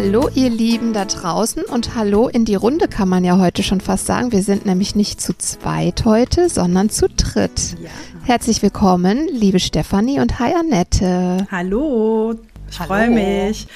Hallo 0.00 0.30
ihr 0.32 0.48
Lieben 0.48 0.92
da 0.92 1.06
draußen 1.06 1.64
und 1.64 1.96
hallo 1.96 2.28
in 2.28 2.44
die 2.44 2.54
Runde 2.54 2.86
kann 2.86 3.08
man 3.08 3.24
ja 3.24 3.36
heute 3.36 3.64
schon 3.64 3.80
fast 3.80 4.06
sagen. 4.06 4.30
Wir 4.30 4.44
sind 4.44 4.64
nämlich 4.64 4.94
nicht 4.94 5.20
zu 5.20 5.36
zweit 5.36 6.04
heute, 6.04 6.48
sondern 6.48 6.88
zu 6.88 7.08
dritt. 7.08 7.76
Ja. 7.82 7.90
Herzlich 8.22 8.62
willkommen, 8.62 9.26
liebe 9.26 9.58
Stefanie 9.58 10.20
und 10.20 10.38
hi 10.38 10.54
Annette. 10.54 11.48
Hallo, 11.50 12.36
ich 12.70 12.76
freue 12.76 13.10
mich. 13.10 13.66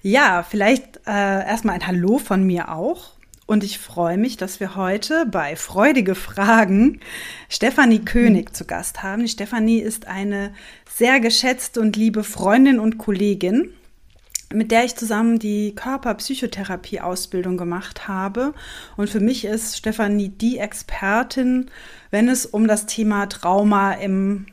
Ja, 0.00 0.42
vielleicht 0.42 1.00
äh, 1.06 1.10
erstmal 1.10 1.74
ein 1.74 1.86
Hallo 1.86 2.16
von 2.16 2.44
mir 2.44 2.72
auch. 2.72 3.10
Und 3.44 3.62
ich 3.62 3.78
freue 3.78 4.16
mich, 4.16 4.38
dass 4.38 4.60
wir 4.60 4.74
heute 4.74 5.26
bei 5.26 5.54
Freudige 5.54 6.14
Fragen 6.14 7.00
Stefanie 7.50 7.98
König 7.98 8.48
mhm. 8.48 8.54
zu 8.54 8.64
Gast 8.64 9.02
haben. 9.02 9.20
Die 9.20 9.28
Stefanie 9.28 9.80
ist 9.80 10.08
eine 10.08 10.50
sehr 10.88 11.20
geschätzte 11.20 11.82
und 11.82 11.94
liebe 11.94 12.24
Freundin 12.24 12.80
und 12.80 12.96
Kollegin 12.96 13.74
mit 14.52 14.70
der 14.70 14.84
ich 14.84 14.96
zusammen 14.96 15.38
die 15.38 15.74
Körperpsychotherapie-Ausbildung 15.74 17.56
gemacht 17.56 18.08
habe. 18.08 18.54
Und 18.96 19.10
für 19.10 19.20
mich 19.20 19.44
ist 19.44 19.76
Stefanie 19.76 20.30
die 20.30 20.58
Expertin, 20.58 21.70
wenn 22.10 22.28
es 22.28 22.46
um 22.46 22.66
das 22.66 22.86
Thema 22.86 23.26
Trauma 23.26 23.92
im 23.92 24.46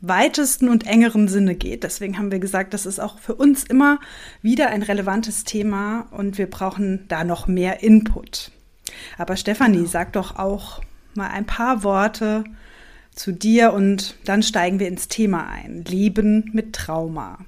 weitesten 0.00 0.68
und 0.68 0.86
engeren 0.86 1.28
Sinne 1.28 1.54
geht. 1.54 1.82
Deswegen 1.82 2.18
haben 2.18 2.30
wir 2.30 2.38
gesagt, 2.38 2.72
das 2.74 2.86
ist 2.86 3.00
auch 3.00 3.18
für 3.18 3.34
uns 3.34 3.64
immer 3.64 3.98
wieder 4.42 4.68
ein 4.68 4.82
relevantes 4.82 5.44
Thema 5.44 6.06
und 6.10 6.38
wir 6.38 6.48
brauchen 6.48 7.06
da 7.08 7.24
noch 7.24 7.48
mehr 7.48 7.82
Input. 7.82 8.52
Aber 9.16 9.36
Stefanie, 9.36 9.78
genau. 9.78 9.88
sag 9.88 10.12
doch 10.12 10.38
auch 10.38 10.82
mal 11.14 11.28
ein 11.28 11.46
paar 11.46 11.82
Worte 11.82 12.44
zu 13.14 13.32
dir 13.32 13.72
und 13.72 14.14
dann 14.24 14.42
steigen 14.42 14.78
wir 14.78 14.86
ins 14.86 15.08
Thema 15.08 15.48
ein. 15.48 15.84
Leben 15.84 16.50
mit 16.52 16.74
Trauma. 16.74 17.38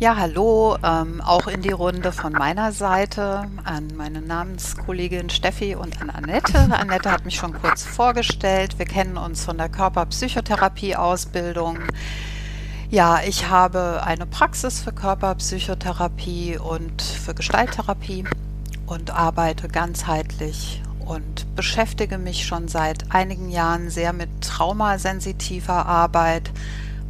Ja, 0.00 0.16
hallo, 0.16 0.76
ähm, 0.82 1.20
auch 1.20 1.46
in 1.46 1.60
die 1.60 1.72
Runde 1.72 2.10
von 2.10 2.32
meiner 2.32 2.72
Seite 2.72 3.44
an 3.64 3.88
meine 3.98 4.22
Namenskollegin 4.22 5.28
Steffi 5.28 5.74
und 5.74 6.00
an 6.00 6.08
Annette. 6.08 6.72
Annette 6.72 7.12
hat 7.12 7.26
mich 7.26 7.36
schon 7.36 7.52
kurz 7.52 7.84
vorgestellt. 7.84 8.78
Wir 8.78 8.86
kennen 8.86 9.18
uns 9.18 9.44
von 9.44 9.58
der 9.58 9.68
Körperpsychotherapie-Ausbildung. 9.68 11.80
Ja, 12.88 13.20
ich 13.26 13.50
habe 13.50 14.00
eine 14.02 14.24
Praxis 14.24 14.80
für 14.80 14.92
Körperpsychotherapie 14.92 16.56
und 16.56 17.02
für 17.02 17.34
Gestalttherapie 17.34 18.24
und 18.86 19.10
arbeite 19.10 19.68
ganzheitlich 19.68 20.80
und 21.00 21.54
beschäftige 21.56 22.16
mich 22.16 22.46
schon 22.46 22.68
seit 22.68 23.14
einigen 23.14 23.50
Jahren 23.50 23.90
sehr 23.90 24.14
mit 24.14 24.30
traumasensitiver 24.40 25.84
Arbeit 25.84 26.50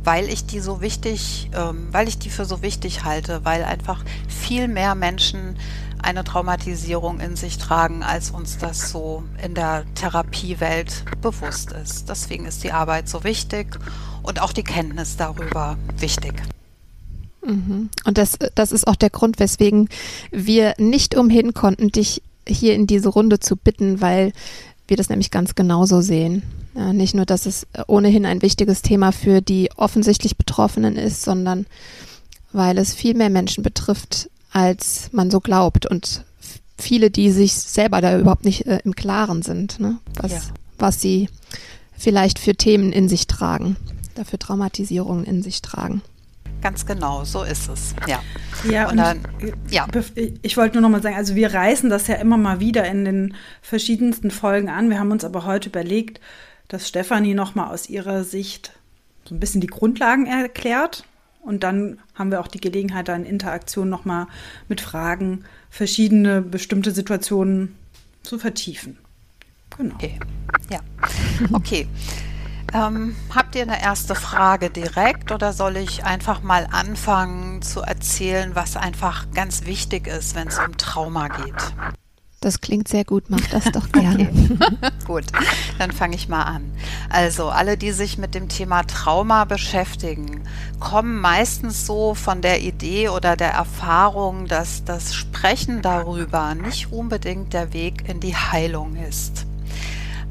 weil 0.05 0.28
ich 0.28 0.47
die 0.47 0.61
so 0.61 0.81
wichtig, 0.81 1.50
ähm, 1.55 1.88
weil 1.93 2.09
ich 2.09 2.19
die 2.19 2.31
für 2.31 2.44
so 2.44 2.62
wichtig 2.62 3.05
halte, 3.05 3.44
weil 3.44 3.65
einfach 3.65 4.05
viel 4.28 4.69
mehr 4.69 4.94
Menschen 4.94 5.56
eine 6.03 6.25
Traumatisierung 6.25 7.21
in 7.21 7.37
sich 7.37 7.59
tragen, 7.59 8.03
als 8.03 8.31
uns 8.31 8.59
das 8.59 8.91
so 8.91 9.22
in 9.44 9.55
der 9.55 9.84
Therapiewelt 9.94 11.05
bewusst 11.21 11.72
ist. 11.72 12.09
Deswegen 12.09 12.47
ist 12.47 12.65
die 12.65 12.72
Arbeit 12.72 13.09
so 13.09 13.25
wichtig 13.25 13.78
und 14.22 14.41
auch 14.41 14.53
die 14.53 14.65
Kenntnis 14.65 15.16
darüber 15.16 15.77
wichtig. 15.99 16.43
Mhm. 17.44 17.91
Und 18.05 18.19
das, 18.19 18.37
das 18.55 18.72
ist 18.72 18.87
auch 18.87 18.97
der 18.97 19.11
Grund, 19.11 19.38
weswegen 19.38 19.88
wir 20.31 20.75
nicht 20.78 21.15
umhin 21.15 21.55
konnten, 21.55 21.88
dich 21.88 22.22
hier 22.47 22.75
in 22.75 22.87
diese 22.87 23.09
Runde 23.09 23.41
zu 23.41 23.56
bitten, 23.56 24.00
weil 24.00 24.32
wir 24.90 24.96
das 24.96 25.08
nämlich 25.08 25.30
ganz 25.30 25.54
genauso 25.54 26.00
sehen. 26.00 26.42
Ja, 26.74 26.92
nicht 26.92 27.14
nur, 27.14 27.26
dass 27.26 27.46
es 27.46 27.66
ohnehin 27.86 28.26
ein 28.26 28.42
wichtiges 28.42 28.82
Thema 28.82 29.12
für 29.12 29.40
die 29.40 29.70
offensichtlich 29.76 30.36
Betroffenen 30.36 30.96
ist, 30.96 31.22
sondern 31.22 31.66
weil 32.52 32.78
es 32.78 32.94
viel 32.94 33.14
mehr 33.14 33.30
Menschen 33.30 33.62
betrifft, 33.62 34.28
als 34.52 35.10
man 35.12 35.30
so 35.30 35.40
glaubt 35.40 35.86
und 35.86 36.24
viele, 36.76 37.10
die 37.10 37.30
sich 37.30 37.54
selber 37.54 38.00
da 38.00 38.18
überhaupt 38.18 38.44
nicht 38.44 38.66
äh, 38.66 38.80
im 38.84 38.94
Klaren 38.94 39.42
sind, 39.42 39.78
ne? 39.80 39.98
was, 40.14 40.32
ja. 40.32 40.40
was 40.78 41.00
sie 41.00 41.28
vielleicht 41.96 42.38
für 42.38 42.54
Themen 42.54 42.92
in 42.92 43.08
sich 43.08 43.26
tragen, 43.26 43.76
dafür 44.14 44.38
Traumatisierungen 44.38 45.24
in 45.24 45.42
sich 45.42 45.62
tragen. 45.62 46.02
Ganz 46.62 46.84
genau, 46.84 47.25
so 47.25 47.43
ist 47.43 47.69
es. 47.69 47.94
Ja. 48.06 48.22
Ja, 48.71 48.84
und, 48.84 48.93
und 48.93 48.97
dann, 48.98 49.21
ja. 49.71 49.87
ich 50.43 50.56
wollte 50.56 50.75
nur 50.75 50.82
noch 50.82 50.91
mal 50.91 51.03
sagen, 51.03 51.16
also 51.16 51.34
wir 51.34 51.54
reißen 51.54 51.88
das 51.88 52.06
ja 52.06 52.16
immer 52.16 52.37
mal 52.37 52.60
wieder 52.60 52.84
in 52.87 53.04
den 53.04 53.34
verschiedensten 53.62 54.31
Folgen 54.31 54.69
an. 54.69 54.91
Wir 54.91 54.99
haben 54.99 55.10
uns 55.10 55.25
aber 55.25 55.47
heute 55.47 55.70
überlegt, 55.70 56.20
dass 56.69 56.87
Stefanie 56.87 57.34
nochmal 57.34 57.72
aus 57.72 57.88
ihrer 57.88 58.25
Sicht 58.25 58.72
so 59.25 59.34
ein 59.34 59.41
bisschen 59.41 59.60
die 59.60 59.66
Grundlagen 59.66 60.26
erklärt. 60.26 61.04
Und 61.41 61.62
dann 61.62 61.99
haben 62.15 62.31
wir 62.31 62.41
auch 62.41 62.49
die 62.49 62.60
Gelegenheit, 62.60 63.09
da 63.09 63.16
in 63.16 63.25
Interaktion 63.25 63.88
nochmal 63.88 64.26
mit 64.69 64.82
Fragen 64.82 65.44
verschiedene 65.70 66.43
bestimmte 66.43 66.91
Situationen 66.91 67.76
zu 68.22 68.38
vertiefen. 68.38 68.99
Genau. 69.76 69.94
Okay. 69.94 70.19
Ja. 70.70 70.81
Okay. 71.53 71.88
Ähm, 72.72 73.16
habt 73.34 73.56
ihr 73.56 73.62
eine 73.62 73.82
erste 73.82 74.14
Frage 74.14 74.70
direkt 74.70 75.32
oder 75.32 75.53
soll 75.53 75.76
ich 75.76 76.04
einfach 76.04 76.42
mal 76.42 76.69
anfangen 76.70 77.62
zu 77.62 77.81
erzählen, 77.81 78.54
was 78.54 78.76
einfach 78.76 79.26
ganz 79.34 79.66
wichtig 79.66 80.06
ist, 80.06 80.34
wenn 80.34 80.48
es 80.48 80.58
um 80.58 80.76
Trauma 80.76 81.28
geht? 81.28 81.75
Das 82.42 82.62
klingt 82.62 82.88
sehr 82.88 83.04
gut, 83.04 83.25
mach 83.28 83.44
das 83.50 83.64
doch 83.64 83.86
gerne. 83.92 84.31
gut, 85.06 85.25
dann 85.78 85.92
fange 85.92 86.14
ich 86.14 86.28
mal 86.28 86.44
an. 86.44 86.72
Also 87.10 87.50
alle, 87.50 87.76
die 87.76 87.91
sich 87.91 88.16
mit 88.16 88.34
dem 88.34 88.48
Thema 88.48 88.82
Trauma 88.84 89.44
beschäftigen, 89.44 90.42
kommen 90.78 91.20
meistens 91.20 91.84
so 91.84 92.14
von 92.14 92.41
der 92.41 92.62
Idee 92.62 93.10
oder 93.10 93.37
der 93.37 93.50
Erfahrung, 93.50 94.47
dass 94.47 94.84
das 94.84 95.14
Sprechen 95.14 95.82
darüber 95.82 96.54
nicht 96.54 96.92
unbedingt 96.92 97.52
der 97.52 97.75
Weg 97.75 98.08
in 98.08 98.20
die 98.20 98.37
Heilung 98.37 98.97
ist. 98.97 99.44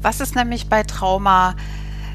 Was 0.02 0.20
ist 0.20 0.34
nämlich 0.34 0.68
bei 0.68 0.82
Trauma 0.82 1.54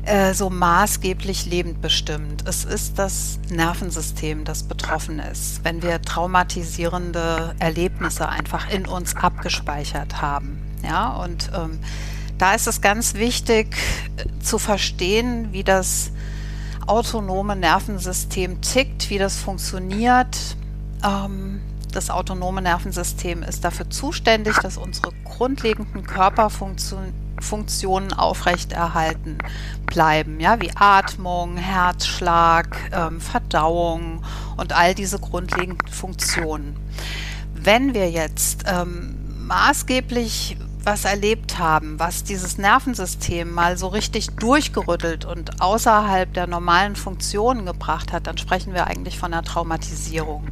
äh, 0.05 0.33
so 0.33 0.49
maßgeblich 0.49 1.45
lebend 1.45 1.81
bestimmt. 1.81 2.47
Es 2.47 2.63
ist 2.63 2.99
das 2.99 3.39
Nervensystem, 3.49 4.45
das 4.45 4.63
betroffen 4.63 5.19
ist, 5.19 5.63
wenn 5.63 5.81
wir 5.81 6.01
traumatisierende 6.01 7.55
Erlebnisse 7.59 8.29
einfach 8.29 8.69
in 8.69 8.87
uns 8.87 9.15
abgespeichert 9.15 10.21
haben. 10.21 10.61
Ja, 10.83 11.09
und 11.09 11.49
ähm, 11.55 11.79
da 12.37 12.53
ist 12.53 12.67
es 12.67 12.81
ganz 12.81 13.15
wichtig 13.15 13.75
äh, 14.17 14.43
zu 14.43 14.59
verstehen, 14.59 15.51
wie 15.51 15.63
das 15.63 16.11
autonome 16.85 17.55
Nervensystem 17.55 18.61
tickt, 18.61 19.09
wie 19.09 19.17
das 19.17 19.37
funktioniert. 19.37 20.37
Ähm, 21.03 21.61
das 21.91 22.09
autonome 22.09 22.61
Nervensystem 22.61 23.41
ist 23.41 23.63
dafür 23.63 23.89
zuständig, 23.89 24.57
dass 24.59 24.77
unsere 24.77 25.11
grundlegenden 25.23 26.05
Körperfunktionen 26.05 27.24
Funktionen 27.39 28.13
aufrechterhalten 28.13 29.37
bleiben, 29.85 30.39
ja, 30.39 30.59
wie 30.61 30.71
Atmung, 30.75 31.57
Herzschlag, 31.57 32.77
ähm, 32.91 33.21
Verdauung 33.21 34.23
und 34.57 34.73
all 34.73 34.95
diese 34.95 35.19
grundlegenden 35.19 35.87
Funktionen. 35.87 36.75
Wenn 37.53 37.93
wir 37.93 38.09
jetzt 38.09 38.63
ähm, 38.67 39.15
maßgeblich 39.47 40.57
was 40.83 41.03
erlebt 41.05 41.57
haben, 41.57 41.99
was 41.99 42.23
dieses 42.23 42.57
Nervensystem 42.57 43.51
mal 43.51 43.77
so 43.77 43.87
richtig 43.87 44.27
durchgerüttelt 44.35 45.25
und 45.25 45.61
außerhalb 45.61 46.31
der 46.33 46.45
normalen 46.45 46.95
Funktionen 46.95 47.65
gebracht 47.65 48.13
hat, 48.13 48.27
dann 48.27 48.37
sprechen 48.37 48.73
wir 48.73 48.85
eigentlich 48.85 49.17
von 49.17 49.33
einer 49.33 49.43
Traumatisierung. 49.43 50.47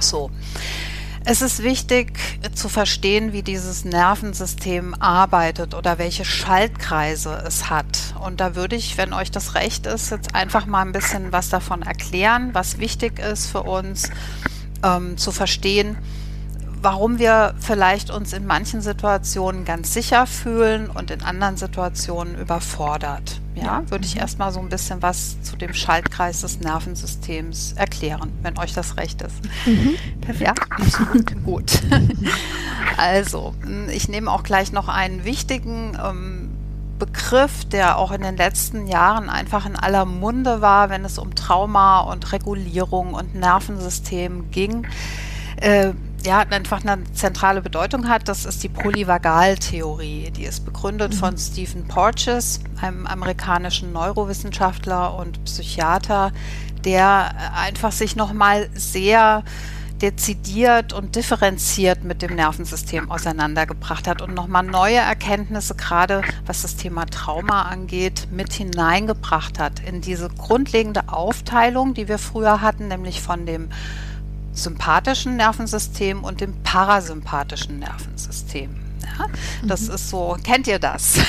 So. 0.00 0.30
Es 1.26 1.40
ist 1.40 1.62
wichtig 1.62 2.18
zu 2.54 2.68
verstehen, 2.68 3.32
wie 3.32 3.42
dieses 3.42 3.86
Nervensystem 3.86 4.94
arbeitet 5.00 5.72
oder 5.72 5.96
welche 5.96 6.26
Schaltkreise 6.26 7.42
es 7.46 7.70
hat. 7.70 8.14
Und 8.22 8.40
da 8.40 8.54
würde 8.54 8.76
ich, 8.76 8.98
wenn 8.98 9.14
euch 9.14 9.30
das 9.30 9.54
recht 9.54 9.86
ist, 9.86 10.10
jetzt 10.10 10.34
einfach 10.34 10.66
mal 10.66 10.82
ein 10.82 10.92
bisschen 10.92 11.32
was 11.32 11.48
davon 11.48 11.80
erklären, 11.80 12.50
was 12.52 12.78
wichtig 12.78 13.18
ist 13.20 13.46
für 13.46 13.62
uns 13.62 14.10
ähm, 14.82 15.16
zu 15.16 15.32
verstehen, 15.32 15.96
warum 16.84 17.18
wir 17.18 17.54
vielleicht 17.60 18.10
uns 18.10 18.34
in 18.34 18.46
manchen 18.46 18.82
Situationen 18.82 19.64
ganz 19.64 19.94
sicher 19.94 20.26
fühlen 20.26 20.90
und 20.90 21.10
in 21.10 21.22
anderen 21.22 21.56
Situationen 21.56 22.38
überfordert. 22.38 23.40
ja, 23.54 23.64
ja. 23.64 23.90
würde 23.90 24.04
ich 24.04 24.16
mhm. 24.16 24.20
erstmal 24.20 24.52
so 24.52 24.60
ein 24.60 24.68
bisschen 24.68 25.00
was 25.00 25.40
zu 25.42 25.56
dem 25.56 25.72
Schaltkreis 25.72 26.42
des 26.42 26.60
Nervensystems 26.60 27.72
erklären, 27.72 28.32
wenn 28.42 28.58
euch 28.58 28.74
das 28.74 28.98
recht 28.98 29.22
ist. 29.22 29.36
Mhm. 29.64 29.94
Perfekt. 30.20 30.60
Ja, 30.60 31.34
gut. 31.44 31.82
Also, 32.98 33.54
ich 33.90 34.08
nehme 34.08 34.30
auch 34.30 34.42
gleich 34.42 34.70
noch 34.70 34.88
einen 34.88 35.24
wichtigen 35.24 35.98
ähm, 36.02 36.50
Begriff, 36.98 37.64
der 37.64 37.98
auch 37.98 38.12
in 38.12 38.20
den 38.20 38.36
letzten 38.36 38.86
Jahren 38.86 39.30
einfach 39.30 39.66
in 39.66 39.74
aller 39.74 40.04
Munde 40.04 40.60
war, 40.60 40.90
wenn 40.90 41.04
es 41.04 41.18
um 41.18 41.34
Trauma 41.34 42.00
und 42.00 42.32
Regulierung 42.32 43.14
und 43.14 43.34
Nervensystem 43.34 44.50
ging. 44.50 44.86
Äh, 45.56 45.92
ja, 46.24 46.40
einfach 46.40 46.84
eine 46.84 47.04
zentrale 47.12 47.60
Bedeutung 47.60 48.08
hat, 48.08 48.28
das 48.28 48.44
ist 48.44 48.62
die 48.62 48.68
Polyvagaltheorie. 48.68 50.30
Die 50.30 50.44
ist 50.44 50.64
begründet 50.64 51.12
mhm. 51.12 51.16
von 51.18 51.38
Stephen 51.38 51.86
Porges, 51.86 52.60
einem 52.80 53.06
amerikanischen 53.06 53.92
Neurowissenschaftler 53.92 55.14
und 55.14 55.44
Psychiater, 55.44 56.32
der 56.84 57.34
einfach 57.54 57.92
sich 57.92 58.16
nochmal 58.16 58.68
sehr 58.74 59.42
dezidiert 60.02 60.92
und 60.92 61.14
differenziert 61.14 62.04
mit 62.04 62.20
dem 62.20 62.34
Nervensystem 62.34 63.10
auseinandergebracht 63.10 64.08
hat 64.08 64.22
und 64.22 64.34
nochmal 64.34 64.64
neue 64.64 64.96
Erkenntnisse, 64.96 65.74
gerade 65.76 66.22
was 66.46 66.62
das 66.62 66.76
Thema 66.76 67.06
Trauma 67.06 67.62
angeht, 67.62 68.28
mit 68.30 68.52
hineingebracht 68.52 69.58
hat 69.58 69.80
in 69.80 70.00
diese 70.00 70.28
grundlegende 70.28 71.08
Aufteilung, 71.08 71.94
die 71.94 72.08
wir 72.08 72.18
früher 72.18 72.60
hatten, 72.60 72.88
nämlich 72.88 73.22
von 73.22 73.46
dem 73.46 73.70
sympathischen 74.54 75.36
Nervensystem 75.36 76.24
und 76.24 76.40
dem 76.40 76.54
parasympathischen 76.62 77.80
Nervensystem. 77.80 78.84
Ja, 79.18 79.26
das 79.66 79.88
mhm. 79.88 79.94
ist 79.94 80.10
so, 80.10 80.36
kennt 80.42 80.66
ihr 80.66 80.78
das? 80.78 81.18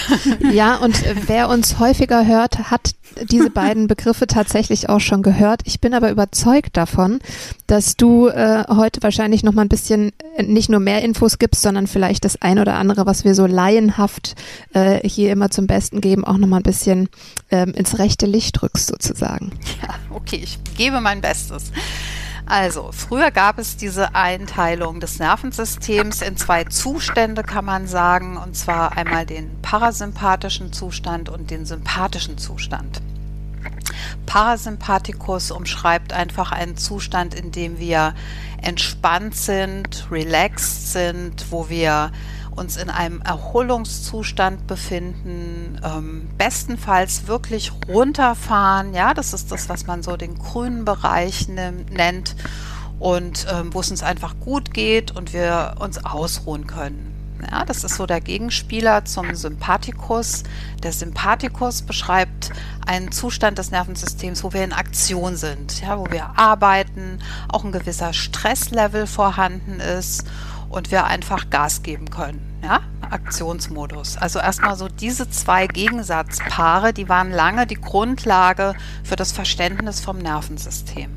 Ja, 0.51 0.75
und 0.77 1.04
wer 1.27 1.50
uns 1.50 1.80
häufiger 1.80 2.25
hört, 2.25 2.72
hat 2.72 2.92
diese 3.30 3.50
beiden 3.50 3.88
Begriffe 3.88 4.27
tatsächlich 4.27 4.89
auch 4.89 5.00
schon 5.00 5.22
gehört. 5.22 5.62
Ich 5.66 5.80
bin 5.80 5.94
aber 5.94 6.12
überzeugt 6.12 6.77
davon, 6.77 7.19
dass 7.68 7.95
du 7.95 8.27
äh, 8.27 8.63
heute 8.69 9.01
wahrscheinlich 9.04 9.44
noch 9.44 9.54
mal 9.54 9.63
ein 9.63 9.69
bisschen 9.69 10.12
äh, 10.38 10.44
nicht 10.44 10.69
nur 10.69 10.80
mehr 10.80 11.01
Infos 11.01 11.38
gibst, 11.38 11.62
sondern 11.62 11.88
vielleicht 11.88 12.25
das 12.25 12.42
ein 12.42 12.60
oder 12.60 12.75
andere, 12.75 13.06
was 13.06 13.24
wir 13.24 13.36
so 13.36 13.45
laienhaft 13.45 14.36
äh, 14.74 15.07
hier 15.07 15.31
immer 15.31 15.50
zum 15.50 15.68
Besten 15.68 16.01
geben, 16.01 16.25
auch 16.25 16.38
noch 16.38 16.48
mal 16.48 16.57
ein 16.57 16.63
bisschen 16.63 17.10
ähm, 17.51 17.74
ins 17.74 17.98
rechte 18.00 18.25
Licht 18.25 18.62
drückst 18.62 18.88
sozusagen. 18.88 19.51
Ja, 19.81 19.95
okay, 20.10 20.39
ich 20.44 20.60
gebe 20.75 21.01
mein 21.01 21.21
Bestes. 21.21 21.71
Also, 22.47 22.92
früher 22.92 23.31
gab 23.31 23.57
es 23.57 23.75
diese 23.75 24.13
Einteilung 24.13 25.00
des 25.00 25.18
Nervensystems 25.18 26.21
in 26.21 26.38
zwei 26.38 26.63
Zustände, 26.63 27.42
kann 27.42 27.65
man 27.65 27.88
sagen, 27.88 28.38
und 28.38 28.56
zwar 28.56 28.95
einmal 28.97 29.25
den 29.25 29.62
parasympathischen 29.63 30.71
Zustand 30.71 31.30
und 31.30 31.50
den 31.50 31.65
sympathischen 31.65 32.38
Zustand. 32.38 33.01
Parasympathikus 34.27 35.50
umschreibt 35.50 36.13
einfach 36.13 36.51
einen 36.51 36.77
Zustand, 36.77 37.33
in 37.33 37.51
dem 37.51 37.80
wir 37.80 38.13
entspannt 38.62 39.36
sind, 39.36 40.07
relaxed 40.12 40.94
sind, 40.94 41.47
wo 41.50 41.69
wir 41.69 42.12
uns 42.56 42.78
in 42.78 42.90
einem 42.90 43.22
Erholungszustand 43.22 44.68
befinden, 44.68 45.80
ähm, 45.84 46.28
bestenfalls 46.38 47.28
wirklich 47.28 47.72
runterfahren. 47.88 48.94
Ja, 48.94 49.13
das 49.13 49.34
ist 49.34 49.52
das, 49.52 49.69
was 49.69 49.86
man 49.88 50.04
so 50.04 50.18
den 50.18 50.38
grünen 50.38 50.86
Bereich 50.86 51.48
nennt 51.48 52.36
und 53.00 53.46
ähm, 53.52 53.74
wo 53.74 53.81
es 53.81 53.92
uns 53.92 54.04
einfach 54.04 54.36
gut 54.40 54.74
geht 54.74 55.12
und 55.12 55.34
wir 55.34 55.75
uns 55.80 56.04
ausruhen 56.04 56.68
können. 56.68 57.12
Ja, 57.52 57.66
das 57.66 57.84
ist 57.84 57.96
so 57.96 58.06
der 58.06 58.22
Gegenspieler 58.22 59.06
zum 59.06 59.36
Sympathikus. 59.36 60.44
Der 60.84 60.94
Sympathikus 60.94 61.81
beschreibt 61.81 62.52
einen 62.88 63.12
Zustand 63.12 63.57
des 63.57 63.72
Nervensystems, 63.72 64.44
wo 64.44 64.54
wir 64.54 64.63
in 64.63 64.74
Aktion 64.74 65.36
sind, 65.36 65.81
ja, 65.81 66.00
wo 66.00 66.10
wir 66.10 66.40
arbeiten, 66.40 67.19
auch 67.50 67.63
ein 67.63 67.72
gewisser 67.72 68.13
Stresslevel 68.13 69.06
vorhanden 69.06 69.80
ist 69.80 70.25
und 70.75 70.92
wir 70.92 71.06
einfach 71.06 71.50
Gas 71.50 71.83
geben 71.83 72.10
können. 72.10 72.42
Ja? 72.62 72.81
Aktionsmodus. 73.10 74.18
Also 74.18 74.39
erstmal 74.39 74.75
so 74.75 74.89
diese 74.89 75.30
zwei 75.30 75.68
Gegensatzpaare, 75.68 76.92
die 76.92 77.07
waren 77.07 77.31
lange 77.31 77.66
die 77.66 77.80
Grundlage 77.80 78.74
für 79.04 79.16
das 79.16 79.31
Verständnis 79.31 80.01
vom 80.01 80.18
Nervensystem. 80.18 81.10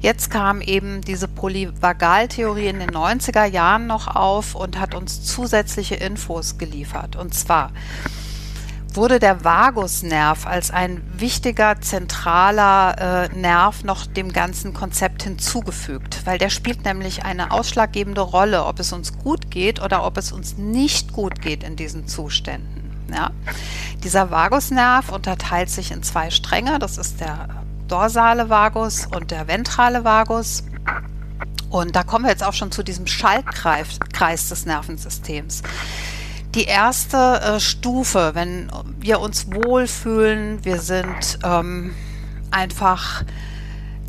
Jetzt 0.00 0.30
kam 0.30 0.60
eben 0.60 1.00
diese 1.00 1.28
Polyvagaltheorie 1.28 2.66
in 2.66 2.78
den 2.78 2.90
90er 2.90 3.44
Jahren 3.46 3.86
noch 3.86 4.06
auf 4.06 4.54
und 4.54 4.78
hat 4.78 4.94
uns 4.94 5.24
zusätzliche 5.24 5.94
Infos 5.94 6.58
geliefert. 6.58 7.16
Und 7.16 7.34
zwar 7.34 7.72
wurde 8.96 9.18
der 9.18 9.44
Vagusnerv 9.44 10.46
als 10.46 10.70
ein 10.70 11.02
wichtiger 11.18 11.80
zentraler 11.80 13.28
äh, 13.30 13.38
Nerv 13.38 13.84
noch 13.84 14.06
dem 14.06 14.32
ganzen 14.32 14.74
Konzept 14.74 15.22
hinzugefügt, 15.22 16.26
weil 16.26 16.38
der 16.38 16.50
spielt 16.50 16.84
nämlich 16.84 17.24
eine 17.24 17.50
ausschlaggebende 17.50 18.20
Rolle, 18.20 18.64
ob 18.64 18.80
es 18.80 18.92
uns 18.92 19.16
gut 19.18 19.50
geht 19.50 19.80
oder 19.80 20.04
ob 20.04 20.16
es 20.18 20.32
uns 20.32 20.56
nicht 20.56 21.12
gut 21.12 21.40
geht 21.40 21.62
in 21.62 21.76
diesen 21.76 22.06
Zuständen. 22.06 23.06
Ja. 23.12 23.30
Dieser 24.02 24.30
Vagusnerv 24.30 25.10
unterteilt 25.10 25.70
sich 25.70 25.90
in 25.90 26.02
zwei 26.02 26.30
Stränge, 26.30 26.78
das 26.78 26.98
ist 26.98 27.20
der 27.20 27.48
dorsale 27.88 28.48
Vagus 28.48 29.06
und 29.06 29.30
der 29.30 29.48
ventrale 29.48 30.04
Vagus. 30.04 30.64
Und 31.70 31.96
da 31.96 32.02
kommen 32.02 32.24
wir 32.24 32.30
jetzt 32.30 32.44
auch 32.44 32.52
schon 32.52 32.70
zu 32.70 32.82
diesem 32.82 33.06
Schaltkreis 33.06 34.48
des 34.48 34.66
Nervensystems 34.66 35.62
die 36.54 36.64
erste 36.64 37.40
äh, 37.40 37.60
Stufe, 37.60 38.32
wenn 38.34 38.70
wir 38.98 39.20
uns 39.20 39.46
wohlfühlen, 39.50 40.64
wir 40.64 40.80
sind 40.80 41.38
ähm, 41.42 41.94
einfach 42.50 43.24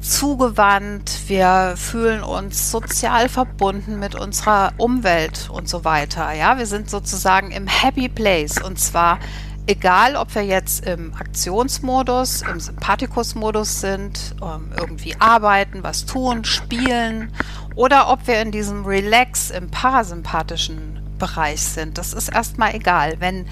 zugewandt, 0.01 1.21
wir 1.27 1.75
fühlen 1.77 2.21
uns 2.21 2.69
sozial 2.69 3.29
verbunden 3.29 3.99
mit 3.99 4.15
unserer 4.15 4.73
Umwelt 4.77 5.49
und 5.49 5.69
so 5.69 5.85
weiter. 5.85 6.33
Ja, 6.33 6.57
wir 6.57 6.65
sind 6.65 6.89
sozusagen 6.89 7.51
im 7.51 7.67
Happy 7.67 8.09
Place 8.09 8.61
und 8.61 8.77
zwar 8.77 9.19
egal, 9.65 10.17
ob 10.17 10.35
wir 10.35 10.43
jetzt 10.43 10.85
im 10.85 11.13
Aktionsmodus, 11.13 12.41
im 12.41 12.59
Sympathikusmodus 12.59 13.79
sind, 13.79 14.35
ähm, 14.41 14.71
irgendwie 14.77 15.15
arbeiten, 15.19 15.83
was 15.83 16.05
tun, 16.05 16.43
spielen 16.43 17.31
oder 17.75 18.09
ob 18.09 18.27
wir 18.27 18.41
in 18.41 18.51
diesem 18.51 18.83
Relax 18.83 19.51
im 19.51 19.71
parasympathischen 19.71 21.02
Bereich 21.23 21.61
sind. 21.61 21.97
Das 21.97 22.11
ist 22.11 22.27
erstmal 22.27 22.75
egal. 22.75 23.15
Wenn 23.19 23.45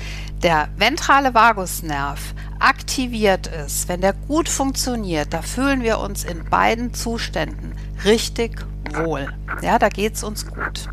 der 0.43 0.67
ventrale 0.75 1.33
Vagusnerv 1.33 2.19
aktiviert 2.59 3.47
ist, 3.47 3.87
wenn 3.87 4.01
der 4.01 4.11
gut 4.11 4.49
funktioniert, 4.49 5.33
da 5.33 5.41
fühlen 5.41 5.81
wir 5.81 5.99
uns 5.99 6.25
in 6.25 6.43
beiden 6.49 6.93
Zuständen 6.93 7.73
richtig 8.03 8.65
wohl. 8.93 9.29
Ja, 9.61 9.79
da 9.79 9.87
geht 9.87 10.15
es 10.15 10.23
uns 10.25 10.45
gut. 10.45 10.89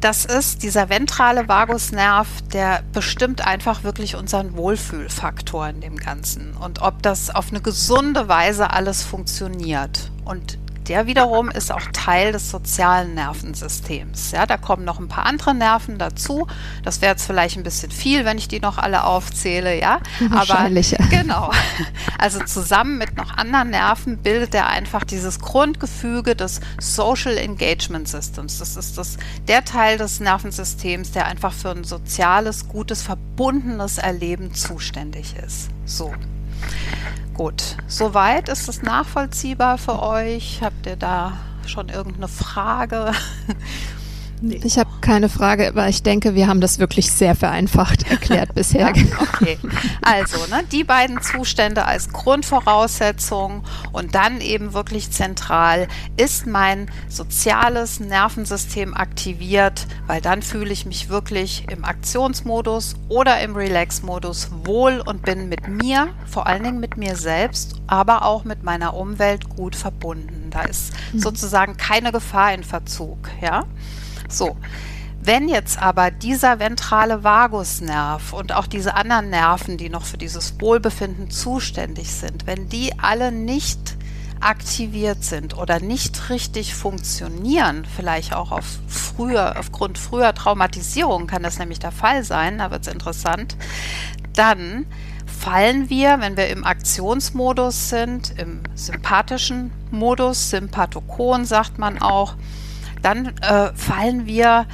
Das 0.00 0.24
ist 0.24 0.62
dieser 0.62 0.88
ventrale 0.88 1.46
Vagusnerv, 1.46 2.28
der 2.54 2.82
bestimmt 2.94 3.46
einfach 3.46 3.82
wirklich 3.82 4.16
unseren 4.16 4.56
Wohlfühlfaktor 4.56 5.68
in 5.68 5.82
dem 5.82 5.96
Ganzen 5.98 6.54
und 6.56 6.80
ob 6.80 7.02
das 7.02 7.34
auf 7.34 7.50
eine 7.50 7.60
gesunde 7.60 8.28
Weise 8.28 8.70
alles 8.70 9.02
funktioniert. 9.02 10.10
Und 10.24 10.58
der 10.88 11.06
wiederum 11.06 11.48
ist 11.50 11.72
auch 11.72 11.82
Teil 11.92 12.32
des 12.32 12.50
sozialen 12.50 13.14
Nervensystems. 13.14 14.30
Ja, 14.30 14.46
da 14.46 14.56
kommen 14.56 14.84
noch 14.84 14.98
ein 14.98 15.08
paar 15.08 15.26
andere 15.26 15.54
Nerven 15.54 15.98
dazu. 15.98 16.46
Das 16.84 17.00
wäre 17.00 17.12
jetzt 17.12 17.26
vielleicht 17.26 17.56
ein 17.56 17.62
bisschen 17.62 17.90
viel, 17.90 18.24
wenn 18.24 18.38
ich 18.38 18.48
die 18.48 18.60
noch 18.60 18.78
alle 18.78 19.04
aufzähle, 19.04 19.78
ja. 19.78 20.00
Wahrscheinlich. 20.28 20.98
Aber 20.98 21.08
genau. 21.08 21.50
Also 22.18 22.42
zusammen 22.44 22.98
mit 22.98 23.16
noch 23.16 23.36
anderen 23.36 23.70
Nerven 23.70 24.18
bildet 24.18 24.54
er 24.54 24.68
einfach 24.68 25.04
dieses 25.04 25.38
Grundgefüge 25.38 26.34
des 26.34 26.60
Social 26.80 27.36
Engagement 27.36 28.08
Systems. 28.08 28.58
Das 28.58 28.76
ist 28.76 28.96
das, 28.96 29.18
der 29.48 29.64
Teil 29.64 29.98
des 29.98 30.20
Nervensystems, 30.20 31.12
der 31.12 31.26
einfach 31.26 31.52
für 31.52 31.70
ein 31.70 31.84
soziales, 31.84 32.68
gutes, 32.68 33.02
verbundenes 33.02 33.98
Erleben 33.98 34.54
zuständig 34.54 35.34
ist. 35.44 35.68
So. 35.84 36.12
Gut, 37.34 37.76
soweit 37.86 38.48
ist 38.48 38.68
es 38.68 38.82
nachvollziehbar 38.82 39.78
für 39.78 40.02
euch. 40.02 40.60
Habt 40.62 40.86
ihr 40.86 40.96
da 40.96 41.32
schon 41.66 41.88
irgendeine 41.88 42.28
Frage? 42.28 43.12
Nee. 44.40 44.60
Ich 44.64 44.78
habe 44.78 44.90
keine 45.00 45.28
Frage, 45.28 45.68
aber 45.68 45.88
ich 45.88 46.02
denke, 46.02 46.34
wir 46.34 46.46
haben 46.46 46.60
das 46.60 46.78
wirklich 46.78 47.10
sehr 47.10 47.34
vereinfacht 47.34 48.02
erklärt 48.10 48.54
bisher. 48.54 48.92
Ja, 48.94 49.02
okay. 49.20 49.58
Also, 50.02 50.38
ne, 50.50 50.62
die 50.70 50.84
beiden 50.84 51.22
Zustände 51.22 51.84
als 51.86 52.10
Grundvoraussetzung 52.10 53.64
und 53.92 54.14
dann 54.14 54.40
eben 54.40 54.74
wirklich 54.74 55.10
zentral, 55.10 55.88
ist 56.16 56.46
mein 56.46 56.90
soziales 57.08 58.00
Nervensystem 58.00 58.94
aktiviert, 58.94 59.86
weil 60.06 60.20
dann 60.20 60.42
fühle 60.42 60.72
ich 60.72 60.86
mich 60.86 61.08
wirklich 61.08 61.64
im 61.70 61.84
Aktionsmodus 61.84 62.96
oder 63.08 63.40
im 63.40 63.56
Relax-Modus 63.56 64.50
wohl 64.64 65.02
und 65.04 65.22
bin 65.22 65.48
mit 65.48 65.66
mir, 65.68 66.08
vor 66.26 66.46
allen 66.46 66.62
Dingen 66.62 66.80
mit 66.80 66.96
mir 66.96 67.16
selbst, 67.16 67.76
aber 67.86 68.24
auch 68.24 68.44
mit 68.44 68.62
meiner 68.62 68.94
Umwelt 68.94 69.48
gut 69.48 69.74
verbunden. 69.76 70.50
Da 70.50 70.62
ist 70.62 70.92
mhm. 71.12 71.20
sozusagen 71.20 71.76
keine 71.76 72.12
Gefahr 72.12 72.52
in 72.52 72.64
Verzug, 72.64 73.28
ja. 73.40 73.64
So. 74.28 74.56
Wenn 75.20 75.48
jetzt 75.48 75.82
aber 75.82 76.12
dieser 76.12 76.60
ventrale 76.60 77.24
Vagusnerv 77.24 78.32
und 78.32 78.52
auch 78.52 78.68
diese 78.68 78.94
anderen 78.94 79.28
Nerven, 79.28 79.76
die 79.76 79.88
noch 79.88 80.04
für 80.04 80.18
dieses 80.18 80.60
Wohlbefinden 80.60 81.30
zuständig 81.30 82.12
sind, 82.12 82.46
wenn 82.46 82.68
die 82.68 82.96
alle 83.00 83.32
nicht 83.32 83.96
aktiviert 84.40 85.24
sind 85.24 85.56
oder 85.56 85.80
nicht 85.80 86.30
richtig 86.30 86.74
funktionieren, 86.74 87.84
vielleicht 87.96 88.34
auch 88.34 88.52
auf 88.52 88.64
früher, 88.86 89.56
aufgrund 89.58 89.98
früher 89.98 90.32
Traumatisierung 90.34 91.26
kann 91.26 91.42
das 91.42 91.58
nämlich 91.58 91.80
der 91.80 91.90
Fall 91.90 92.22
sein, 92.22 92.58
da 92.58 92.70
wird 92.70 92.86
es 92.86 92.92
interessant, 92.92 93.56
dann 94.34 94.86
fallen 95.26 95.90
wir, 95.90 96.20
wenn 96.20 96.36
wir 96.36 96.48
im 96.48 96.64
Aktionsmodus 96.64 97.88
sind, 97.88 98.38
im 98.38 98.60
sympathischen 98.74 99.72
Modus, 99.90 100.50
Sympathokon 100.50 101.44
sagt 101.44 101.78
man 101.78 102.00
auch, 102.00 102.36
dann 103.06 103.26
äh, 103.38 103.72
fallen 103.74 104.26
wir 104.26 104.66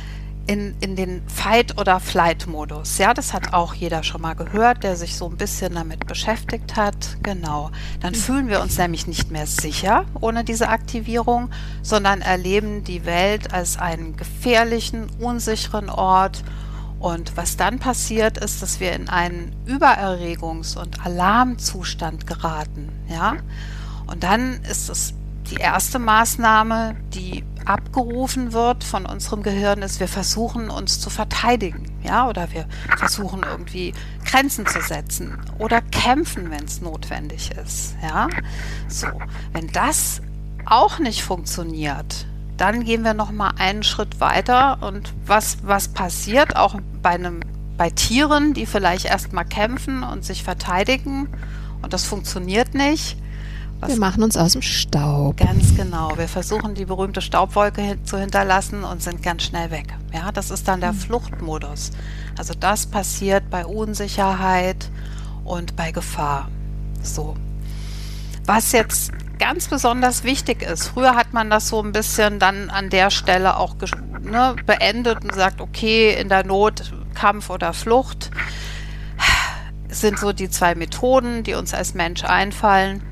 in, 0.47 0.75
in 0.81 0.97
den 0.97 1.23
Fight- 1.29 1.79
oder 1.79 2.01
Flight-Modus. 2.01 2.97
Ja, 2.97 3.13
das 3.13 3.35
hat 3.35 3.53
auch 3.53 3.75
jeder 3.75 4.03
schon 4.03 4.23
mal 4.23 4.33
gehört, 4.35 4.83
der 4.85 4.97
sich 4.97 5.17
so 5.17 5.29
ein 5.29 5.37
bisschen 5.37 5.75
damit 5.75 6.07
beschäftigt 6.07 6.75
hat. 6.75 7.19
Genau. 7.23 7.71
Dann 8.01 8.15
fühlen 8.15 8.49
wir 8.49 8.63
uns 8.63 8.79
nämlich 8.79 9.07
nicht 9.07 9.31
mehr 9.31 9.47
sicher 9.47 10.07
ohne 10.19 10.45
diese 10.45 10.71
Aktivierung, 10.71 11.51
sondern 11.83 12.23
erleben 12.23 12.85
die 12.85 13.05
Welt 13.05 13.53
als 13.53 13.79
einen 13.79 14.17
gefährlichen, 14.17 15.11
unsicheren 15.21 15.91
Ort. 15.91 16.43
Und 17.01 17.37
was 17.37 17.59
dann 17.59 17.81
passiert, 17.81 18.39
ist, 18.39 18.63
dass 18.63 18.81
wir 18.81 18.93
in 18.93 19.11
einen 19.11 19.55
Übererregungs- 19.67 20.79
und 20.79 21.05
Alarmzustand 21.05 22.27
geraten. 22.27 22.89
Ja? 23.09 23.35
Und 24.07 24.23
dann 24.23 24.63
ist 24.63 24.89
es 24.89 25.13
die 25.51 25.57
erste 25.57 25.99
Maßnahme, 25.99 26.97
die 27.13 27.45
abgerufen 27.67 28.53
wird 28.53 28.85
von 28.85 29.07
unserem 29.07 29.43
Gehirn, 29.43 29.83
ist, 29.83 30.01
wir 30.01 30.09
versuchen 30.09 30.71
uns 30.71 31.01
zu 31.01 31.11
verteidigen, 31.11 31.93
ja, 32.03 32.29
oder 32.29 32.53
wir 32.53 32.67
versuchen 32.99 33.43
irgendwie 33.49 33.95
Grenzen 34.25 34.67
zu 34.67 34.81
setzen 34.81 35.39
oder 35.59 35.81
kämpfen, 35.81 36.51
wenn 36.51 36.65
es 36.65 36.81
notwendig 36.81 37.51
ist, 37.63 37.95
ja. 38.03 38.29
So, 38.89 39.09
wenn 39.53 39.69
das 39.69 40.21
auch 40.65 40.99
nicht 40.99 41.23
funktioniert, 41.23 42.27
dann 42.57 42.85
gehen 42.85 43.05
wir 43.05 43.15
noch 43.15 43.33
mal 43.33 43.53
einen 43.59 43.83
Schritt 43.83 44.21
weiter 44.21 44.83
und 44.83 45.13
was 45.27 45.59
was 45.63 45.89
passiert 45.89 46.57
auch 46.57 46.77
bei 47.03 47.11
einem 47.11 47.41
bei 47.77 47.91
Tieren, 47.91 48.55
die 48.55 48.67
vielleicht 48.67 49.07
erstmal 49.07 49.45
kämpfen 49.45 50.03
und 50.03 50.25
sich 50.25 50.45
verteidigen 50.45 51.29
und 51.83 51.93
das 51.93 52.05
funktioniert 52.05 52.75
nicht, 52.75 53.17
was 53.83 53.91
wir 53.91 53.99
machen 53.99 54.23
uns 54.23 54.37
aus 54.37 54.53
dem 54.53 54.63
Staub. 54.63 55.39
Ganz 55.39 55.75
genau. 55.75 56.17
Wir 56.17 56.29
versuchen 56.29 56.75
die 56.75 56.85
berühmte 56.85 57.21
Staubwolke 57.21 57.83
hin 57.83 58.05
zu 58.05 58.17
hinterlassen 58.17 58.85
und 58.85 59.03
sind 59.03 59.25
ganz 59.25 59.43
schnell 59.43 59.73
weg. 59.73 59.93
Ja, 60.15 60.31
das 60.31 60.53
ist 60.53 60.69
dann 60.69 60.81
der 60.81 60.93
mhm. 60.93 60.99
Fluchtmodus. 60.99 61.91
Also 62.39 62.55
das 62.55 62.87
passiert 62.87 63.51
bei 63.51 63.67
Unsicherheit 63.67 64.89
und 65.43 65.75
bei 65.75 65.91
Gefahr. 65.91 66.49
So. 67.03 67.35
Was 68.47 68.71
jetzt 68.71 69.11
ganz 69.41 69.67
besonders 69.67 70.23
wichtig 70.23 70.63
ist, 70.63 70.87
früher 70.87 71.17
hat 71.17 71.33
man 71.33 71.51
das 71.51 71.67
so 71.67 71.83
ein 71.83 71.91
bisschen 71.91 72.39
dann 72.39 72.71
an 72.71 72.89
der 72.89 73.11
Stelle 73.11 73.57
auch 73.57 73.75
ne, 74.21 74.55
beendet 74.65 75.25
und 75.25 75.35
sagt, 75.35 75.61
okay, 75.61 76.15
in 76.15 76.29
der 76.29 76.47
Not 76.47 76.93
Kampf 77.15 77.51
oder 77.51 77.73
Flucht 77.73 78.31
sind 79.89 80.21
so 80.21 80.33
die 80.33 80.49
zwei 80.49 80.77
Methoden, 80.77 81.43
die 81.43 81.55
uns 81.55 81.75
als 81.75 81.95
Mensch 81.95 82.23
einfallen. 82.23 83.03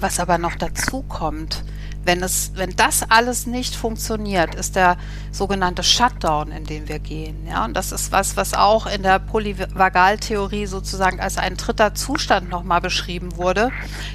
Was 0.00 0.20
aber 0.20 0.38
noch 0.38 0.54
dazu 0.54 1.02
kommt, 1.02 1.64
wenn, 2.06 2.22
es, 2.22 2.52
wenn 2.54 2.74
das 2.76 3.02
alles 3.10 3.46
nicht 3.46 3.74
funktioniert, 3.74 4.54
ist 4.54 4.76
der 4.76 4.96
sogenannte 5.32 5.82
Shutdown, 5.82 6.52
in 6.52 6.64
den 6.64 6.88
wir 6.88 6.98
gehen. 6.98 7.46
Ja? 7.46 7.64
Und 7.64 7.74
das 7.74 7.92
ist 7.92 8.12
was, 8.12 8.36
was 8.36 8.54
auch 8.54 8.86
in 8.86 9.02
der 9.02 9.18
Polyvagaltheorie 9.18 10.66
sozusagen 10.66 11.20
als 11.20 11.36
ein 11.36 11.56
dritter 11.56 11.94
Zustand 11.94 12.48
nochmal 12.48 12.80
beschrieben 12.80 13.36
wurde, 13.36 13.70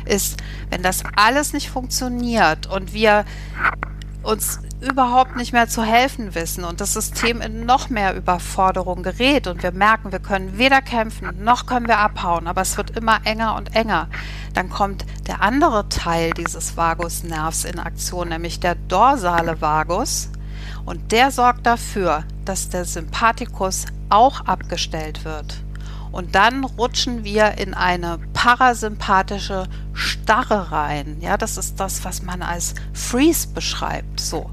ist, 0.06 0.38
wenn 0.70 0.82
das 0.82 1.04
alles 1.16 1.54
nicht 1.54 1.70
funktioniert 1.70 2.68
und 2.68 2.94
wir 2.94 3.26
uns 4.24 4.60
überhaupt 4.82 5.36
nicht 5.36 5.54
mehr 5.54 5.68
zu 5.68 5.84
helfen 5.84 6.34
wissen 6.34 6.64
und 6.64 6.82
das 6.82 6.94
System 6.94 7.40
in 7.42 7.66
noch 7.66 7.90
mehr 7.90 8.16
Überforderung 8.16 9.04
gerät 9.04 9.48
und 9.48 9.64
wir 9.64 9.72
merken, 9.72 10.12
wir 10.12 10.20
können 10.20 10.58
weder 10.58 10.82
kämpfen 10.82 11.44
noch 11.44 11.66
können 11.66 11.88
wir 11.88 12.00
abhauen, 12.00 12.48
aber 12.48 12.62
es 12.62 12.78
wird 12.78 12.98
immer 12.98 13.20
enger 13.24 13.56
und 13.56 13.76
enger, 13.76 14.08
dann 14.54 14.70
kommt 14.70 15.06
der 15.28 15.42
andere 15.42 15.88
Teil 15.90 16.32
dieses 16.32 16.78
Vagusnervs 16.78 17.66
in 17.66 17.80
Aktion, 17.80 18.30
nämlich 18.30 18.60
der 18.60 18.76
dorsale 18.76 19.62
Vagus 19.62 20.30
und 20.86 21.12
der 21.12 21.32
sorgt 21.32 21.66
dafür, 21.66 22.24
dass 22.46 22.70
der 22.70 22.86
Sympathikus 22.86 23.86
auch 24.10 24.42
abgestellt 24.42 25.24
wird. 25.26 25.62
Und 26.12 26.36
dann 26.36 26.64
rutschen 26.66 27.24
wir 27.24 27.58
in 27.58 27.74
eine 27.74 28.20
parasympathische 28.34 29.68
Starre 29.94 30.72
rein. 30.72 31.18
Ja, 31.22 31.38
das 31.38 31.58
ist 31.58 31.80
das, 31.80 32.04
was 32.04 32.22
man 32.22 32.42
als 32.42 32.76
Freeze 32.94 33.48
beschreibt. 33.48 34.20
So. 34.20 34.50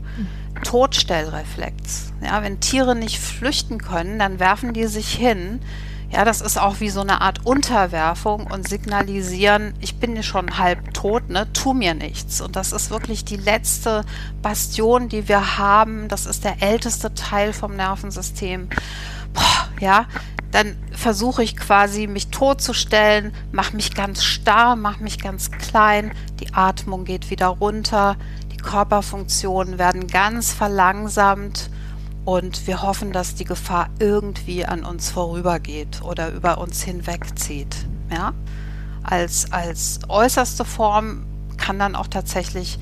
Todstellreflex. 0.65 2.13
Ja, 2.23 2.43
wenn 2.43 2.61
Tiere 2.61 2.95
nicht 2.95 3.19
flüchten 3.19 3.79
können, 3.79 4.19
dann 4.19 4.39
werfen 4.39 4.73
die 4.73 4.87
sich 4.87 5.13
hin. 5.13 5.61
Ja, 6.11 6.25
das 6.25 6.41
ist 6.41 6.59
auch 6.59 6.81
wie 6.81 6.89
so 6.89 7.03
eine 7.03 7.21
Art 7.21 7.45
Unterwerfung 7.45 8.47
und 8.47 8.67
signalisieren, 8.67 9.75
ich 9.79 9.97
bin 9.97 10.23
schon 10.23 10.57
halb 10.57 10.95
tot, 10.95 11.29
ne, 11.29 11.53
tu 11.53 11.75
mir 11.75 11.93
nichts. 11.93 12.41
Und 12.41 12.57
das 12.57 12.73
ist 12.73 12.91
wirklich 12.91 13.27
die 13.27 13.37
letzte 13.37 14.05
Bastion, 14.41 15.11
die 15.11 15.29
wir 15.29 15.59
haben. 15.59 16.09
Das 16.09 16.25
ist 16.25 16.45
der 16.45 16.63
älteste 16.63 17.13
Teil 17.13 17.53
vom 17.53 17.77
Nervensystem. 17.77 18.71
Boah, 19.35 19.69
ja, 19.81 20.07
dann 20.51 20.77
versuche 20.93 21.43
ich 21.43 21.57
quasi 21.57 22.07
mich 22.07 22.29
totzustellen, 22.29 23.33
mache 23.53 23.77
mich 23.77 23.95
ganz 23.95 24.25
starr, 24.25 24.77
mache 24.77 25.03
mich 25.03 25.19
ganz 25.19 25.51
klein, 25.51 26.13
die 26.41 26.55
Atmung 26.55 27.05
geht 27.05 27.31
wieder 27.31 27.49
runter, 27.49 28.17
die 28.53 28.57
Körperfunktionen 28.57 29.79
werden 29.79 30.07
ganz 30.07 30.53
verlangsamt 30.53 31.71
und 32.25 32.67
wir 32.67 32.83
hoffen, 32.83 33.13
dass 33.13 33.35
die 33.35 33.45
Gefahr 33.45 33.89
irgendwie 33.99 34.65
an 34.65 34.85
uns 34.85 35.11
vorübergeht 35.11 36.03
oder 36.03 36.31
über 36.31 36.59
uns 36.59 36.83
hinwegzieht. 36.83 37.77
Ja? 38.11 38.33
Als, 39.03 39.53
als 39.53 40.01
äußerste 40.09 40.65
Form 40.65 41.27
kann 41.57 41.79
dann 41.79 41.95
auch 41.95 42.07
tatsächlich 42.07 42.79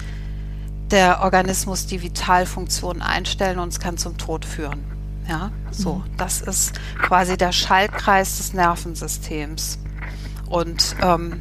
der 0.90 1.22
Organismus 1.22 1.86
die 1.86 2.02
Vitalfunktion 2.02 3.02
einstellen 3.02 3.58
und 3.58 3.68
es 3.68 3.80
kann 3.80 3.98
zum 3.98 4.18
Tod 4.18 4.44
führen. 4.44 4.95
Ja, 5.28 5.50
so, 5.70 6.02
das 6.16 6.40
ist 6.40 6.78
quasi 7.02 7.36
der 7.36 7.52
Schaltkreis 7.52 8.36
des 8.36 8.52
Nervensystems. 8.52 9.78
Und 10.48 10.94
ähm, 11.02 11.40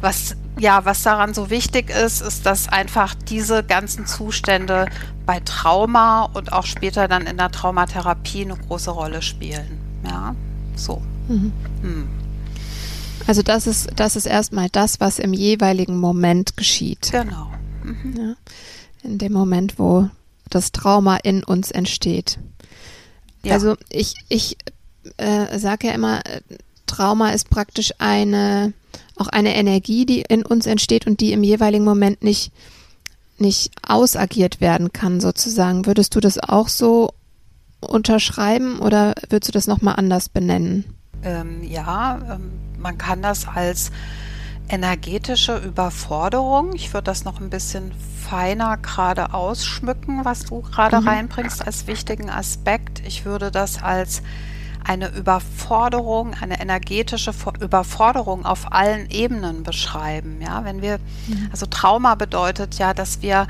was 0.00 0.36
ja, 0.58 0.84
was 0.84 1.02
daran 1.02 1.34
so 1.34 1.50
wichtig 1.50 1.90
ist, 1.90 2.22
ist, 2.22 2.46
dass 2.46 2.68
einfach 2.68 3.14
diese 3.14 3.62
ganzen 3.62 4.06
Zustände 4.06 4.86
bei 5.26 5.40
Trauma 5.40 6.24
und 6.32 6.52
auch 6.52 6.64
später 6.64 7.08
dann 7.08 7.26
in 7.26 7.36
der 7.36 7.50
Traumatherapie 7.50 8.42
eine 8.42 8.56
große 8.56 8.90
Rolle 8.90 9.20
spielen. 9.22 9.78
Ja, 10.04 10.34
so. 10.76 11.02
Mhm. 11.28 11.52
Hm. 11.82 12.08
Also 13.26 13.42
das 13.42 13.66
ist, 13.66 13.90
das 13.96 14.16
ist 14.16 14.26
erstmal 14.26 14.68
das, 14.70 15.00
was 15.00 15.18
im 15.18 15.32
jeweiligen 15.32 15.98
Moment 15.98 16.56
geschieht. 16.56 17.10
Genau. 17.12 17.50
Mhm. 17.82 18.14
Ja. 18.16 18.34
In 19.02 19.18
dem 19.18 19.32
Moment, 19.32 19.78
wo 19.78 20.08
das 20.50 20.72
Trauma 20.72 21.16
in 21.16 21.42
uns 21.44 21.70
entsteht. 21.70 22.38
Ja. 23.42 23.54
Also 23.54 23.76
ich, 23.90 24.14
ich 24.28 24.56
äh, 25.16 25.58
sage 25.58 25.88
ja 25.88 25.92
immer, 25.94 26.20
Trauma 26.86 27.30
ist 27.30 27.50
praktisch 27.50 27.92
eine, 27.98 28.72
auch 29.16 29.28
eine 29.28 29.54
Energie, 29.54 30.06
die 30.06 30.22
in 30.22 30.44
uns 30.44 30.66
entsteht 30.66 31.06
und 31.06 31.20
die 31.20 31.32
im 31.32 31.42
jeweiligen 31.42 31.84
Moment 31.84 32.22
nicht, 32.22 32.52
nicht 33.38 33.72
ausagiert 33.86 34.60
werden 34.60 34.92
kann, 34.92 35.20
sozusagen. 35.20 35.86
Würdest 35.86 36.14
du 36.14 36.20
das 36.20 36.38
auch 36.38 36.68
so 36.68 37.10
unterschreiben 37.80 38.78
oder 38.78 39.14
würdest 39.28 39.48
du 39.48 39.52
das 39.52 39.66
nochmal 39.66 39.96
anders 39.96 40.28
benennen? 40.28 40.84
Ähm, 41.22 41.62
ja, 41.62 42.18
ähm, 42.34 42.52
man 42.78 42.98
kann 42.98 43.22
das 43.22 43.46
als 43.48 43.90
energetische 44.68 45.56
Überforderung. 45.58 46.74
Ich 46.74 46.92
würde 46.92 47.04
das 47.04 47.24
noch 47.24 47.40
ein 47.40 47.50
bisschen 47.50 47.92
feiner 48.28 48.76
gerade 48.78 49.32
ausschmücken, 49.32 50.24
was 50.24 50.44
du 50.44 50.62
gerade 50.62 51.00
mhm. 51.00 51.08
reinbringst 51.08 51.64
als 51.64 51.86
wichtigen 51.86 52.30
Aspekt. 52.30 53.02
Ich 53.06 53.24
würde 53.24 53.50
das 53.50 53.82
als 53.82 54.22
eine 54.84 55.08
Überforderung, 55.08 56.34
eine 56.40 56.60
energetische 56.60 57.32
Überforderung 57.60 58.44
auf 58.44 58.72
allen 58.72 59.10
Ebenen 59.10 59.62
beschreiben. 59.62 60.40
Ja, 60.40 60.64
wenn 60.64 60.82
wir, 60.82 60.98
mhm. 61.26 61.48
also 61.50 61.66
Trauma 61.66 62.14
bedeutet 62.14 62.78
ja, 62.78 62.94
dass 62.94 63.22
wir 63.22 63.46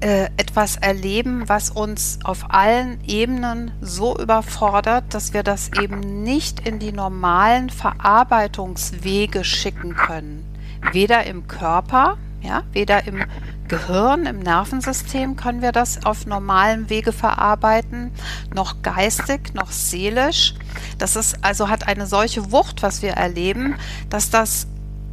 äh, 0.00 0.26
etwas 0.36 0.76
erleben, 0.76 1.48
was 1.48 1.70
uns 1.70 2.18
auf 2.24 2.50
allen 2.50 2.98
Ebenen 3.06 3.70
so 3.80 4.16
überfordert, 4.18 5.04
dass 5.14 5.32
wir 5.32 5.42
das 5.42 5.70
eben 5.80 6.22
nicht 6.22 6.66
in 6.66 6.78
die 6.78 6.92
normalen 6.92 7.70
Verarbeitungswege 7.70 9.44
schicken 9.44 9.96
können. 9.96 10.44
Weder 10.92 11.24
im 11.24 11.48
Körper, 11.48 12.18
ja, 12.42 12.62
weder 12.72 13.06
im 13.06 13.24
Gehirn, 13.68 14.26
im 14.26 14.40
Nervensystem 14.40 15.36
können 15.36 15.62
wir 15.62 15.72
das 15.72 16.04
auf 16.04 16.26
normalem 16.26 16.90
Wege 16.90 17.12
verarbeiten, 17.12 18.10
noch 18.54 18.82
geistig, 18.82 19.54
noch 19.54 19.70
seelisch. 19.70 20.54
Das 20.98 21.16
ist 21.16 21.42
also 21.42 21.70
hat 21.70 21.88
eine 21.88 22.06
solche 22.06 22.52
Wucht, 22.52 22.82
was 22.82 23.00
wir 23.00 23.12
erleben, 23.12 23.76
dass 24.10 24.28
das 24.28 24.66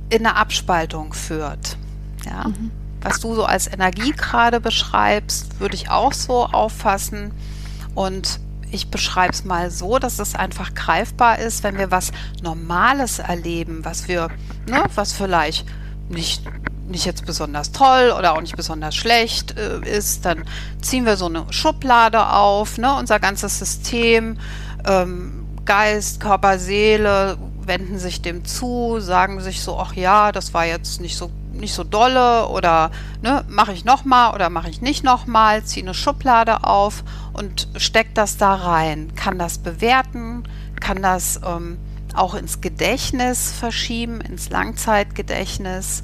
in 0.10 0.26
eine 0.26 0.36
Abspaltung 0.36 1.14
führt. 1.14 1.78
Ja. 2.26 2.50
Mhm. 2.50 2.72
Was 3.02 3.20
du 3.20 3.36
so 3.36 3.46
als 3.46 3.68
Energie 3.68 4.12
gerade 4.12 4.60
beschreibst, 4.60 5.60
würde 5.60 5.76
ich 5.76 5.90
auch 5.90 6.14
so 6.14 6.46
auffassen. 6.46 7.32
Und 7.96 8.40
ich 8.72 8.90
beschreibe 8.90 9.34
es 9.34 9.44
mal 9.44 9.70
so, 9.70 10.00
dass 10.00 10.20
es 10.20 10.36
einfach 10.36 10.74
greifbar 10.74 11.40
ist, 11.40 11.64
wenn 11.64 11.78
wir 11.78 11.92
was 11.92 12.12
Normales 12.42 13.20
erleben, 13.20 13.84
was 13.84 14.08
wir, 14.08 14.30
ne, 14.68 14.84
was 14.96 15.14
vielleicht 15.14 15.66
nicht 16.10 16.44
nicht 16.88 17.06
jetzt 17.06 17.26
besonders 17.26 17.72
toll 17.72 18.14
oder 18.18 18.34
auch 18.34 18.42
nicht 18.42 18.56
besonders 18.56 18.96
schlecht 18.96 19.58
äh, 19.58 19.80
ist, 19.80 20.26
dann 20.26 20.44
ziehen 20.82 21.06
wir 21.06 21.18
so 21.18 21.26
eine 21.26 21.46
Schublade 21.50 22.28
auf, 22.28 22.78
ne? 22.78 22.94
unser 22.96 23.20
ganzes 23.20 23.60
System, 23.60 24.38
ähm, 24.86 25.46
Geist, 25.66 26.20
Körper, 26.20 26.60
Seele 26.60 27.38
wenden 27.66 28.00
sich 28.00 28.22
dem 28.22 28.44
zu, 28.46 29.00
sagen 29.00 29.40
sich 29.40 29.62
so, 29.62 29.78
ach 29.80 29.94
ja, 29.94 30.32
das 30.32 30.54
war 30.54 30.66
jetzt 30.66 31.00
nicht 31.00 31.16
so 31.16 31.32
nicht 31.52 31.74
so 31.74 31.84
dolle 31.84 32.48
oder 32.48 32.92
ne, 33.22 33.44
mache 33.48 33.74
ich 33.74 33.86
nochmal 33.86 34.34
oder 34.34 34.50
mache 34.50 34.70
ich 34.70 34.82
nicht 34.82 35.04
nochmal, 35.04 35.64
ziehe 35.64 35.86
eine 35.86 35.94
Schublade 35.94 36.64
auf 36.64 37.04
und 37.34 37.68
steckt 37.76 38.18
das 38.18 38.38
da 38.38 38.56
rein, 38.56 39.14
kann 39.16 39.38
das 39.38 39.58
bewerten, 39.58 40.44
kann 40.80 41.02
das 41.02 41.40
ähm, 41.46 41.78
auch 42.16 42.36
ins 42.36 42.62
Gedächtnis 42.62 43.52
verschieben, 43.52 44.22
ins 44.22 44.50
Langzeitgedächtnis 44.50 46.04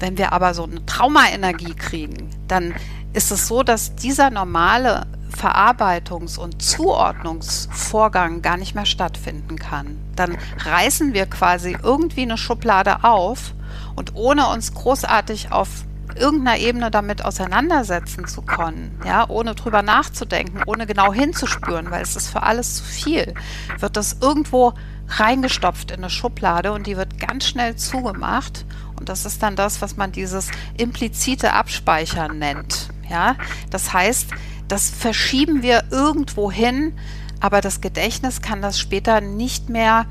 wenn 0.00 0.16
wir 0.18 0.32
aber 0.32 0.54
so 0.54 0.64
eine 0.64 0.84
Traumaenergie 0.86 1.74
kriegen, 1.74 2.30
dann 2.48 2.74
ist 3.12 3.30
es 3.30 3.46
so, 3.46 3.62
dass 3.62 3.94
dieser 3.94 4.30
normale 4.30 5.06
Verarbeitungs- 5.36 6.38
und 6.38 6.62
Zuordnungsvorgang 6.62 8.42
gar 8.42 8.56
nicht 8.56 8.74
mehr 8.74 8.86
stattfinden 8.86 9.56
kann. 9.56 9.98
Dann 10.16 10.36
reißen 10.58 11.12
wir 11.14 11.26
quasi 11.26 11.76
irgendwie 11.82 12.22
eine 12.22 12.38
Schublade 12.38 13.04
auf 13.04 13.54
und 14.00 14.14
ohne 14.14 14.48
uns 14.48 14.72
großartig 14.72 15.52
auf 15.52 15.68
irgendeiner 16.16 16.58
Ebene 16.58 16.90
damit 16.90 17.22
auseinandersetzen 17.22 18.26
zu 18.26 18.40
können, 18.40 18.98
ja, 19.04 19.28
ohne 19.28 19.54
drüber 19.54 19.82
nachzudenken, 19.82 20.62
ohne 20.64 20.86
genau 20.86 21.12
hinzuspüren, 21.12 21.90
weil 21.90 22.02
es 22.02 22.16
ist 22.16 22.28
für 22.28 22.42
alles 22.42 22.76
zu 22.76 22.84
viel, 22.84 23.34
wird 23.78 23.98
das 23.98 24.16
irgendwo 24.22 24.72
reingestopft 25.06 25.90
in 25.90 25.98
eine 25.98 26.08
Schublade 26.08 26.72
und 26.72 26.86
die 26.86 26.96
wird 26.96 27.20
ganz 27.20 27.46
schnell 27.46 27.76
zugemacht 27.76 28.64
und 28.98 29.10
das 29.10 29.26
ist 29.26 29.42
dann 29.42 29.54
das, 29.54 29.82
was 29.82 29.98
man 29.98 30.12
dieses 30.12 30.48
implizite 30.78 31.52
Abspeichern 31.52 32.38
nennt. 32.38 32.88
Ja, 33.08 33.36
das 33.68 33.92
heißt, 33.92 34.30
das 34.66 34.88
verschieben 34.88 35.62
wir 35.62 35.84
irgendwo 35.90 36.50
hin, 36.50 36.96
aber 37.38 37.60
das 37.60 37.82
Gedächtnis 37.82 38.40
kann 38.40 38.62
das 38.62 38.78
später 38.78 39.20
nicht 39.20 39.68
mehr 39.68 40.06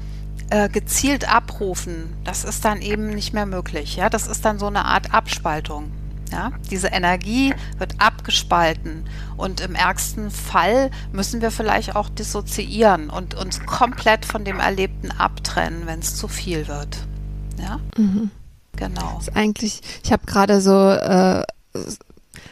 äh, 0.49 0.69
gezielt 0.69 1.31
abrufen. 1.31 2.15
Das 2.23 2.43
ist 2.43 2.65
dann 2.65 2.81
eben 2.81 3.09
nicht 3.09 3.33
mehr 3.33 3.45
möglich. 3.45 3.95
Ja, 3.95 4.09
das 4.09 4.27
ist 4.27 4.45
dann 4.45 4.59
so 4.59 4.67
eine 4.67 4.85
Art 4.85 5.13
Abspaltung. 5.13 5.91
Ja, 6.31 6.51
diese 6.69 6.89
Energie 6.89 7.55
wird 7.79 7.95
abgespalten 7.97 9.05
und 9.35 9.61
im 9.61 9.73
ärgsten 9.73 10.29
Fall 10.29 10.91
müssen 11.11 11.41
wir 11.41 11.49
vielleicht 11.49 11.95
auch 11.95 12.07
dissoziieren 12.07 13.09
und 13.09 13.33
uns 13.33 13.65
komplett 13.65 14.25
von 14.25 14.45
dem 14.45 14.59
Erlebten 14.59 15.09
abtrennen, 15.09 15.87
wenn 15.87 15.99
es 15.99 16.15
zu 16.15 16.27
viel 16.27 16.67
wird. 16.67 16.99
Ja. 17.57 17.79
Mhm. 17.97 18.29
Genau. 18.75 19.15
Das 19.15 19.29
ist 19.29 19.35
eigentlich, 19.35 19.81
ich 20.03 20.11
habe 20.11 20.25
gerade 20.27 20.61
so 20.61 20.91
äh, 20.91 21.43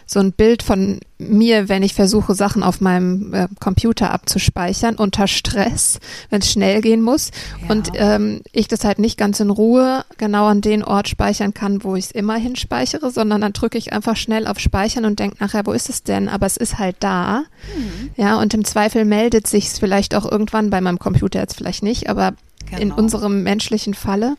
so 0.08 0.20
ein 0.22 0.32
Bild 0.32 0.64
von 0.64 1.02
mir, 1.18 1.68
wenn 1.68 1.84
ich 1.84 1.94
versuche, 1.94 2.34
Sachen 2.34 2.64
auf 2.64 2.80
meinem 2.80 3.34
äh, 3.34 3.48
Computer 3.60 4.12
abzuspeichern 4.12 4.96
unter 4.96 5.28
Stress, 5.28 6.00
wenn 6.30 6.42
es 6.42 6.52
schnell 6.52 6.82
gehen 6.82 7.02
muss 7.02 7.32
ja. 7.62 7.70
und 7.70 7.90
ähm, 7.96 8.42
ich 8.54 8.70
das 8.70 8.86
halt 8.86 9.00
nicht 9.00 9.18
ganz 9.18 9.42
in 9.42 9.50
Ruhe 9.50 10.06
genau 10.18 10.46
an 10.46 10.62
den 10.62 10.84
Ort 10.84 11.10
speichern 11.10 11.54
kann, 11.54 11.84
wo 11.84 11.96
ich 11.96 12.06
es 12.06 12.12
immer 12.12 12.36
hinspeichere, 12.36 13.12
sondern 13.12 13.42
dann 13.42 13.52
drücke 13.52 13.78
ich 13.78 13.92
einfach 13.92 14.16
schnell 14.16 14.48
auf 14.48 14.60
Speichern 14.60 15.04
und 15.04 15.20
denke 15.20 15.38
nachher, 15.40 15.66
wo 15.66 15.74
ist 15.74 15.90
es 15.90 16.04
denn? 16.04 16.30
Aber 16.30 16.46
es 16.46 16.56
ist 16.56 16.80
halt 16.80 16.96
da. 17.02 17.44
Mhm. 17.76 18.12
Ja, 18.16 18.40
und 18.40 18.54
im 18.54 18.64
Zweifel 18.64 19.04
meldet 19.04 19.46
sich 19.48 19.66
es 19.68 19.80
vielleicht 19.80 20.16
auch 20.16 20.30
irgendwann 20.30 20.70
bei 20.70 20.80
meinem 20.80 21.00
Computer 21.00 21.40
jetzt 21.42 21.58
vielleicht 21.58 21.84
nicht, 21.84 22.10
aber 22.10 22.34
genau. 22.66 22.82
in 22.82 22.92
unserem 22.94 23.44
menschlichen 23.44 23.94
Falle. 23.94 24.36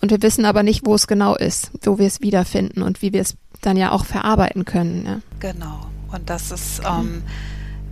Und 0.00 0.10
wir 0.10 0.22
wissen 0.22 0.44
aber 0.44 0.62
nicht, 0.62 0.86
wo 0.86 0.94
es 0.94 1.06
genau 1.06 1.34
ist, 1.34 1.70
wo 1.82 1.98
wir 1.98 2.06
es 2.06 2.20
wiederfinden 2.20 2.82
und 2.82 3.02
wie 3.02 3.12
wir 3.12 3.20
es 3.20 3.36
dann 3.60 3.76
ja 3.76 3.92
auch 3.92 4.06
verarbeiten 4.06 4.64
können. 4.64 5.04
Ja. 5.06 5.20
Genau. 5.40 5.86
Und 6.10 6.30
das 6.30 6.50
ist, 6.50 6.80
ähm, 6.84 7.22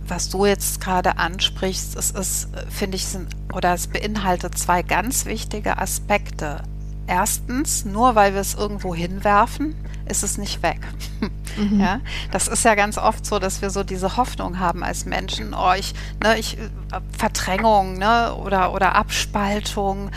was 0.07 0.29
du 0.29 0.45
jetzt 0.45 0.81
gerade 0.81 1.17
ansprichst, 1.17 1.95
es 1.95 2.11
ist, 2.11 2.49
finde 2.69 2.97
ich, 2.97 3.05
sind, 3.05 3.27
oder 3.53 3.73
es 3.73 3.87
beinhaltet 3.87 4.57
zwei 4.57 4.81
ganz 4.81 5.25
wichtige 5.25 5.77
Aspekte. 5.77 6.63
Erstens, 7.07 7.85
nur 7.85 8.15
weil 8.15 8.33
wir 8.33 8.41
es 8.41 8.55
irgendwo 8.55 8.93
hinwerfen, 8.93 9.75
ist 10.07 10.23
es 10.23 10.37
nicht 10.37 10.63
weg. 10.63 10.79
Mhm. 11.19 11.29
Ja, 11.79 11.99
das 12.31 12.47
ist 12.47 12.63
ja 12.63 12.73
ganz 12.75 12.97
oft 12.97 13.25
so, 13.25 13.37
dass 13.37 13.61
wir 13.61 13.69
so 13.69 13.83
diese 13.83 14.15
Hoffnung 14.15 14.59
haben 14.59 14.81
als 14.81 15.05
Menschen, 15.05 15.53
oh, 15.53 15.73
ich, 15.77 15.93
ne, 16.23 16.39
ich, 16.39 16.57
äh, 16.57 16.69
Verdrängung, 17.17 17.97
ne, 17.97 18.33
oder, 18.33 18.73
oder 18.73 18.95
Abspaltung 18.95 20.09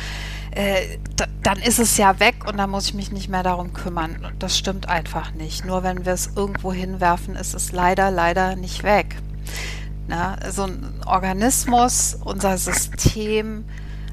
äh, 0.55 0.99
dann 1.43 1.59
ist 1.59 1.79
es 1.79 1.97
ja 1.97 2.21
weg 2.21 2.47
und 2.47 2.59
dann 2.59 2.71
muss 2.71 2.87
ich 2.87 2.95
mich 2.95 3.11
nicht 3.11 3.29
mehr 3.29 3.43
darum 3.43 3.73
kümmern. 3.73 4.33
Das 4.39 4.57
stimmt 4.57 4.89
einfach 4.89 5.33
nicht. 5.33 5.65
Nur 5.65 5.83
wenn 5.83 6.05
wir 6.05 6.13
es 6.13 6.31
irgendwo 6.37 6.73
hinwerfen, 6.73 7.37
ist 7.37 7.55
es 7.55 7.73
leider, 7.73 8.11
leider 8.11 8.57
nicht 8.57 8.83
weg. 8.85 9.17
Na, 10.09 10.37
so 10.51 10.65
ein 10.65 11.01
Organismus, 11.07 12.19
unser 12.23 12.59
System, 12.59 13.65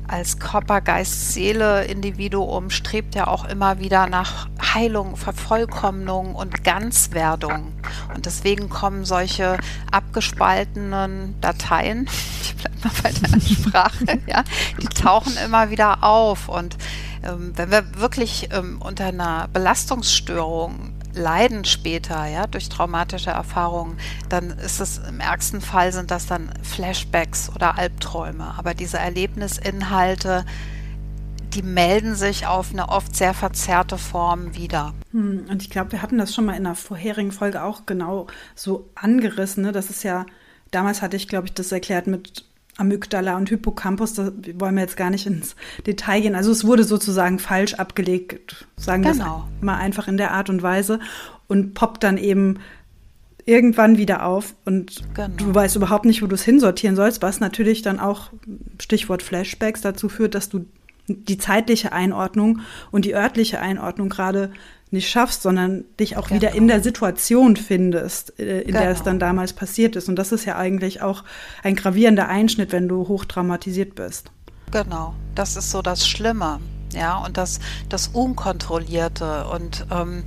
als 0.09 0.39
Körper, 0.39 0.81
Geist, 0.81 1.33
Seele, 1.33 1.85
Individuum 1.85 2.69
strebt 2.69 3.15
ja 3.15 3.27
auch 3.27 3.45
immer 3.45 3.79
wieder 3.79 4.07
nach 4.07 4.47
Heilung, 4.73 5.15
Vervollkommnung 5.15 6.35
und 6.35 6.63
Ganzwerdung. 6.63 7.73
Und 8.15 8.25
deswegen 8.25 8.69
kommen 8.69 9.05
solche 9.05 9.57
abgespaltenen 9.91 11.35
Dateien, 11.41 12.09
ich 12.41 12.55
bleibe 12.55 12.75
mal 12.83 12.91
bei 13.03 13.11
der 13.11 13.39
Sprache, 13.39 14.19
ja, 14.27 14.43
die 14.81 14.87
tauchen 14.87 15.37
immer 15.45 15.69
wieder 15.69 16.03
auf. 16.03 16.49
Und 16.49 16.77
ähm, 17.23 17.53
wenn 17.55 17.71
wir 17.71 17.83
wirklich 17.99 18.49
ähm, 18.51 18.81
unter 18.81 19.05
einer 19.05 19.47
Belastungsstörung 19.53 20.93
leiden 21.19 21.65
später, 21.65 22.25
ja, 22.25 22.47
durch 22.47 22.69
traumatische 22.69 23.29
Erfahrungen, 23.29 23.97
dann 24.29 24.49
ist 24.49 24.79
es 24.79 24.97
im 24.97 25.19
ärgsten 25.19 25.62
Fall 25.62 25.91
sind 25.91 26.10
das 26.10 26.25
dann 26.25 26.49
Flashbacks 26.63 27.51
oder 27.55 27.77
Albträume. 27.77 28.55
Aber 28.58 28.73
diese 28.73 28.97
Erlebnisinhalte, 28.97 30.45
die 31.53 31.62
melden 31.62 32.15
sich 32.15 32.47
auf 32.47 32.71
eine 32.71 32.89
oft 32.89 33.15
sehr 33.15 33.34
verzerrte 33.34 33.97
Form 33.97 34.55
wieder. 34.55 34.93
Hm, 35.12 35.45
und 35.49 35.62
ich 35.62 35.69
glaube, 35.69 35.91
wir 35.91 36.01
hatten 36.01 36.17
das 36.17 36.34
schon 36.34 36.45
mal 36.45 36.53
in 36.53 36.65
einer 36.65 36.75
vorherigen 36.75 37.32
Folge 37.32 37.63
auch 37.63 37.86
genau 37.86 38.27
so 38.55 38.89
angerissen. 38.95 39.63
Ne? 39.63 39.71
Das 39.71 39.89
ist 39.89 40.03
ja, 40.03 40.25
damals 40.71 41.01
hatte 41.01 41.17
ich, 41.17 41.27
glaube 41.27 41.47
ich, 41.47 41.53
das 41.53 41.71
erklärt 41.71 42.08
mit 42.08 42.48
Amygdala 42.79 43.37
und 43.37 43.49
Hippocampus, 43.49 44.13
da 44.13 44.31
wollen 44.55 44.75
wir 44.75 44.81
jetzt 44.81 44.97
gar 44.97 45.09
nicht 45.09 45.25
ins 45.25 45.55
Detail 45.85 46.21
gehen. 46.21 46.35
Also 46.35 46.51
es 46.51 46.65
wurde 46.65 46.83
sozusagen 46.83 47.39
falsch 47.39 47.75
abgelegt, 47.75 48.67
sagen 48.77 49.03
wir 49.03 49.11
genau. 49.11 49.47
es 49.57 49.63
mal 49.63 49.77
einfach 49.77 50.07
in 50.07 50.17
der 50.17 50.31
Art 50.31 50.49
und 50.49 50.63
Weise 50.63 50.99
und 51.47 51.73
poppt 51.73 52.03
dann 52.03 52.17
eben 52.17 52.59
irgendwann 53.45 53.97
wieder 53.97 54.25
auf 54.25 54.53
und 54.65 55.01
genau. 55.15 55.29
du 55.35 55.55
weißt 55.55 55.75
überhaupt 55.75 56.05
nicht, 56.05 56.21
wo 56.21 56.27
du 56.27 56.35
es 56.35 56.43
hinsortieren 56.43 56.95
sollst, 56.95 57.21
was 57.23 57.39
natürlich 57.39 57.81
dann 57.81 57.99
auch, 57.99 58.29
Stichwort 58.79 59.23
Flashbacks, 59.23 59.81
dazu 59.81 60.07
führt, 60.07 60.35
dass 60.35 60.49
du 60.49 60.65
die 61.07 61.39
zeitliche 61.39 61.91
Einordnung 61.91 62.59
und 62.91 63.05
die 63.05 63.15
örtliche 63.15 63.59
Einordnung 63.59 64.09
gerade 64.09 64.51
nicht 64.91 65.10
schaffst, 65.10 65.43
sondern 65.43 65.86
dich 65.99 66.17
auch 66.17 66.28
genau. 66.28 66.41
wieder 66.41 66.56
in 66.56 66.67
der 66.67 66.82
Situation 66.82 67.56
findest, 67.56 68.39
äh, 68.39 68.62
in 68.62 68.67
genau. 68.67 68.80
der 68.80 68.91
es 68.91 69.04
dann 69.04 69.19
genau. 69.19 69.28
damals 69.28 69.54
passiert 69.54 69.95
ist. 69.95 70.10
Und 70.10 70.15
das 70.15 70.32
ist 70.32 70.45
ja 70.45 70.56
eigentlich 70.56 71.02
auch 71.02 71.23
ein 71.63 71.75
gravierender 71.75 72.28
Einschnitt, 72.28 72.71
wenn 72.71 72.88
du 72.88 73.08
hochtraumatisiert 73.08 73.95
bist. 73.95 74.32
Genau, 74.71 75.13
das 75.36 75.56
ist 75.56 75.71
so 75.71 75.82
das 75.82 76.08
Schlimme, 76.08 76.60
ja, 76.93 77.17
und 77.17 77.38
das, 77.38 77.60
das 77.89 78.10
Unkontrollierte 78.10 79.47
und 79.47 79.86
ähm, 79.91 80.23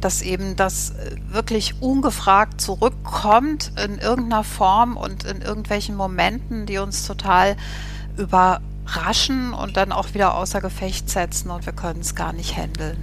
dass 0.00 0.22
eben 0.22 0.56
das 0.56 0.90
äh, 0.90 1.16
wirklich 1.28 1.80
ungefragt 1.80 2.60
zurückkommt 2.60 3.72
in 3.84 3.98
irgendeiner 3.98 4.44
Form 4.44 4.96
und 4.96 5.24
in 5.24 5.42
irgendwelchen 5.42 5.96
Momenten, 5.96 6.66
die 6.66 6.78
uns 6.78 7.06
total 7.06 7.56
überraschen 8.16 9.52
und 9.52 9.76
dann 9.76 9.92
auch 9.92 10.14
wieder 10.14 10.34
außer 10.34 10.60
Gefecht 10.60 11.10
setzen 11.10 11.50
und 11.50 11.66
wir 11.66 11.72
können 11.72 12.00
es 12.00 12.14
gar 12.14 12.32
nicht 12.32 12.56
handeln. 12.56 12.96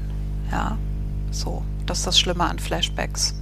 Ja. 0.52 0.78
So, 1.32 1.64
das 1.86 2.00
ist 2.00 2.08
das 2.08 2.20
Schlimme 2.20 2.46
an 2.46 2.60
Flashbacks. 2.60 3.36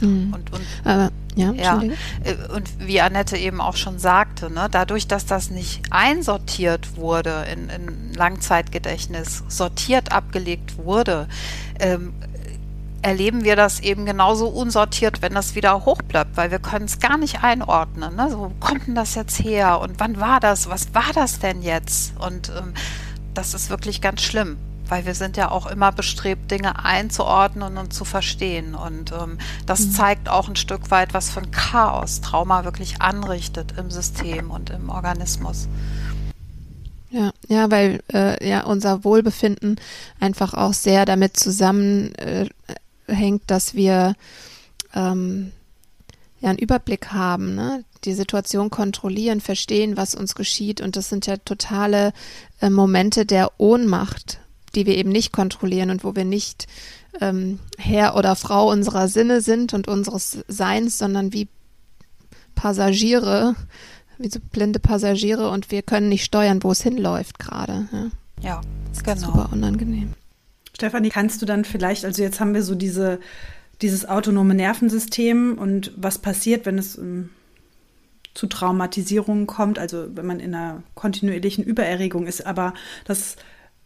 Mhm. 0.00 0.34
Und, 0.34 0.52
und, 0.52 0.62
Aber, 0.84 1.10
ja, 1.36 1.52
ja, 1.52 1.82
äh, 1.82 2.52
und 2.54 2.70
wie 2.78 3.00
Annette 3.00 3.36
eben 3.36 3.60
auch 3.60 3.76
schon 3.76 3.98
sagte, 3.98 4.50
ne, 4.50 4.68
dadurch, 4.70 5.08
dass 5.08 5.26
das 5.26 5.50
nicht 5.50 5.82
einsortiert 5.90 6.96
wurde 6.96 7.46
in, 7.52 7.68
in 7.68 8.14
Langzeitgedächtnis, 8.14 9.42
sortiert 9.48 10.12
abgelegt 10.12 10.78
wurde, 10.78 11.28
ähm, 11.80 12.12
erleben 13.02 13.44
wir 13.44 13.54
das 13.54 13.80
eben 13.80 14.06
genauso 14.06 14.48
unsortiert, 14.48 15.20
wenn 15.20 15.34
das 15.34 15.54
wieder 15.54 15.84
hoch 15.84 15.98
bleibt, 15.98 16.36
weil 16.38 16.50
wir 16.50 16.58
können 16.58 16.86
es 16.86 17.00
gar 17.00 17.18
nicht 17.18 17.44
einordnen. 17.44 18.16
Ne? 18.16 18.30
So, 18.30 18.38
wo 18.38 18.52
kommt 18.60 18.86
denn 18.86 18.94
das 18.94 19.14
jetzt 19.14 19.38
her 19.40 19.80
und 19.80 20.00
wann 20.00 20.18
war 20.20 20.40
das? 20.40 20.70
Was 20.70 20.94
war 20.94 21.12
das 21.14 21.38
denn 21.38 21.60
jetzt? 21.60 22.14
Und 22.18 22.50
ähm, 22.56 22.72
das 23.34 23.52
ist 23.52 23.68
wirklich 23.68 24.00
ganz 24.00 24.22
schlimm, 24.22 24.56
weil 24.88 25.06
wir 25.06 25.14
sind 25.14 25.36
ja 25.36 25.50
auch 25.50 25.66
immer 25.66 25.92
bestrebt, 25.92 26.50
Dinge 26.50 26.84
einzuordnen 26.84 27.78
und 27.78 27.92
zu 27.92 28.04
verstehen. 28.04 28.74
Und 28.74 29.12
ähm, 29.12 29.38
das 29.66 29.80
mhm. 29.80 29.90
zeigt 29.92 30.28
auch 30.28 30.48
ein 30.48 30.56
Stück 30.56 30.90
weit, 30.90 31.14
was 31.14 31.30
für 31.30 31.40
ein 31.40 31.50
Chaos 31.50 32.20
Trauma 32.20 32.64
wirklich 32.64 33.00
anrichtet 33.00 33.74
im 33.78 33.90
System 33.90 34.50
und 34.50 34.70
im 34.70 34.90
Organismus. 34.90 35.68
Ja, 37.10 37.30
ja, 37.48 37.70
weil 37.70 38.02
äh, 38.12 38.46
ja 38.46 38.64
unser 38.64 39.04
Wohlbefinden 39.04 39.80
einfach 40.18 40.52
auch 40.54 40.72
sehr 40.72 41.04
damit 41.04 41.36
zusammenhängt, 41.36 42.52
äh, 43.06 43.46
dass 43.46 43.74
wir 43.74 44.14
ähm, 44.94 45.52
ja 46.40 46.50
einen 46.50 46.58
Überblick 46.58 47.12
haben, 47.12 47.54
ne? 47.54 47.84
die 48.04 48.14
Situation 48.14 48.68
kontrollieren, 48.70 49.40
verstehen, 49.40 49.96
was 49.96 50.14
uns 50.14 50.34
geschieht. 50.34 50.80
Und 50.80 50.96
das 50.96 51.08
sind 51.08 51.26
ja 51.26 51.36
totale 51.36 52.12
äh, 52.60 52.68
Momente 52.68 53.26
der 53.26 53.52
Ohnmacht, 53.58 54.40
die 54.76 54.86
wir 54.86 54.96
eben 54.96 55.10
nicht 55.10 55.32
kontrollieren 55.32 55.90
und 55.90 56.04
wo 56.04 56.14
wir 56.16 56.24
nicht 56.24 56.66
ähm, 57.20 57.58
Herr 57.78 58.16
oder 58.16 58.36
Frau 58.36 58.70
unserer 58.70 59.08
Sinne 59.08 59.40
sind 59.40 59.74
und 59.74 59.88
unseres 59.88 60.38
Seins, 60.48 60.98
sondern 60.98 61.32
wie 61.32 61.48
Passagiere 62.54 63.54
wie 64.18 64.30
so 64.30 64.40
blinde 64.40 64.78
Passagiere 64.78 65.50
und 65.50 65.70
wir 65.70 65.82
können 65.82 66.08
nicht 66.08 66.24
steuern, 66.24 66.62
wo 66.62 66.72
es 66.72 66.82
hinläuft 66.82 67.38
gerade. 67.38 67.88
Ja, 67.92 68.10
ja 68.40 68.60
das 68.88 68.98
ist 68.98 69.04
genau. 69.04 69.26
super 69.26 69.48
unangenehm. 69.52 70.12
Stefanie, 70.74 71.10
kannst 71.10 71.40
du 71.40 71.46
dann 71.46 71.64
vielleicht, 71.64 72.04
also 72.04 72.22
jetzt 72.22 72.40
haben 72.40 72.54
wir 72.54 72.62
so 72.62 72.74
diese, 72.74 73.20
dieses 73.82 74.08
autonome 74.08 74.54
Nervensystem 74.54 75.56
und 75.58 75.92
was 75.96 76.18
passiert, 76.18 76.66
wenn 76.66 76.78
es 76.78 76.96
um, 76.96 77.04
ähm, 77.04 77.30
zu 78.34 78.48
Traumatisierungen 78.48 79.46
kommt, 79.46 79.78
also 79.78 80.06
wenn 80.16 80.26
man 80.26 80.40
in 80.40 80.56
einer 80.56 80.82
kontinuierlichen 80.96 81.62
Übererregung 81.62 82.26
ist, 82.26 82.44
aber 82.44 82.74
das 83.04 83.36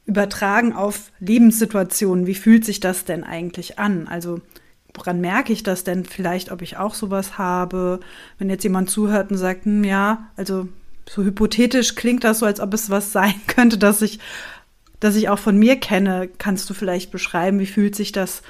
Übertragen 0.08 0.72
auf 0.72 1.12
Lebenssituationen, 1.20 2.26
wie 2.26 2.34
fühlt 2.34 2.64
sich 2.64 2.80
das 2.80 3.04
denn 3.04 3.24
eigentlich 3.24 3.78
an? 3.78 4.08
Also 4.08 4.40
woran 4.94 5.20
merke 5.20 5.52
ich 5.52 5.62
das 5.62 5.84
denn 5.84 6.06
vielleicht, 6.06 6.50
ob 6.50 6.62
ich 6.62 6.78
auch 6.78 6.94
sowas 6.94 7.36
habe? 7.36 8.00
Wenn 8.38 8.48
jetzt 8.48 8.64
jemand 8.64 8.88
zuhört 8.88 9.30
und 9.30 9.36
sagt, 9.36 9.66
hm, 9.66 9.84
ja, 9.84 10.30
also 10.34 10.66
so 11.06 11.22
hypothetisch 11.22 11.94
klingt 11.94 12.24
das 12.24 12.38
so, 12.38 12.46
als 12.46 12.58
ob 12.58 12.72
es 12.72 12.88
was 12.88 13.12
sein 13.12 13.34
könnte, 13.46 13.76
dass 13.76 14.00
ich, 14.00 14.18
dass 14.98 15.14
ich 15.14 15.28
auch 15.28 15.38
von 15.38 15.58
mir 15.58 15.76
kenne. 15.76 16.30
Kannst 16.38 16.70
du 16.70 16.74
vielleicht 16.74 17.10
beschreiben, 17.10 17.60
wie 17.60 17.66
fühlt 17.66 17.94
sich 17.94 18.10
das 18.10 18.42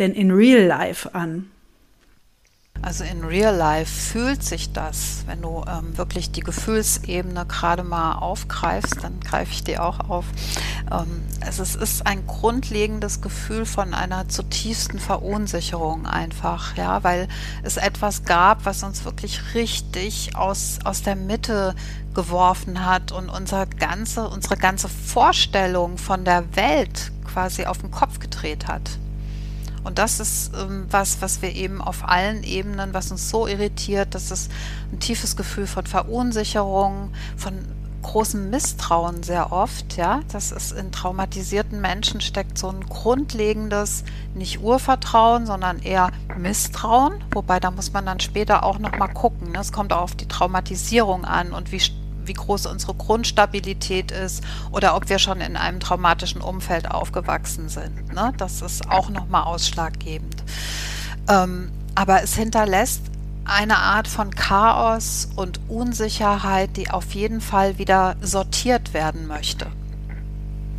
denn 0.00 0.12
in 0.12 0.32
real 0.32 0.66
life 0.66 1.14
an? 1.14 1.50
Also 2.82 3.04
in 3.04 3.24
Real 3.24 3.54
Life 3.54 3.90
fühlt 4.12 4.42
sich 4.42 4.72
das, 4.72 5.24
wenn 5.26 5.42
du 5.42 5.64
ähm, 5.66 5.96
wirklich 5.96 6.30
die 6.30 6.40
Gefühlsebene 6.40 7.46
gerade 7.46 7.82
mal 7.82 8.14
aufgreifst, 8.14 9.02
dann 9.02 9.18
greife 9.20 9.52
ich 9.52 9.64
die 9.64 9.78
auch 9.78 10.08
auf. 10.08 10.24
Ähm, 10.90 11.22
es 11.40 11.58
ist 11.58 12.06
ein 12.06 12.26
grundlegendes 12.26 13.20
Gefühl 13.20 13.66
von 13.66 13.94
einer 13.94 14.28
zutiefsten 14.28 14.98
Verunsicherung 14.98 16.06
einfach, 16.06 16.76
ja, 16.76 17.02
weil 17.04 17.28
es 17.62 17.76
etwas 17.76 18.24
gab, 18.24 18.64
was 18.64 18.82
uns 18.82 19.04
wirklich 19.04 19.54
richtig 19.54 20.36
aus, 20.36 20.78
aus 20.84 21.02
der 21.02 21.16
Mitte 21.16 21.74
geworfen 22.14 22.84
hat 22.84 23.12
und 23.12 23.28
unser 23.28 23.66
ganze, 23.66 24.28
unsere 24.28 24.56
ganze 24.56 24.88
Vorstellung 24.88 25.98
von 25.98 26.24
der 26.24 26.56
Welt 26.56 27.12
quasi 27.24 27.66
auf 27.66 27.78
den 27.78 27.90
Kopf 27.90 28.18
gedreht 28.18 28.66
hat. 28.66 28.98
Und 29.86 29.98
das 29.98 30.18
ist 30.18 30.50
ähm, 30.60 30.86
was, 30.90 31.22
was 31.22 31.42
wir 31.42 31.54
eben 31.54 31.80
auf 31.80 32.08
allen 32.08 32.42
Ebenen, 32.42 32.92
was 32.92 33.12
uns 33.12 33.30
so 33.30 33.46
irritiert, 33.46 34.16
dass 34.16 34.32
es 34.32 34.48
ein 34.92 34.98
tiefes 34.98 35.36
Gefühl 35.36 35.68
von 35.68 35.86
Verunsicherung, 35.86 37.12
von 37.36 37.54
großem 38.02 38.50
Misstrauen 38.50 39.22
sehr 39.22 39.52
oft, 39.52 39.96
ja, 39.96 40.22
dass 40.32 40.50
es 40.50 40.72
in 40.72 40.90
traumatisierten 40.90 41.80
Menschen 41.80 42.20
steckt 42.20 42.58
so 42.58 42.68
ein 42.68 42.80
grundlegendes, 42.80 44.02
nicht 44.34 44.60
Urvertrauen, 44.60 45.46
sondern 45.46 45.78
eher 45.78 46.10
Misstrauen, 46.36 47.22
wobei 47.30 47.60
da 47.60 47.70
muss 47.70 47.92
man 47.92 48.06
dann 48.06 48.18
später 48.18 48.64
auch 48.64 48.80
nochmal 48.80 49.12
gucken. 49.12 49.52
Ne? 49.52 49.60
Es 49.60 49.70
kommt 49.70 49.92
auch 49.92 50.02
auf 50.02 50.16
die 50.16 50.26
Traumatisierung 50.26 51.24
an 51.24 51.52
und 51.52 51.70
wie 51.70 51.80
wie 52.26 52.32
groß 52.32 52.66
unsere 52.66 52.94
Grundstabilität 52.94 54.10
ist 54.10 54.42
oder 54.70 54.96
ob 54.96 55.08
wir 55.08 55.18
schon 55.18 55.40
in 55.40 55.56
einem 55.56 55.80
traumatischen 55.80 56.40
Umfeld 56.40 56.90
aufgewachsen 56.90 57.68
sind. 57.68 58.12
Ne? 58.12 58.32
Das 58.36 58.62
ist 58.62 58.90
auch 58.90 59.08
nochmal 59.10 59.44
ausschlaggebend. 59.44 60.42
Ähm, 61.28 61.70
aber 61.94 62.22
es 62.22 62.34
hinterlässt 62.34 63.02
eine 63.44 63.78
Art 63.78 64.08
von 64.08 64.30
Chaos 64.34 65.28
und 65.36 65.60
Unsicherheit, 65.68 66.76
die 66.76 66.90
auf 66.90 67.12
jeden 67.14 67.40
Fall 67.40 67.78
wieder 67.78 68.16
sortiert 68.20 68.92
werden 68.92 69.26
möchte. 69.26 69.66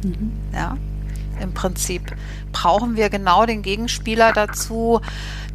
Mhm. 0.03 0.33
Ja, 0.53 0.77
im 1.41 1.53
Prinzip 1.53 2.15
brauchen 2.51 2.95
wir 2.95 3.09
genau 3.09 3.45
den 3.45 3.61
Gegenspieler 3.61 4.33
dazu, 4.33 5.01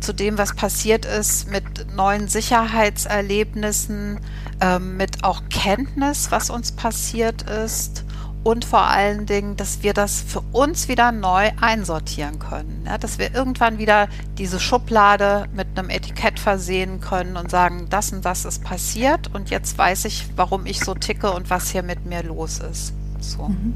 zu 0.00 0.12
dem, 0.12 0.38
was 0.38 0.54
passiert 0.54 1.04
ist, 1.04 1.50
mit 1.50 1.94
neuen 1.94 2.28
Sicherheitserlebnissen, 2.28 4.20
ähm, 4.60 4.96
mit 4.96 5.24
auch 5.24 5.42
Kenntnis, 5.48 6.30
was 6.30 6.50
uns 6.50 6.72
passiert 6.72 7.42
ist 7.42 8.04
und 8.44 8.64
vor 8.64 8.82
allen 8.82 9.26
Dingen, 9.26 9.56
dass 9.56 9.82
wir 9.82 9.94
das 9.94 10.20
für 10.20 10.40
uns 10.52 10.88
wieder 10.88 11.12
neu 11.12 11.50
einsortieren 11.60 12.38
können. 12.38 12.82
Ja, 12.86 12.98
dass 12.98 13.18
wir 13.18 13.34
irgendwann 13.34 13.78
wieder 13.78 14.08
diese 14.36 14.58
Schublade 14.58 15.46
mit 15.54 15.68
einem 15.76 15.90
Etikett 15.90 16.40
versehen 16.40 17.00
können 17.00 17.36
und 17.36 17.50
sagen, 17.50 17.86
das 17.88 18.12
und 18.12 18.24
das 18.24 18.44
ist 18.44 18.64
passiert 18.64 19.32
und 19.32 19.50
jetzt 19.50 19.78
weiß 19.78 20.06
ich, 20.06 20.26
warum 20.34 20.66
ich 20.66 20.80
so 20.80 20.94
ticke 20.94 21.30
und 21.30 21.50
was 21.50 21.70
hier 21.70 21.82
mit 21.82 22.04
mir 22.04 22.22
los 22.24 22.58
ist. 22.58 22.92
So. 23.20 23.48
Mhm. 23.48 23.74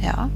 Ja. 0.00 0.30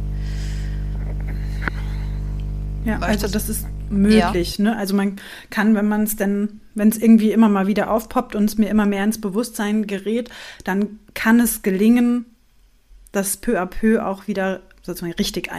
Ja, 2.85 2.99
also 2.99 3.29
das 3.29 3.49
ist 3.49 3.67
möglich. 3.91 4.59
Ja. 4.59 4.65
Ne? 4.65 4.77
Also 4.77 4.95
man 4.95 5.17
kann, 5.51 5.75
wenn 5.75 5.89
man 5.89 6.03
es 6.03 6.17
denn, 6.17 6.61
wenn 6.75 6.89
es 6.89 6.99
irgendwie 6.99 7.33
immer 7.33 7.49
mal 7.49 7.67
wieder 7.67 7.91
aufpoppt 7.91 8.35
und 8.35 8.45
es 8.45 8.59
mir 8.59 8.69
immer 8.69 8.87
mehr 8.87 9.05
ins 9.05 9.21
Bewusstsein 9.21 9.87
gerät, 9.87 10.31
dann 10.65 10.99
kann 11.15 11.39
es 11.39 11.63
gelingen, 11.63 12.27
das 13.13 13.37
peu 13.37 13.61
à 13.61 13.67
peu 13.67 14.05
auch 14.05 14.27
wieder 14.27 14.61
sozusagen 14.83 15.13
richtig 15.13 15.51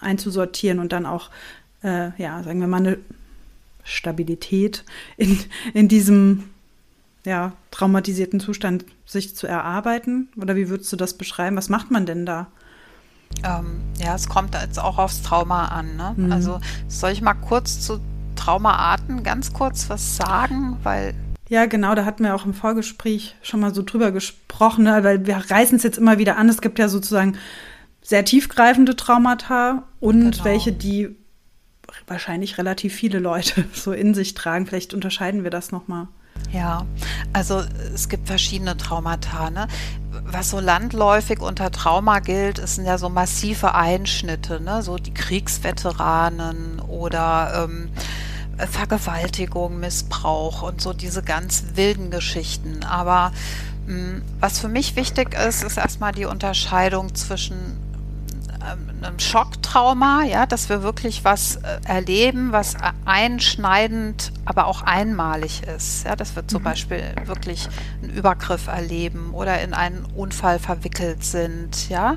einzusortieren 0.00 0.78
und 0.78 0.92
dann 0.92 1.06
auch, 1.06 1.30
äh, 1.82 2.10
ja, 2.20 2.42
sagen 2.42 2.60
wir 2.60 2.68
mal, 2.68 2.76
eine 2.78 2.98
Stabilität 3.82 4.84
in, 5.16 5.38
in 5.74 5.88
diesem 5.88 6.44
ja, 7.24 7.52
traumatisierten 7.70 8.40
Zustand 8.40 8.84
sich 9.04 9.34
zu 9.34 9.46
erarbeiten? 9.46 10.28
Oder 10.36 10.54
wie 10.54 10.68
würdest 10.68 10.92
du 10.92 10.96
das 10.96 11.14
beschreiben? 11.14 11.56
Was 11.56 11.68
macht 11.68 11.90
man 11.90 12.06
denn 12.06 12.24
da? 12.24 12.48
Ähm, 13.44 13.80
ja, 13.98 14.14
es 14.14 14.28
kommt 14.28 14.54
jetzt 14.54 14.78
auch 14.78 14.98
aufs 14.98 15.22
Trauma 15.22 15.66
an. 15.68 15.96
Ne? 15.96 16.14
Mhm. 16.16 16.32
Also 16.32 16.60
soll 16.88 17.10
ich 17.10 17.22
mal 17.22 17.34
kurz 17.34 17.80
zu 17.80 18.00
Traumaarten 18.36 19.22
ganz 19.22 19.52
kurz 19.52 19.90
was 19.90 20.16
sagen, 20.16 20.76
weil 20.82 21.14
ja, 21.48 21.64
genau, 21.64 21.94
da 21.94 22.04
hatten 22.04 22.24
wir 22.24 22.34
auch 22.34 22.44
im 22.44 22.52
Vorgespräch 22.52 23.34
schon 23.40 23.60
mal 23.60 23.74
so 23.74 23.82
drüber 23.82 24.12
gesprochen, 24.12 24.84
ne? 24.84 25.02
weil 25.02 25.26
wir 25.26 25.36
reißen 25.36 25.76
es 25.76 25.82
jetzt 25.82 25.96
immer 25.96 26.18
wieder 26.18 26.36
an. 26.36 26.48
Es 26.48 26.60
gibt 26.60 26.78
ja 26.78 26.88
sozusagen 26.88 27.38
sehr 28.02 28.24
tiefgreifende 28.24 28.96
Traumata 28.96 29.84
und 29.98 30.32
genau. 30.32 30.44
welche, 30.44 30.72
die 30.72 31.16
wahrscheinlich 32.06 32.58
relativ 32.58 32.94
viele 32.94 33.18
Leute 33.18 33.64
so 33.72 33.92
in 33.92 34.14
sich 34.14 34.34
tragen. 34.34 34.66
Vielleicht 34.66 34.92
unterscheiden 34.92 35.42
wir 35.42 35.50
das 35.50 35.72
nochmal. 35.72 36.08
Ja, 36.52 36.86
also 37.32 37.62
es 37.94 38.08
gibt 38.08 38.26
verschiedene 38.26 38.76
Traumata. 38.76 39.50
Ne? 39.50 39.68
Was 40.24 40.50
so 40.50 40.60
landläufig 40.60 41.40
unter 41.40 41.70
Trauma 41.70 42.20
gilt, 42.20 42.66
sind 42.66 42.86
ja 42.86 42.96
so 42.96 43.08
massive 43.08 43.74
Einschnitte, 43.74 44.60
ne? 44.60 44.82
so 44.82 44.96
die 44.96 45.12
Kriegsveteranen 45.12 46.80
oder 46.80 47.64
ähm, 47.64 47.90
Vergewaltigung, 48.56 49.78
Missbrauch 49.78 50.62
und 50.62 50.80
so 50.80 50.92
diese 50.92 51.22
ganz 51.22 51.64
wilden 51.74 52.10
Geschichten. 52.10 52.82
Aber 52.82 53.32
mh, 53.86 53.94
hm, 53.94 54.22
was 54.40 54.58
für 54.58 54.68
mich 54.68 54.96
wichtig 54.96 55.34
ist, 55.34 55.62
ist 55.62 55.76
erstmal 55.76 56.12
die 56.12 56.24
Unterscheidung 56.24 57.14
zwischen 57.14 57.87
einem 58.60 59.18
Schocktrauma, 59.18 60.24
ja, 60.24 60.46
dass 60.46 60.68
wir 60.68 60.82
wirklich 60.82 61.24
was 61.24 61.56
äh, 61.56 61.80
erleben, 61.84 62.52
was 62.52 62.76
einschneidend, 63.04 64.32
aber 64.44 64.66
auch 64.66 64.82
einmalig 64.82 65.62
ist. 65.62 66.04
Ja, 66.04 66.16
dass 66.16 66.36
wir 66.36 66.46
zum 66.46 66.60
mhm. 66.60 66.64
Beispiel 66.64 67.02
wirklich 67.24 67.68
einen 68.02 68.10
Übergriff 68.10 68.66
erleben 68.66 69.30
oder 69.32 69.60
in 69.60 69.74
einen 69.74 70.04
Unfall 70.16 70.58
verwickelt 70.58 71.24
sind, 71.24 71.88
ja. 71.88 72.16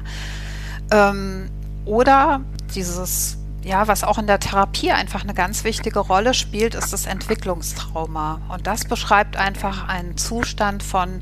Ähm, 0.91 1.49
oder 1.86 2.41
dieses, 2.75 3.38
ja, 3.63 3.88
was 3.88 4.04
auch 4.04 4.17
in 4.17 4.27
der 4.27 4.39
Therapie 4.39 4.91
einfach 4.91 5.23
eine 5.23 5.34
ganz 5.34 5.63
wichtige 5.63 5.99
Rolle 5.99 6.34
spielt, 6.34 6.75
ist 6.75 6.93
das 6.93 7.06
Entwicklungstrauma. 7.06 8.41
Und 8.49 8.67
das 8.67 8.86
beschreibt 8.86 9.36
einfach 9.36 9.88
einen 9.88 10.17
Zustand 10.17 10.84
von 10.84 11.21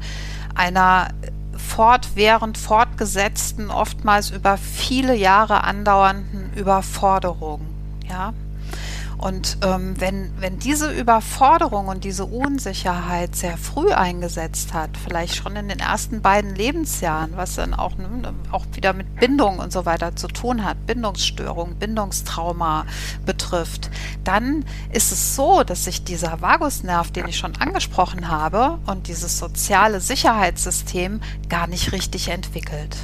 einer 0.55 1.09
fortwährend 1.59 2.57
fortgesetzten, 2.99 3.71
oftmals 3.71 4.29
über 4.29 4.57
viele 4.57 5.15
Jahre 5.15 5.63
andauernden 5.63 6.51
Überforderung. 6.55 7.61
Ja? 8.07 8.33
Und 9.19 9.57
ähm, 9.63 9.99
wenn, 9.99 10.31
wenn 10.39 10.59
diese 10.59 10.91
Überforderung 10.91 11.87
und 11.87 12.05
diese 12.05 12.23
Unsicherheit 12.23 13.35
sehr 13.35 13.57
früh 13.57 13.91
eingesetzt 13.91 14.73
hat, 14.73 14.91
vielleicht 14.95 15.35
schon 15.35 15.57
in 15.57 15.67
den 15.67 15.79
ersten 15.79 16.21
beiden 16.21 16.55
Lebensjahren, 16.55 17.35
was 17.35 17.55
dann 17.55 17.73
auch, 17.73 17.97
ne, 17.97 18.33
auch 18.51 18.65
wieder 18.73 18.93
mit 18.93 19.13
Bindung 19.17 19.59
und 19.59 19.73
so 19.73 19.85
weiter 19.85 20.15
zu 20.15 20.27
tun 20.29 20.63
hat, 20.63 20.85
Bindungsstörung, 20.85 21.75
Bindungstrauma 21.75 22.85
betrifft, 23.25 23.89
dann 24.23 24.63
ist 24.93 25.11
es 25.11 25.35
so, 25.35 25.63
dass 25.63 25.83
sich 25.83 26.05
dieser 26.05 26.41
Vagusnerv, 26.41 27.11
den 27.11 27.27
ich 27.27 27.37
schon 27.37 27.57
angesprochen 27.57 28.29
habe, 28.29 28.79
und 28.87 29.07
dieses 29.07 29.37
soziale 29.37 29.99
Sicherheitssystem 29.99 31.19
gar 31.49 31.67
nicht 31.67 31.91
richtig 31.91 32.29
entwickelt. 32.29 32.95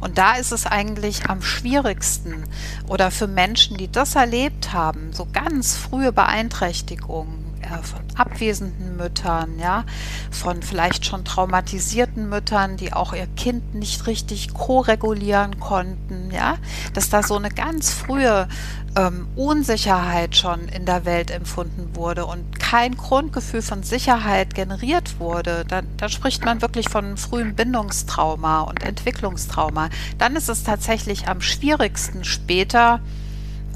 Und 0.00 0.18
da 0.18 0.34
ist 0.34 0.50
es 0.50 0.66
eigentlich 0.66 1.28
am 1.28 1.42
schwierigsten 1.42 2.44
oder 2.88 3.10
für 3.10 3.26
Menschen, 3.26 3.76
die 3.76 3.90
das 3.90 4.14
erlebt 4.14 4.72
haben, 4.72 5.12
so 5.12 5.26
ganz 5.30 5.76
frühe 5.76 6.12
Beeinträchtigungen 6.12 7.39
äh, 7.62 7.82
von 7.82 8.00
abwesenden 8.16 8.96
Müttern, 8.96 9.58
ja, 9.58 9.84
von 10.30 10.62
vielleicht 10.62 11.06
schon 11.06 11.24
traumatisierten 11.24 12.28
Müttern, 12.28 12.76
die 12.76 12.92
auch 12.92 13.12
ihr 13.12 13.26
Kind 13.26 13.74
nicht 13.74 14.06
richtig 14.06 14.54
koregulieren 14.54 15.60
konnten, 15.60 16.30
ja, 16.30 16.56
dass 16.94 17.10
da 17.10 17.22
so 17.22 17.36
eine 17.36 17.50
ganz 17.50 17.90
frühe 17.90 18.48
ähm, 18.96 19.28
Unsicherheit 19.36 20.36
schon 20.36 20.68
in 20.68 20.84
der 20.84 21.04
Welt 21.04 21.30
empfunden 21.30 21.94
wurde 21.94 22.26
und 22.26 22.58
kein 22.58 22.96
Grundgefühl 22.96 23.62
von 23.62 23.82
Sicherheit 23.82 24.54
generiert 24.54 25.18
wurde, 25.18 25.64
dann, 25.66 25.86
dann 25.96 26.08
spricht 26.08 26.44
man 26.44 26.62
wirklich 26.62 26.88
von 26.88 27.16
frühem 27.16 27.54
Bindungstrauma 27.54 28.62
und 28.62 28.82
Entwicklungstrauma. 28.82 29.90
Dann 30.18 30.36
ist 30.36 30.48
es 30.48 30.64
tatsächlich 30.64 31.28
am 31.28 31.40
schwierigsten 31.40 32.24
später, 32.24 33.00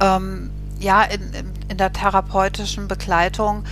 ähm, 0.01 0.51
ja, 0.85 1.03
in, 1.03 1.53
in 1.69 1.77
der 1.77 1.93
therapeutischen 1.93 2.87
Begleitung 2.87 3.65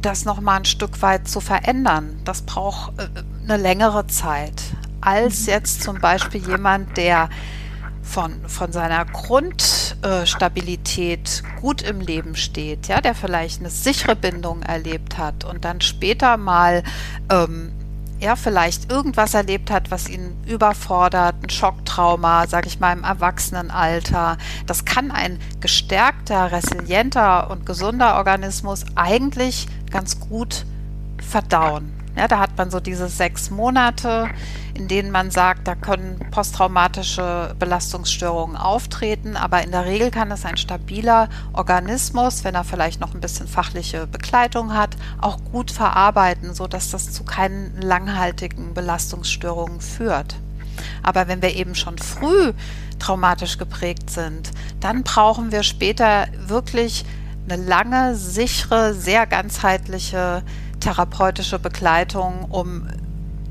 das 0.00 0.24
nochmal 0.24 0.60
ein 0.60 0.64
Stück 0.64 1.02
weit 1.02 1.28
zu 1.28 1.40
verändern. 1.40 2.20
Das 2.24 2.40
braucht 2.42 2.98
äh, 2.98 3.08
eine 3.44 3.58
längere 3.60 4.06
Zeit 4.06 4.62
als 5.00 5.46
jetzt 5.46 5.82
zum 5.82 6.00
Beispiel 6.00 6.46
jemand, 6.46 6.96
der 6.96 7.28
von, 8.02 8.40
von 8.46 8.70
seiner 8.72 9.04
Grundstabilität 9.04 11.42
gut 11.60 11.82
im 11.82 12.00
Leben 12.00 12.36
steht, 12.36 12.88
ja, 12.88 13.00
der 13.00 13.14
vielleicht 13.14 13.60
eine 13.60 13.70
sichere 13.70 14.16
Bindung 14.16 14.62
erlebt 14.62 15.18
hat 15.18 15.44
und 15.44 15.64
dann 15.64 15.80
später 15.80 16.36
mal 16.36 16.82
ähm, 17.30 17.72
ja, 18.20 18.36
vielleicht 18.36 18.90
irgendwas 18.90 19.34
erlebt 19.34 19.70
hat, 19.70 19.90
was 19.90 20.08
ihn 20.08 20.36
überfordert, 20.46 21.36
ein 21.42 21.50
Schocktrauma, 21.50 22.46
sage 22.46 22.68
ich 22.68 22.80
mal, 22.80 22.92
im 22.92 23.04
Erwachsenenalter. 23.04 24.38
Das 24.66 24.84
kann 24.84 25.10
ein 25.10 25.38
gestärkter, 25.60 26.50
resilienter 26.50 27.50
und 27.50 27.64
gesunder 27.64 28.16
Organismus 28.16 28.84
eigentlich 28.96 29.66
ganz 29.90 30.18
gut 30.20 30.66
verdauen. 31.18 31.97
Ja, 32.18 32.26
da 32.26 32.40
hat 32.40 32.56
man 32.56 32.68
so 32.68 32.80
diese 32.80 33.08
sechs 33.08 33.48
Monate, 33.48 34.28
in 34.74 34.88
denen 34.88 35.12
man 35.12 35.30
sagt, 35.30 35.68
da 35.68 35.76
können 35.76 36.18
posttraumatische 36.32 37.54
Belastungsstörungen 37.60 38.56
auftreten, 38.56 39.36
aber 39.36 39.62
in 39.62 39.70
der 39.70 39.84
Regel 39.84 40.10
kann 40.10 40.32
es 40.32 40.44
ein 40.44 40.56
stabiler 40.56 41.28
Organismus, 41.52 42.42
wenn 42.42 42.56
er 42.56 42.64
vielleicht 42.64 43.00
noch 43.00 43.14
ein 43.14 43.20
bisschen 43.20 43.46
fachliche 43.46 44.08
Begleitung 44.08 44.74
hat, 44.74 44.96
auch 45.20 45.38
gut 45.52 45.70
verarbeiten, 45.70 46.54
sodass 46.54 46.90
das 46.90 47.12
zu 47.12 47.22
keinen 47.22 47.80
langhaltigen 47.80 48.74
Belastungsstörungen 48.74 49.80
führt. 49.80 50.34
Aber 51.04 51.28
wenn 51.28 51.40
wir 51.40 51.54
eben 51.54 51.76
schon 51.76 51.98
früh 51.98 52.52
traumatisch 52.98 53.58
geprägt 53.58 54.10
sind, 54.10 54.50
dann 54.80 55.04
brauchen 55.04 55.52
wir 55.52 55.62
später 55.62 56.26
wirklich 56.48 57.04
eine 57.48 57.62
lange, 57.62 58.16
sichere, 58.16 58.92
sehr 58.92 59.24
ganzheitliche 59.26 60.42
therapeutische 60.80 61.58
Begleitung, 61.58 62.46
um 62.50 62.88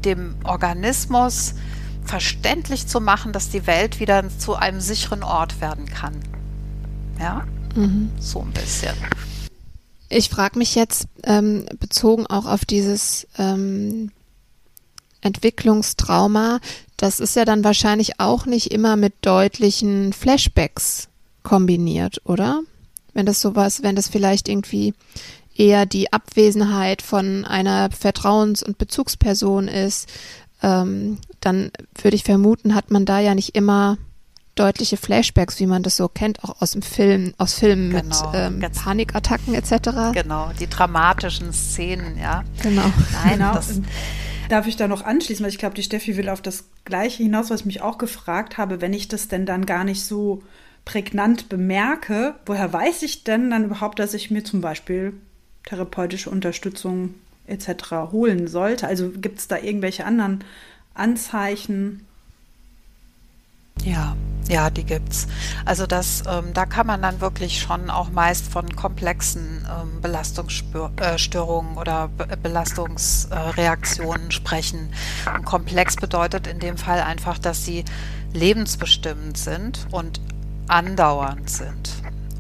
dem 0.04 0.36
Organismus 0.44 1.56
verständlich 2.04 2.88
zu 2.88 3.02
machen, 3.02 3.34
dass 3.34 3.50
die 3.50 3.68
Welt 3.68 4.00
wieder 4.00 4.24
zu 4.38 4.56
einem 4.56 4.80
sicheren 4.80 5.24
Ort 5.24 5.60
werden 5.60 5.86
kann. 5.86 6.16
Ja, 7.20 7.46
mhm. 7.76 8.12
so 8.20 8.42
ein 8.42 8.52
bisschen. 8.52 8.96
Ich 10.10 10.30
frage 10.30 10.58
mich 10.58 10.76
jetzt, 10.76 11.08
ähm, 11.24 11.66
bezogen 11.80 12.26
auch 12.28 12.46
auf 12.46 12.64
dieses 12.64 13.28
ähm, 13.38 14.12
Entwicklungstrauma, 15.22 16.60
das 16.96 17.20
ist 17.20 17.36
ja 17.36 17.46
dann 17.46 17.64
wahrscheinlich 17.64 18.20
auch 18.20 18.46
nicht 18.46 18.72
immer 18.72 18.96
mit 18.96 19.14
deutlichen 19.22 20.14
Flashbacks 20.14 21.10
kombiniert, 21.44 22.22
oder? 22.26 22.62
Wenn 23.14 23.26
das 23.26 23.42
sowas, 23.42 23.84
wenn 23.84 23.96
das 23.96 24.08
vielleicht 24.08 24.48
irgendwie 24.48 24.94
eher 25.60 25.86
die 25.86 26.12
Abwesenheit 26.14 27.02
von 27.02 27.46
einer 27.46 27.90
Vertrauens- 27.92 28.64
und 28.64 28.78
Bezugsperson 28.78 29.68
ist, 29.68 30.10
ähm, 30.62 31.18
dann 31.40 31.72
würde 32.02 32.16
ich 32.16 32.24
vermuten, 32.24 32.76
hat 32.76 32.92
man 32.92 33.06
da 33.06 33.20
ja 33.20 33.36
nicht 33.36 33.56
immer 33.56 33.98
deutliche 34.56 34.98
Flashbacks, 34.98 35.60
wie 35.60 35.68
man 35.68 35.84
das 35.84 35.98
so 35.98 36.08
kennt, 36.08 36.44
auch 36.44 36.62
aus 36.62 36.72
dem 36.72 36.82
Film, 36.82 37.34
aus 37.38 37.54
Filmen 37.54 37.92
genau, 37.92 38.32
mit 38.32 38.64
ähm, 38.64 38.72
Panikattacken 38.74 39.54
etc. 39.54 40.14
Genau, 40.14 40.52
die 40.60 40.68
dramatischen 40.68 41.54
Szenen, 41.54 42.18
ja. 42.18 42.44
Genau. 42.64 42.92
Nein, 43.24 43.38
genau. 43.38 43.54
Das, 43.54 43.80
Darf 44.50 44.66
ich 44.66 44.78
da 44.78 44.88
noch 44.88 45.04
anschließen, 45.04 45.44
weil 45.44 45.52
ich 45.52 45.58
glaube, 45.58 45.76
die 45.76 45.84
Steffi 45.84 46.16
will 46.16 46.30
auf 46.30 46.42
das 46.42 46.70
Gleiche 46.86 47.22
hinaus, 47.22 47.50
was 47.50 47.62
ich 47.62 47.66
mich 47.66 47.82
auch 47.82 47.98
gefragt 47.98 48.58
habe, 48.58 48.80
wenn 48.80 48.94
ich 48.94 49.10
das 49.10 49.28
denn 49.28 49.46
dann 49.46 49.66
gar 49.66 49.84
nicht 49.84 50.06
so 50.06 50.42
prägnant 50.86 51.50
bemerke, 51.50 52.36
woher 52.46 52.72
weiß 52.72 53.04
ich 53.04 53.26
denn 53.26 53.52
dann 53.52 53.66
überhaupt, 53.66 54.00
dass 54.00 54.14
ich 54.14 54.32
mir 54.32 54.46
zum 54.46 54.62
Beispiel 54.62 55.14
therapeutische 55.68 56.30
Unterstützung 56.30 57.16
etc. 57.46 58.12
holen 58.12 58.48
sollte? 58.48 58.88
Also 58.88 59.10
gibt 59.10 59.40
es 59.40 59.48
da 59.48 59.58
irgendwelche 59.58 60.06
anderen 60.06 60.44
Anzeichen? 60.94 62.06
Ja, 63.84 64.16
ja, 64.50 64.70
die 64.70 64.86
gibt's. 64.86 65.28
Also 65.66 65.86
das, 65.86 66.24
ähm, 66.28 66.54
da 66.54 66.66
kann 66.66 66.88
man 66.88 67.02
dann 67.02 67.20
wirklich 67.20 67.60
schon 67.60 67.90
auch 67.90 68.10
meist 68.10 68.48
von 68.48 68.76
komplexen 68.76 69.68
ähm, 69.70 70.02
Belastungsstörungen 70.02 71.78
oder 71.78 72.08
Be 72.08 72.26
Belastungsreaktionen 72.42 74.32
sprechen. 74.32 74.90
Und 75.36 75.44
komplex 75.46 75.98
bedeutet 75.98 76.48
in 76.48 76.60
dem 76.60 76.78
Fall 76.78 77.02
einfach, 77.02 77.38
dass 77.38 77.66
sie 77.66 77.84
lebensbestimmend 78.34 79.38
sind 79.38 79.86
und 79.92 80.22
andauernd 80.68 81.50
sind. 81.50 81.92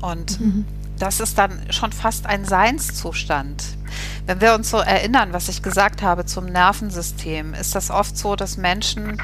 Und 0.01 0.39
mhm 0.39 0.65
das 0.99 1.19
ist 1.19 1.37
dann 1.37 1.71
schon 1.71 1.91
fast 1.91 2.25
ein 2.25 2.45
Seinszustand. 2.45 3.63
Wenn 4.25 4.41
wir 4.41 4.53
uns 4.53 4.69
so 4.69 4.77
erinnern, 4.77 5.33
was 5.33 5.49
ich 5.49 5.63
gesagt 5.63 6.01
habe 6.01 6.25
zum 6.25 6.45
Nervensystem, 6.45 7.53
ist 7.53 7.75
das 7.75 7.89
oft 7.89 8.17
so, 8.17 8.35
dass 8.35 8.57
Menschen 8.57 9.21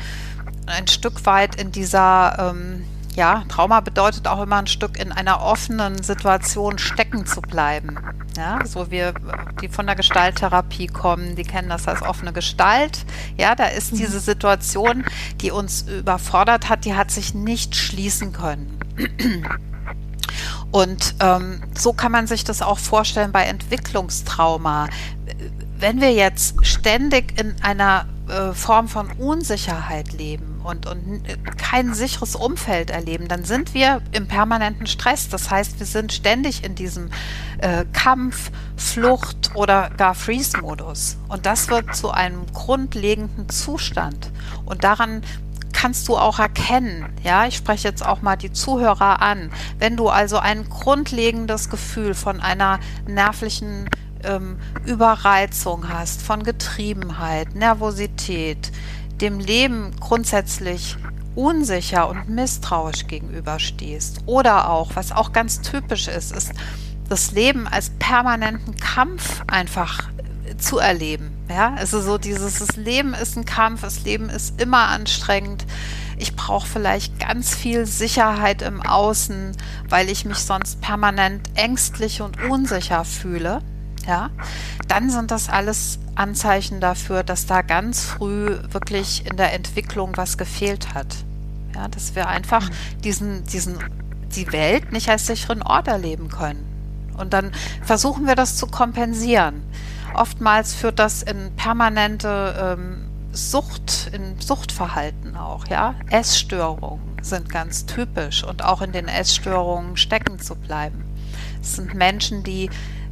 ein 0.66 0.88
Stück 0.88 1.26
weit 1.26 1.56
in 1.56 1.72
dieser, 1.72 2.54
ähm, 2.54 2.86
ja, 3.16 3.44
Trauma 3.50 3.82
bedeutet 3.82 4.28
auch 4.28 4.42
immer 4.42 4.58
ein 4.58 4.68
Stück 4.68 4.98
in 4.98 5.12
einer 5.12 5.42
offenen 5.42 6.02
Situation 6.02 6.78
stecken 6.78 7.26
zu 7.26 7.42
bleiben. 7.42 7.98
Ja, 8.36 8.66
so 8.66 8.90
wir, 8.90 9.14
die 9.62 9.68
von 9.68 9.86
der 9.86 9.96
Gestalttherapie 9.96 10.88
kommen, 10.88 11.36
die 11.36 11.44
kennen 11.44 11.70
das 11.70 11.88
als 11.88 12.02
offene 12.02 12.34
Gestalt. 12.34 13.06
Ja, 13.38 13.54
da 13.54 13.66
ist 13.66 13.92
diese 13.92 14.20
Situation, 14.20 15.06
die 15.42 15.52
uns 15.52 15.84
überfordert 15.84 16.70
hat, 16.70 16.86
die 16.86 16.96
hat 16.96 17.12
sich 17.12 17.36
nicht 17.36 17.76
schließen 17.76 18.34
können. 18.34 18.80
Und 20.72 21.16
ähm, 21.20 21.62
so 21.78 21.94
kann 21.94 22.12
man 22.12 22.28
sich 22.28 22.44
das 22.44 22.62
auch 22.62 22.80
vorstellen 22.80 23.32
bei 23.32 23.44
Entwicklungstrauma. 23.44 24.88
Wenn 25.78 26.02
wir 26.02 26.14
jetzt 26.14 26.66
ständig 26.66 27.40
in 27.40 27.56
einer 27.62 28.08
äh, 28.28 28.54
Form 28.54 28.88
von 28.88 29.12
Unsicherheit 29.12 30.14
leben 30.14 30.62
und, 30.64 30.86
und 30.86 31.24
kein 31.58 31.94
sicheres 31.94 32.36
Umfeld 32.36 32.90
erleben, 32.90 33.28
dann 33.28 33.44
sind 33.44 33.74
wir 33.74 34.02
im 34.14 34.28
permanenten 34.28 34.88
Stress. 34.88 35.28
Das 35.28 35.52
heißt, 35.52 35.80
wir 35.80 35.86
sind 35.86 36.14
ständig 36.14 36.64
in 36.64 36.74
diesem 36.74 37.10
äh, 37.58 37.84
Kampf, 37.92 38.50
Flucht 38.78 39.52
oder 39.56 39.90
gar 39.98 40.16
Freeze-Modus. 40.16 41.18
Und 41.28 41.46
das 41.46 41.70
wird 41.70 41.96
zu 41.96 42.12
einem 42.12 42.46
grundlegenden 42.54 43.50
Zustand. 43.50 44.32
Und 44.66 44.86
daran 44.86 45.22
kannst 45.74 46.08
du 46.08 46.18
auch 46.18 46.40
erkennen. 46.40 47.14
Ja, 47.24 47.46
ich 47.46 47.58
spreche 47.58 47.88
jetzt 47.88 48.06
auch 48.06 48.22
mal 48.22 48.36
die 48.36 48.54
Zuhörer 48.54 49.22
an. 49.22 49.52
Wenn 49.80 49.98
du 49.98 50.10
also 50.10 50.38
ein 50.38 50.70
grundlegendes 50.70 51.70
Gefühl 51.70 52.14
von 52.14 52.40
einer 52.40 52.80
nervlichen 53.08 53.90
ähm, 54.24 54.58
Überreizung 54.86 55.90
hast, 55.90 56.22
von 56.22 56.44
Getriebenheit, 56.44 57.56
Nervosität, 57.56 58.72
dem 59.20 59.40
Leben 59.40 59.92
grundsätzlich 60.00 60.98
unsicher 61.36 62.10
und 62.10 62.30
misstrauisch 62.30 63.08
gegenüberstehst 63.08 64.22
oder 64.26 64.70
auch, 64.70 64.92
was 64.96 65.12
auch 65.12 65.34
ganz 65.34 65.62
typisch 65.62 66.08
ist, 66.08 66.32
ist 66.32 66.54
das 67.10 67.32
Leben 67.32 67.68
als 67.68 67.92
permanenten 68.00 68.76
Kampf 68.76 69.42
einfach 69.48 70.10
zu 70.58 70.78
erleben. 70.80 71.32
Ja, 71.50 71.74
also 71.76 72.02
so 72.02 72.18
dieses, 72.18 72.60
das 72.60 72.76
Leben 72.76 73.14
ist 73.14 73.38
ein 73.38 73.46
Kampf, 73.46 73.82
das 73.82 74.04
Leben 74.04 74.30
ist 74.30 74.62
immer 74.62 74.88
anstrengend. 74.88 75.66
ich 76.18 76.36
brauche 76.36 76.68
vielleicht 76.68 77.20
ganz 77.20 77.56
viel 77.56 77.86
Sicherheit 77.86 78.62
im 78.62 78.82
Außen, 78.82 79.58
weil 79.90 80.10
ich 80.10 80.26
mich 80.26 80.40
sonst 80.40 80.80
permanent 80.82 81.50
ängstlich 81.56 82.22
und 82.22 82.42
unsicher 82.44 83.04
fühle, 83.04 83.62
ja, 84.06 84.30
dann 84.88 85.10
sind 85.10 85.32
das 85.32 85.50
alles 85.50 86.00
Anzeichen 86.16 86.80
dafür, 86.80 87.24
dass 87.24 87.46
da 87.46 87.62
ganz 87.62 88.04
früh 88.04 88.58
wirklich 88.70 89.26
in 89.26 89.38
der 89.38 89.54
Entwicklung 89.54 90.12
was 90.16 90.38
gefehlt 90.38 90.94
hat. 90.94 91.16
Ja, 91.74 91.88
dass 91.88 92.16
wir 92.16 92.28
einfach 92.28 92.70
diesen, 93.04 93.44
diesen, 93.46 93.78
die 94.36 94.52
Welt 94.52 94.92
nicht 94.92 95.10
als 95.10 95.26
sicheren 95.26 95.64
Ort 95.64 95.88
erleben 95.88 96.30
können. 96.30 96.66
Und 97.18 97.34
dann 97.34 97.52
versuchen 97.84 98.28
wir 98.28 98.36
das 98.36 98.58
zu 98.58 98.68
kompensieren. 98.68 99.64
Oftmals 100.14 100.74
führt 100.74 101.00
das 101.00 101.24
in 101.24 101.56
permanente 101.56 102.78
ähm, 102.78 103.10
Sucht, 103.32 104.12
in 104.14 104.40
Suchtverhalten 104.40 105.36
auch, 105.36 105.68
ja. 105.68 105.96
Essstörungen 106.10 107.18
sind 107.22 107.50
ganz 107.50 107.86
typisch 107.86 108.44
und 108.44 108.64
auch 108.64 108.82
in 108.82 108.92
den 108.92 109.08
Essstörungen 109.08 109.98
stecken 109.98 110.40
zu 110.40 110.56
bleiben. 110.56 111.04
Es 111.60 111.78
sind 111.78 111.96
Menschen, 111.96 112.44
die 112.44 112.70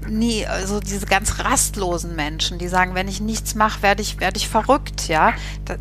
nie, 0.07 0.45
also 0.45 0.79
diese 0.79 1.05
ganz 1.05 1.39
rastlosen 1.39 2.15
Menschen, 2.15 2.57
die 2.57 2.67
sagen, 2.67 2.95
wenn 2.95 3.07
ich 3.07 3.21
nichts 3.21 3.55
mache, 3.55 3.81
werde 3.81 4.01
ich, 4.01 4.19
werde 4.19 4.37
ich 4.37 4.47
verrückt, 4.47 5.07
ja. 5.07 5.33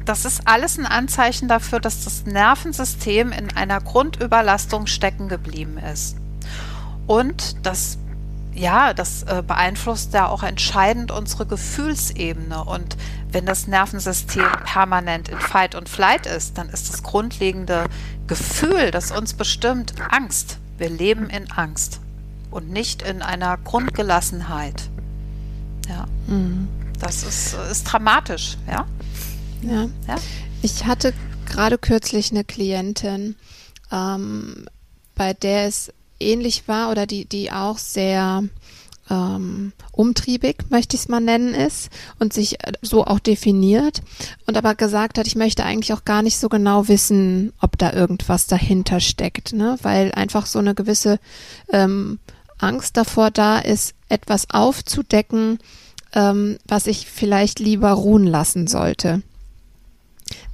Das 0.04 0.24
ist 0.24 0.42
alles 0.46 0.78
ein 0.78 0.86
Anzeichen 0.86 1.48
dafür, 1.48 1.80
dass 1.80 2.04
das 2.04 2.24
Nervensystem 2.24 3.32
in 3.32 3.54
einer 3.54 3.80
Grundüberlastung 3.80 4.86
stecken 4.86 5.28
geblieben 5.28 5.78
ist. 5.78 6.16
Und 7.06 7.66
das 7.66 7.98
ja, 8.54 8.94
das 8.94 9.22
äh, 9.24 9.42
beeinflusst 9.46 10.12
ja 10.12 10.28
auch 10.28 10.42
entscheidend 10.42 11.10
unsere 11.10 11.46
Gefühlsebene. 11.46 12.64
Und 12.64 12.96
wenn 13.30 13.46
das 13.46 13.66
Nervensystem 13.66 14.46
permanent 14.64 15.28
in 15.28 15.38
Fight 15.38 15.74
und 15.74 15.88
Flight 15.88 16.26
ist, 16.26 16.58
dann 16.58 16.68
ist 16.68 16.88
das 16.88 17.02
grundlegende 17.02 17.86
Gefühl, 18.26 18.90
das 18.90 19.12
uns 19.12 19.34
bestimmt, 19.34 19.94
Angst. 20.10 20.58
Wir 20.78 20.90
leben 20.90 21.30
in 21.30 21.50
Angst 21.50 22.00
und 22.50 22.70
nicht 22.70 23.02
in 23.02 23.22
einer 23.22 23.56
Grundgelassenheit. 23.58 24.90
Ja. 25.88 26.06
Mhm. 26.26 26.68
Das 26.98 27.22
ist, 27.22 27.54
ist 27.70 27.84
dramatisch, 27.84 28.56
ja? 28.66 28.86
ja. 29.62 29.88
Ja. 30.06 30.16
Ich 30.62 30.84
hatte 30.84 31.14
gerade 31.46 31.78
kürzlich 31.78 32.30
eine 32.30 32.44
Klientin, 32.44 33.36
ähm, 33.90 34.66
bei 35.14 35.32
der 35.32 35.66
es 35.66 35.92
ähnlich 36.20 36.68
war 36.68 36.90
oder 36.90 37.06
die, 37.06 37.24
die 37.24 37.50
auch 37.50 37.78
sehr 37.78 38.44
ähm, 39.10 39.72
umtriebig, 39.92 40.70
möchte 40.70 40.96
ich 40.96 41.02
es 41.02 41.08
mal 41.08 41.20
nennen, 41.20 41.54
ist 41.54 41.90
und 42.18 42.32
sich 42.32 42.64
äh, 42.64 42.72
so 42.80 43.04
auch 43.04 43.18
definiert 43.18 44.02
und 44.46 44.56
aber 44.56 44.74
gesagt 44.74 45.18
hat, 45.18 45.26
ich 45.26 45.34
möchte 45.34 45.64
eigentlich 45.64 45.92
auch 45.92 46.04
gar 46.04 46.22
nicht 46.22 46.38
so 46.38 46.48
genau 46.48 46.88
wissen, 46.88 47.52
ob 47.60 47.76
da 47.76 47.92
irgendwas 47.92 48.46
dahinter 48.46 49.00
steckt, 49.00 49.52
ne? 49.52 49.76
weil 49.82 50.12
einfach 50.12 50.46
so 50.46 50.60
eine 50.60 50.74
gewisse 50.74 51.18
ähm, 51.70 52.20
Angst 52.58 52.96
davor 52.96 53.30
da 53.30 53.58
ist, 53.58 53.94
etwas 54.08 54.48
aufzudecken, 54.50 55.58
ähm, 56.14 56.58
was 56.66 56.86
ich 56.86 57.06
vielleicht 57.06 57.58
lieber 57.58 57.90
ruhen 57.92 58.26
lassen 58.26 58.66
sollte. 58.66 59.22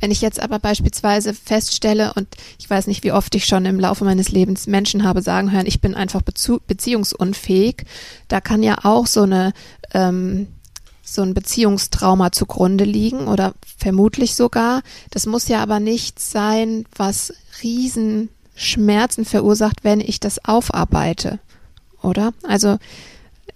Wenn 0.01 0.11
ich 0.11 0.21
jetzt 0.21 0.41
aber 0.41 0.59
beispielsweise 0.59 1.33
feststelle, 1.33 2.13
und 2.15 2.29
ich 2.59 2.69
weiß 2.69 2.87
nicht, 2.87 3.05
wie 3.05 3.13
oft 3.13 3.35
ich 3.35 3.47
schon 3.47 3.65
im 3.65 3.81
Laufe 3.81 4.05
meines 4.05 4.31
Lebens 4.31 4.67
Menschen 4.67 5.05
habe 5.05 5.23
sagen 5.23 5.53
hören, 5.53 5.67
ich 5.67 5.81
bin 5.81 5.95
einfach 5.95 6.23
beziehungsunfähig, 6.23 7.85
da 8.29 8.41
kann 8.41 8.63
ja 8.63 8.79
auch 8.85 9.07
so 9.07 9.23
eine 9.23 9.53
ähm, 9.95 10.49
so 11.09 11.23
ein 11.23 11.35
Beziehungstrauma 11.35 12.33
zugrunde 12.33 12.85
liegen 12.85 13.29
oder 13.29 13.55
vermutlich 13.79 14.35
sogar. 14.35 14.83
Das 15.11 15.27
muss 15.27 15.49
ja 15.49 15.63
aber 15.63 15.79
nicht 15.79 16.19
sein, 16.19 16.85
was 16.97 17.33
Riesenschmerzen 17.63 19.25
verursacht, 19.25 19.85
wenn 19.85 20.01
ich 20.01 20.19
das 20.19 20.45
aufarbeite, 20.45 21.39
oder? 22.03 22.35
Also 22.43 22.79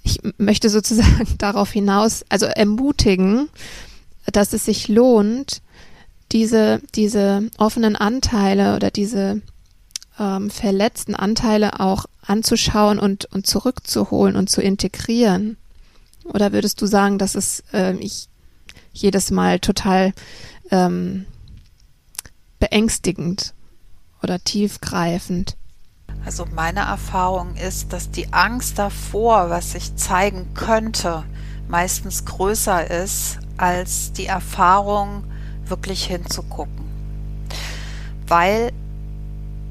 ich 0.02 0.20
möchte 0.38 0.70
sozusagen 0.70 1.26
darauf 1.38 1.72
hinaus, 1.72 2.24
also 2.28 2.46
ermutigen, 2.46 3.48
dass 4.32 4.52
es 4.52 4.64
sich 4.64 4.88
lohnt, 4.88 5.60
diese, 6.32 6.80
diese 6.94 7.50
offenen 7.58 7.96
Anteile 7.96 8.76
oder 8.76 8.90
diese 8.90 9.42
ähm, 10.18 10.50
verletzten 10.50 11.14
Anteile 11.14 11.80
auch 11.80 12.06
anzuschauen 12.22 12.98
und, 12.98 13.24
und 13.26 13.46
zurückzuholen 13.46 14.36
und 14.36 14.48
zu 14.48 14.60
integrieren? 14.60 15.56
Oder 16.24 16.52
würdest 16.52 16.80
du 16.80 16.86
sagen, 16.86 17.18
dass 17.18 17.34
es 17.34 17.64
äh, 17.72 17.94
ich 17.96 18.28
jedes 18.92 19.30
Mal 19.30 19.58
total 19.58 20.12
ähm, 20.70 21.26
beängstigend 22.58 23.54
oder 24.22 24.38
tiefgreifend? 24.38 25.56
Also 26.24 26.44
meine 26.44 26.80
Erfahrung 26.80 27.56
ist, 27.56 27.92
dass 27.92 28.10
die 28.10 28.32
Angst 28.32 28.78
davor, 28.78 29.48
was 29.48 29.72
sich 29.72 29.96
zeigen 29.96 30.52
könnte, 30.54 31.24
meistens 31.68 32.24
größer 32.24 32.90
ist 32.90 33.38
als 33.56 34.12
die 34.12 34.26
Erfahrung, 34.26 35.24
wirklich 35.70 36.04
hinzugucken. 36.04 36.84
Weil, 38.26 38.72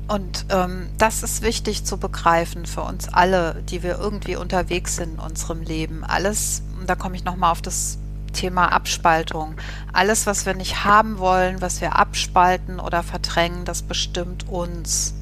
und 0.07 0.45
ähm, 0.49 0.89
das 0.97 1.23
ist 1.23 1.41
wichtig 1.41 1.85
zu 1.85 1.97
begreifen 1.97 2.65
für 2.65 2.81
uns 2.81 3.07
alle, 3.07 3.63
die 3.69 3.83
wir 3.83 3.97
irgendwie 3.97 4.35
unterwegs 4.35 4.95
sind 4.95 5.13
in 5.15 5.19
unserem 5.19 5.61
Leben. 5.61 6.03
Alles, 6.03 6.63
und 6.79 6.89
da 6.89 6.95
komme 6.95 7.15
ich 7.15 7.23
nochmal 7.23 7.51
auf 7.51 7.61
das 7.61 7.97
Thema 8.33 8.71
Abspaltung. 8.71 9.55
Alles, 9.93 10.25
was 10.25 10.45
wir 10.45 10.53
nicht 10.53 10.83
haben 10.83 11.19
wollen, 11.19 11.61
was 11.61 11.81
wir 11.81 11.95
abspalten 11.95 12.79
oder 12.79 13.03
verdrängen, 13.03 13.65
das 13.65 13.81
bestimmt 13.81 14.47
uns. 14.47 15.13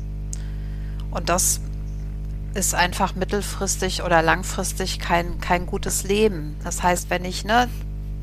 Und 1.11 1.29
das 1.29 1.61
ist 2.53 2.73
einfach 2.73 3.15
mittelfristig 3.15 4.03
oder 4.03 4.21
langfristig 4.21 4.99
kein, 4.99 5.39
kein 5.39 5.67
gutes 5.67 6.03
Leben. 6.03 6.55
Das 6.63 6.81
heißt, 6.81 7.09
wenn 7.09 7.23
ich 7.23 7.45
ne, 7.45 7.69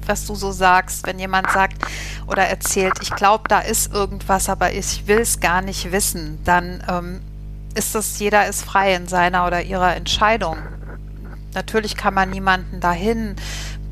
was 0.06 0.26
du 0.26 0.34
so 0.34 0.52
sagst, 0.52 1.06
wenn 1.06 1.18
jemand 1.18 1.50
sagt 1.50 1.84
oder 2.26 2.44
erzählt, 2.44 2.94
ich 3.02 3.10
glaube, 3.10 3.48
da 3.48 3.60
ist 3.60 3.92
irgendwas, 3.92 4.48
aber 4.48 4.72
ich 4.72 5.06
will 5.06 5.20
es 5.20 5.40
gar 5.40 5.62
nicht 5.62 5.92
wissen, 5.92 6.38
dann 6.44 6.82
ähm, 6.88 7.20
ist 7.74 7.94
das, 7.94 8.18
jeder 8.18 8.46
ist 8.46 8.64
frei 8.64 8.94
in 8.94 9.06
seiner 9.06 9.46
oder 9.46 9.62
ihrer 9.62 9.96
Entscheidung. 9.96 10.56
Natürlich 11.54 11.96
kann 11.96 12.14
man 12.14 12.30
niemanden 12.30 12.80
dahin 12.80 13.36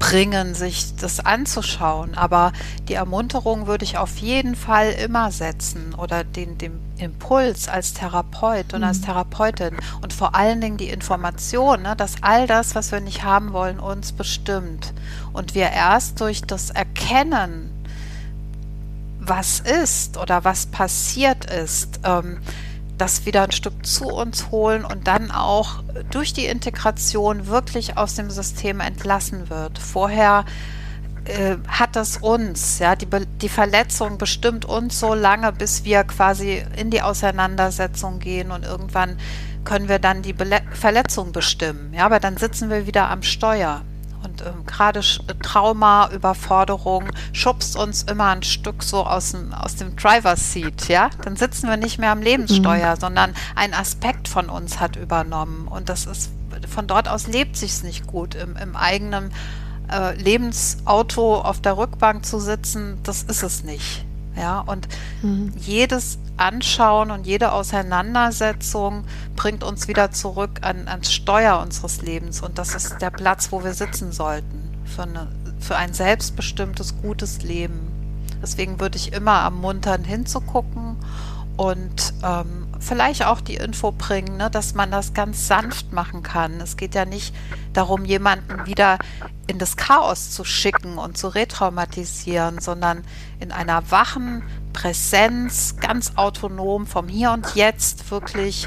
bringen, 0.02 0.56
sich 0.56 0.96
das 0.96 1.20
anzuschauen. 1.20 2.16
Aber 2.16 2.52
die 2.88 2.94
Ermunterung 2.94 3.68
würde 3.68 3.84
ich 3.84 3.98
auf 3.98 4.18
jeden 4.18 4.56
Fall 4.56 4.90
immer 4.90 5.30
setzen 5.30 5.94
oder 5.94 6.24
den, 6.24 6.58
den 6.58 6.72
Impuls 6.98 7.68
als 7.68 7.94
Therapeut 7.94 8.74
und 8.74 8.80
mhm. 8.80 8.86
als 8.86 9.00
Therapeutin 9.00 9.76
und 10.00 10.12
vor 10.12 10.34
allen 10.34 10.60
Dingen 10.60 10.76
die 10.76 10.88
Information, 10.88 11.82
ne, 11.82 11.94
dass 11.94 12.16
all 12.20 12.48
das, 12.48 12.74
was 12.74 12.90
wir 12.90 12.98
nicht 12.98 13.22
haben 13.22 13.52
wollen, 13.52 13.78
uns 13.78 14.10
bestimmt. 14.10 14.92
Und 15.32 15.54
wir 15.54 15.70
erst 15.70 16.20
durch 16.20 16.42
das 16.42 16.70
Erkennen, 16.70 17.70
was 19.20 19.60
ist 19.60 20.16
oder 20.16 20.42
was 20.42 20.66
passiert 20.66 21.44
ist, 21.44 22.00
ähm, 22.02 22.40
das 23.02 23.26
wieder 23.26 23.42
ein 23.42 23.50
Stück 23.50 23.84
zu 23.84 24.06
uns 24.06 24.52
holen 24.52 24.84
und 24.84 25.08
dann 25.08 25.32
auch 25.32 25.82
durch 26.12 26.32
die 26.32 26.46
Integration 26.46 27.48
wirklich 27.48 27.98
aus 27.98 28.14
dem 28.14 28.30
System 28.30 28.78
entlassen 28.78 29.50
wird. 29.50 29.76
Vorher 29.80 30.44
äh, 31.24 31.56
hat 31.66 31.96
das 31.96 32.18
uns, 32.18 32.78
ja, 32.78 32.94
die, 32.94 33.08
die 33.40 33.48
Verletzung 33.48 34.18
bestimmt 34.18 34.64
uns 34.64 35.00
so 35.00 35.14
lange, 35.14 35.50
bis 35.50 35.82
wir 35.82 36.04
quasi 36.04 36.62
in 36.76 36.90
die 36.90 37.02
Auseinandersetzung 37.02 38.20
gehen 38.20 38.52
und 38.52 38.64
irgendwann 38.64 39.16
können 39.64 39.88
wir 39.88 39.98
dann 39.98 40.22
die 40.22 40.32
Bele 40.32 40.60
Verletzung 40.70 41.32
bestimmen. 41.32 41.92
Ja, 41.92 42.06
aber 42.06 42.20
dann 42.20 42.36
sitzen 42.36 42.70
wir 42.70 42.86
wieder 42.86 43.10
am 43.10 43.24
Steuer. 43.24 43.82
Und 44.24 44.42
ähm, 44.42 44.64
gerade 44.66 45.00
Trauma, 45.42 46.10
Überforderung 46.12 47.04
schubst 47.32 47.76
uns 47.76 48.02
immer 48.04 48.28
ein 48.28 48.42
Stück 48.42 48.82
so 48.82 49.04
aus 49.04 49.32
dem, 49.32 49.52
aus 49.52 49.76
dem 49.76 49.96
Driver's 49.96 50.52
Seat, 50.52 50.88
ja? 50.88 51.10
Dann 51.24 51.36
sitzen 51.36 51.68
wir 51.68 51.76
nicht 51.76 51.98
mehr 51.98 52.12
am 52.12 52.22
Lebenssteuer, 52.22 52.94
mhm. 52.94 53.00
sondern 53.00 53.34
ein 53.54 53.74
Aspekt 53.74 54.28
von 54.28 54.48
uns 54.48 54.80
hat 54.80 54.96
übernommen. 54.96 55.68
Und 55.68 55.88
das 55.88 56.06
ist, 56.06 56.30
von 56.68 56.86
dort 56.86 57.08
aus 57.08 57.26
lebt 57.26 57.56
sich's 57.56 57.82
nicht 57.82 58.06
gut. 58.06 58.34
Im, 58.34 58.56
im 58.56 58.76
eigenen 58.76 59.32
äh, 59.90 60.14
Lebensauto 60.14 61.40
auf 61.40 61.60
der 61.60 61.76
Rückbank 61.76 62.24
zu 62.24 62.38
sitzen, 62.38 62.98
das 63.02 63.22
ist 63.24 63.42
es 63.42 63.64
nicht. 63.64 64.04
Ja, 64.36 64.60
und 64.60 64.88
mhm. 65.22 65.52
jedes 65.58 66.18
Anschauen 66.36 67.10
und 67.10 67.26
jede 67.26 67.52
Auseinandersetzung 67.52 69.04
bringt 69.36 69.62
uns 69.62 69.88
wieder 69.88 70.10
zurück 70.10 70.60
an, 70.62 70.88
ans 70.88 71.12
Steuer 71.12 71.60
unseres 71.60 72.02
Lebens. 72.02 72.40
Und 72.40 72.58
das 72.58 72.74
ist 72.74 73.00
der 73.00 73.10
Platz, 73.10 73.52
wo 73.52 73.62
wir 73.62 73.74
sitzen 73.74 74.12
sollten 74.12 74.70
für, 74.84 75.02
eine, 75.02 75.28
für 75.60 75.76
ein 75.76 75.92
selbstbestimmtes, 75.92 77.00
gutes 77.02 77.42
Leben. 77.42 77.88
Deswegen 78.40 78.80
würde 78.80 78.96
ich 78.96 79.12
immer 79.12 79.40
ermuntern, 79.42 80.04
hinzugucken 80.04 80.96
und 81.56 82.14
ähm, 82.24 82.61
vielleicht 82.82 83.24
auch 83.24 83.40
die 83.40 83.54
Info 83.54 83.92
bringen, 83.92 84.36
ne, 84.36 84.50
dass 84.50 84.74
man 84.74 84.90
das 84.90 85.14
ganz 85.14 85.46
sanft 85.46 85.92
machen 85.92 86.22
kann. 86.22 86.60
Es 86.60 86.76
geht 86.76 86.94
ja 86.94 87.04
nicht 87.04 87.34
darum, 87.72 88.04
jemanden 88.04 88.66
wieder 88.66 88.98
in 89.46 89.58
das 89.58 89.76
Chaos 89.76 90.30
zu 90.30 90.44
schicken 90.44 90.98
und 90.98 91.16
zu 91.16 91.28
retraumatisieren, 91.28 92.60
sondern 92.60 93.04
in 93.40 93.52
einer 93.52 93.90
wachen 93.90 94.42
Präsenz, 94.72 95.76
ganz 95.80 96.12
autonom 96.16 96.86
vom 96.86 97.08
Hier 97.08 97.32
und 97.32 97.54
Jetzt 97.54 98.10
wirklich 98.10 98.66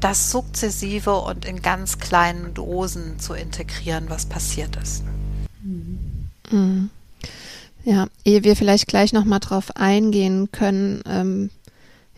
das 0.00 0.30
sukzessive 0.30 1.14
und 1.14 1.44
in 1.44 1.62
ganz 1.62 1.98
kleinen 1.98 2.54
Dosen 2.54 3.18
zu 3.18 3.34
integrieren, 3.34 4.06
was 4.08 4.26
passiert 4.26 4.76
ist. 4.76 5.02
Mhm. 6.50 6.90
Ja, 7.84 8.08
ehe 8.24 8.44
wir 8.44 8.56
vielleicht 8.56 8.88
gleich 8.88 9.12
nochmal 9.12 9.40
drauf 9.40 9.76
eingehen 9.76 10.52
können, 10.52 11.02
ähm, 11.06 11.50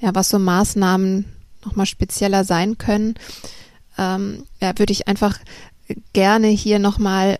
ja, 0.02 0.14
was 0.14 0.28
so 0.28 0.38
Maßnahmen 0.38 1.24
nochmal 1.64 1.86
spezieller 1.86 2.44
sein 2.44 2.76
können, 2.76 3.14
ähm, 3.96 4.44
ja, 4.60 4.76
würde 4.78 4.92
ich 4.92 5.08
einfach 5.08 5.38
gerne 6.12 6.48
hier 6.48 6.78
nochmal 6.78 7.38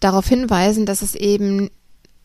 darauf 0.00 0.28
hinweisen, 0.28 0.86
dass 0.86 1.02
es 1.02 1.14
eben 1.14 1.70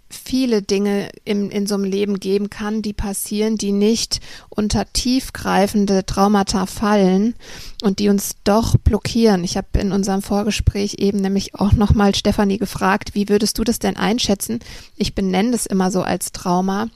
viele 0.10 0.62
Dinge 0.62 1.10
im, 1.24 1.50
in 1.52 1.68
so 1.68 1.76
einem 1.76 1.84
Leben 1.84 2.20
geben 2.20 2.50
kann, 2.50 2.82
die 2.82 2.94
passieren, 2.94 3.58
die 3.58 3.72
nicht 3.72 4.20
unter 4.50 4.92
tiefgreifende 4.92 6.06
Traumata 6.06 6.66
fallen 6.66 7.36
und 7.84 8.00
die 8.00 8.10
uns 8.10 8.36
doch 8.44 8.76
blockieren. 8.78 9.44
Ich 9.44 9.56
habe 9.56 9.68
in 9.78 9.92
unserem 9.92 10.22
Vorgespräch 10.22 10.96
eben 10.98 11.22
nämlich 11.22 11.56
auch 11.56 11.74
nochmal 11.74 12.16
Stefanie 12.16 12.58
gefragt, 12.58 13.14
wie 13.14 13.30
würdest 13.30 13.60
du 13.60 13.64
das 13.64 13.80
denn 13.80 13.98
einschätzen? 13.98 14.60
Ich 14.98 15.14
benenne 15.14 15.52
das 15.52 15.68
immer 15.68 15.92
so 15.92 16.02
als 16.02 16.32
Trauma. 16.32 16.88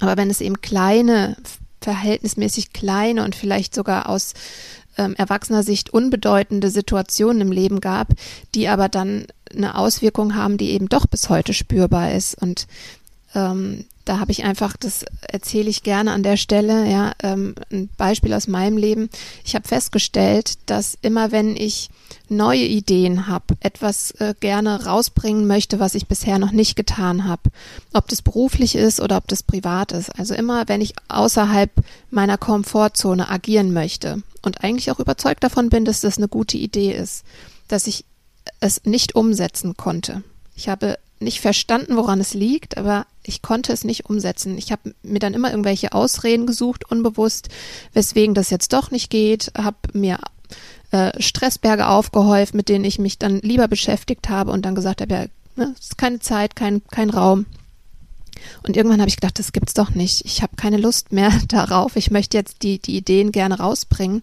Aber 0.00 0.16
wenn 0.16 0.30
es 0.30 0.40
eben 0.40 0.60
kleine, 0.60 1.36
verhältnismäßig 1.80 2.72
kleine 2.72 3.24
und 3.24 3.34
vielleicht 3.34 3.74
sogar 3.74 4.08
aus 4.08 4.34
ähm, 4.98 5.14
erwachsener 5.16 5.62
Sicht 5.62 5.90
unbedeutende 5.90 6.70
Situationen 6.70 7.40
im 7.40 7.52
Leben 7.52 7.80
gab, 7.80 8.08
die 8.54 8.68
aber 8.68 8.88
dann 8.88 9.26
eine 9.54 9.76
Auswirkung 9.76 10.34
haben, 10.34 10.58
die 10.58 10.70
eben 10.70 10.88
doch 10.88 11.06
bis 11.06 11.28
heute 11.28 11.54
spürbar 11.54 12.12
ist. 12.12 12.40
Und 12.40 12.66
ähm, 13.34 13.84
da 14.04 14.18
habe 14.18 14.32
ich 14.32 14.44
einfach, 14.44 14.76
das 14.76 15.04
erzähle 15.22 15.70
ich 15.70 15.82
gerne 15.82 16.12
an 16.12 16.22
der 16.22 16.36
Stelle, 16.36 16.90
ja, 16.90 17.12
ähm, 17.22 17.54
ein 17.70 17.88
Beispiel 17.96 18.34
aus 18.34 18.48
meinem 18.48 18.76
Leben. 18.76 19.10
Ich 19.44 19.54
habe 19.54 19.68
festgestellt, 19.68 20.54
dass 20.66 20.98
immer 21.02 21.30
wenn 21.32 21.56
ich 21.56 21.90
neue 22.28 22.64
Ideen 22.64 23.28
habe, 23.28 23.54
etwas 23.60 24.10
äh, 24.12 24.34
gerne 24.40 24.86
rausbringen 24.86 25.46
möchte, 25.46 25.78
was 25.78 25.94
ich 25.94 26.08
bisher 26.08 26.38
noch 26.38 26.52
nicht 26.52 26.76
getan 26.76 27.26
habe, 27.26 27.50
ob 27.92 28.08
das 28.08 28.22
beruflich 28.22 28.74
ist 28.74 29.00
oder 29.00 29.16
ob 29.18 29.28
das 29.28 29.42
privat 29.42 29.92
ist. 29.92 30.10
Also 30.18 30.34
immer, 30.34 30.68
wenn 30.68 30.80
ich 30.80 30.94
außerhalb 31.08 31.70
meiner 32.10 32.38
Komfortzone 32.38 33.28
agieren 33.28 33.72
möchte 33.72 34.22
und 34.42 34.64
eigentlich 34.64 34.90
auch 34.90 35.00
überzeugt 35.00 35.44
davon 35.44 35.68
bin, 35.68 35.84
dass 35.84 36.00
das 36.00 36.16
eine 36.18 36.28
gute 36.28 36.56
Idee 36.56 36.92
ist, 36.92 37.24
dass 37.68 37.86
ich 37.86 38.04
es 38.60 38.84
nicht 38.84 39.14
umsetzen 39.14 39.76
konnte. 39.76 40.22
Ich 40.62 40.68
habe 40.68 40.96
nicht 41.18 41.40
verstanden, 41.40 41.96
woran 41.96 42.20
es 42.20 42.34
liegt, 42.34 42.78
aber 42.78 43.04
ich 43.24 43.42
konnte 43.42 43.72
es 43.72 43.82
nicht 43.82 44.08
umsetzen. 44.08 44.56
Ich 44.56 44.70
habe 44.70 44.94
mir 45.02 45.18
dann 45.18 45.34
immer 45.34 45.50
irgendwelche 45.50 45.92
Ausreden 45.92 46.46
gesucht, 46.46 46.88
unbewusst, 46.88 47.48
weswegen 47.94 48.32
das 48.32 48.50
jetzt 48.50 48.72
doch 48.72 48.92
nicht 48.92 49.10
geht, 49.10 49.50
habe 49.58 49.76
mir 49.92 50.20
äh, 50.92 51.20
Stressberge 51.20 51.88
aufgehäuft, 51.88 52.54
mit 52.54 52.68
denen 52.68 52.84
ich 52.84 53.00
mich 53.00 53.18
dann 53.18 53.40
lieber 53.40 53.66
beschäftigt 53.66 54.28
habe 54.28 54.52
und 54.52 54.64
dann 54.64 54.76
gesagt 54.76 55.00
habe, 55.00 55.12
ja, 55.12 55.24
ne, 55.56 55.74
es 55.76 55.86
ist 55.86 55.98
keine 55.98 56.20
Zeit, 56.20 56.54
kein, 56.54 56.80
kein 56.92 57.10
Raum. 57.10 57.46
Und 58.62 58.76
irgendwann 58.76 59.00
habe 59.00 59.08
ich 59.08 59.16
gedacht, 59.16 59.40
das 59.40 59.50
gibt's 59.50 59.74
doch 59.74 59.90
nicht. 59.90 60.24
Ich 60.24 60.42
habe 60.42 60.54
keine 60.54 60.76
Lust 60.76 61.10
mehr 61.10 61.32
darauf. 61.48 61.96
Ich 61.96 62.12
möchte 62.12 62.36
jetzt 62.36 62.62
die, 62.62 62.78
die 62.78 62.96
Ideen 62.96 63.32
gerne 63.32 63.58
rausbringen. 63.58 64.20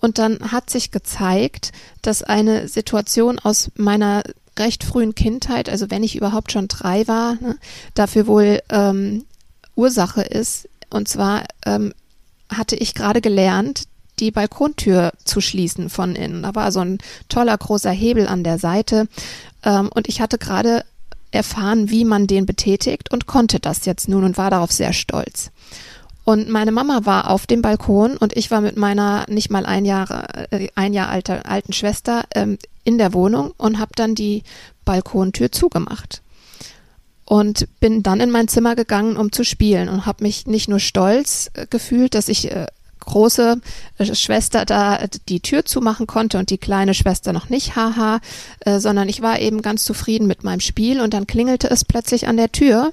Und 0.00 0.16
dann 0.16 0.52
hat 0.52 0.70
sich 0.70 0.90
gezeigt, 0.90 1.72
dass 2.00 2.22
eine 2.22 2.66
Situation 2.66 3.38
aus 3.38 3.70
meiner 3.74 4.22
recht 4.58 4.84
frühen 4.84 5.14
Kindheit, 5.14 5.68
also 5.68 5.90
wenn 5.90 6.02
ich 6.02 6.16
überhaupt 6.16 6.52
schon 6.52 6.68
drei 6.68 7.06
war, 7.08 7.34
ne, 7.34 7.56
dafür 7.94 8.26
wohl 8.26 8.60
ähm, 8.70 9.24
Ursache 9.74 10.22
ist. 10.22 10.68
Und 10.90 11.08
zwar 11.08 11.44
ähm, 11.64 11.92
hatte 12.48 12.76
ich 12.76 12.94
gerade 12.94 13.20
gelernt, 13.20 13.84
die 14.18 14.30
Balkontür 14.30 15.12
zu 15.24 15.40
schließen 15.40 15.90
von 15.90 16.16
innen. 16.16 16.42
Da 16.42 16.54
war 16.54 16.72
so 16.72 16.80
ein 16.80 16.98
toller 17.28 17.56
großer 17.56 17.90
Hebel 17.90 18.26
an 18.26 18.44
der 18.44 18.58
Seite 18.58 19.08
ähm, 19.62 19.90
und 19.94 20.08
ich 20.08 20.20
hatte 20.20 20.38
gerade 20.38 20.84
erfahren, 21.30 21.90
wie 21.90 22.04
man 22.04 22.26
den 22.26 22.46
betätigt 22.46 23.12
und 23.12 23.26
konnte 23.26 23.60
das 23.60 23.84
jetzt 23.84 24.08
nun 24.08 24.24
und 24.24 24.38
war 24.38 24.50
darauf 24.50 24.72
sehr 24.72 24.92
stolz. 24.92 25.50
Und 26.24 26.48
meine 26.48 26.72
Mama 26.72 27.00
war 27.04 27.30
auf 27.30 27.46
dem 27.46 27.62
Balkon 27.62 28.16
und 28.16 28.36
ich 28.36 28.50
war 28.50 28.60
mit 28.60 28.76
meiner 28.76 29.26
nicht 29.28 29.50
mal 29.50 29.64
ein 29.66 29.84
Jahr, 29.84 30.50
äh, 30.50 30.68
ein 30.74 30.92
Jahr 30.92 31.08
alter, 31.08 31.46
alten 31.46 31.72
Schwester 31.72 32.24
ähm, 32.34 32.58
in 32.86 32.98
der 32.98 33.12
Wohnung 33.12 33.52
und 33.58 33.78
habe 33.78 33.92
dann 33.96 34.14
die 34.14 34.44
Balkontür 34.84 35.52
zugemacht. 35.52 36.22
Und 37.24 37.66
bin 37.80 38.04
dann 38.04 38.20
in 38.20 38.30
mein 38.30 38.46
Zimmer 38.46 38.76
gegangen, 38.76 39.16
um 39.16 39.32
zu 39.32 39.44
spielen 39.44 39.88
und 39.88 40.06
habe 40.06 40.22
mich 40.22 40.46
nicht 40.46 40.68
nur 40.68 40.78
stolz 40.78 41.50
äh, 41.54 41.66
gefühlt, 41.68 42.14
dass 42.14 42.28
ich 42.28 42.52
äh, 42.52 42.68
große 43.00 43.60
äh, 43.98 44.14
Schwester 44.14 44.64
da 44.64 45.00
die 45.28 45.40
Tür 45.40 45.64
zumachen 45.64 46.06
konnte 46.06 46.38
und 46.38 46.50
die 46.50 46.58
kleine 46.58 46.94
Schwester 46.94 47.32
noch 47.32 47.48
nicht, 47.48 47.74
haha, 47.74 48.20
sondern 48.78 49.08
ich 49.08 49.22
war 49.22 49.40
eben 49.40 49.60
ganz 49.60 49.84
zufrieden 49.84 50.28
mit 50.28 50.44
meinem 50.44 50.60
Spiel 50.60 51.00
und 51.00 51.14
dann 51.14 51.26
klingelte 51.26 51.68
es 51.68 51.84
plötzlich 51.84 52.28
an 52.28 52.36
der 52.36 52.52
Tür 52.52 52.92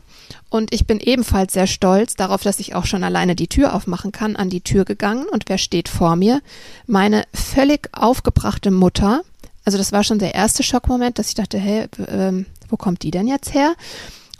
und 0.50 0.72
ich 0.72 0.86
bin 0.86 1.00
ebenfalls 1.00 1.54
sehr 1.54 1.66
stolz 1.66 2.16
darauf, 2.16 2.44
dass 2.44 2.60
ich 2.60 2.76
auch 2.76 2.86
schon 2.86 3.04
alleine 3.04 3.36
die 3.36 3.48
Tür 3.48 3.74
aufmachen 3.74 4.12
kann, 4.12 4.36
an 4.36 4.52
die 4.52 4.62
Tür 4.62 4.86
gegangen 4.86 5.26
und 5.32 5.46
wer 5.48 5.58
steht 5.58 5.89
vor 5.89 6.16
mir? 6.16 6.41
Meine 6.86 7.24
völlig 7.34 7.89
aufgebrachte 7.91 8.70
Mutter. 8.70 9.24
Also 9.66 9.78
das 9.78 9.91
war 9.91 10.03
schon 10.03 10.20
der 10.20 10.36
erste 10.36 10.64
Schockmoment, 10.64 11.20
dass 11.20 11.30
ich 11.30 11.36
dachte, 11.36 11.57
hey, 11.57 11.88
äh, 12.07 12.45
wo 12.70 12.78
kommt 12.78 13.03
die 13.03 13.11
denn 13.11 13.28
jetzt 13.28 13.53
her? 13.53 13.74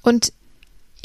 Und 0.02 0.34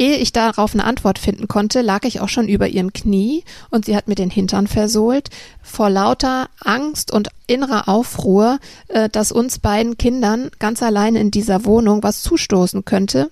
Ehe 0.01 0.17
ich 0.17 0.33
darauf 0.33 0.75
eine 0.75 0.85
Antwort 0.85 1.19
finden 1.19 1.49
konnte, 1.49 1.83
lag 1.83 2.05
ich 2.05 2.21
auch 2.21 2.29
schon 2.29 2.47
über 2.47 2.69
ihrem 2.69 2.93
Knie 2.93 3.43
und 3.71 3.85
sie 3.85 3.97
hat 3.97 4.07
mir 4.07 4.15
den 4.15 4.31
Hintern 4.31 4.69
versohlt, 4.69 5.29
vor 5.61 5.91
lauter 5.91 6.49
Angst 6.61 7.11
und 7.11 7.31
innerer 7.49 7.89
Aufruhr, 7.89 8.61
äh, 8.87 9.09
dass 9.09 9.33
uns 9.33 9.59
beiden 9.59 9.99
Kindern 9.99 10.53
ganz 10.61 10.85
alleine 10.85 11.19
in 11.19 11.33
dieser 11.33 11.65
Wohnung 11.65 12.05
was 12.05 12.23
zustoßen 12.23 12.85
könnte 12.85 13.29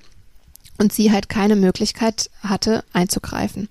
und 0.77 0.93
sie 0.93 1.13
halt 1.13 1.29
keine 1.29 1.55
Möglichkeit 1.55 2.31
hatte 2.43 2.83
einzugreifen. 2.93 3.69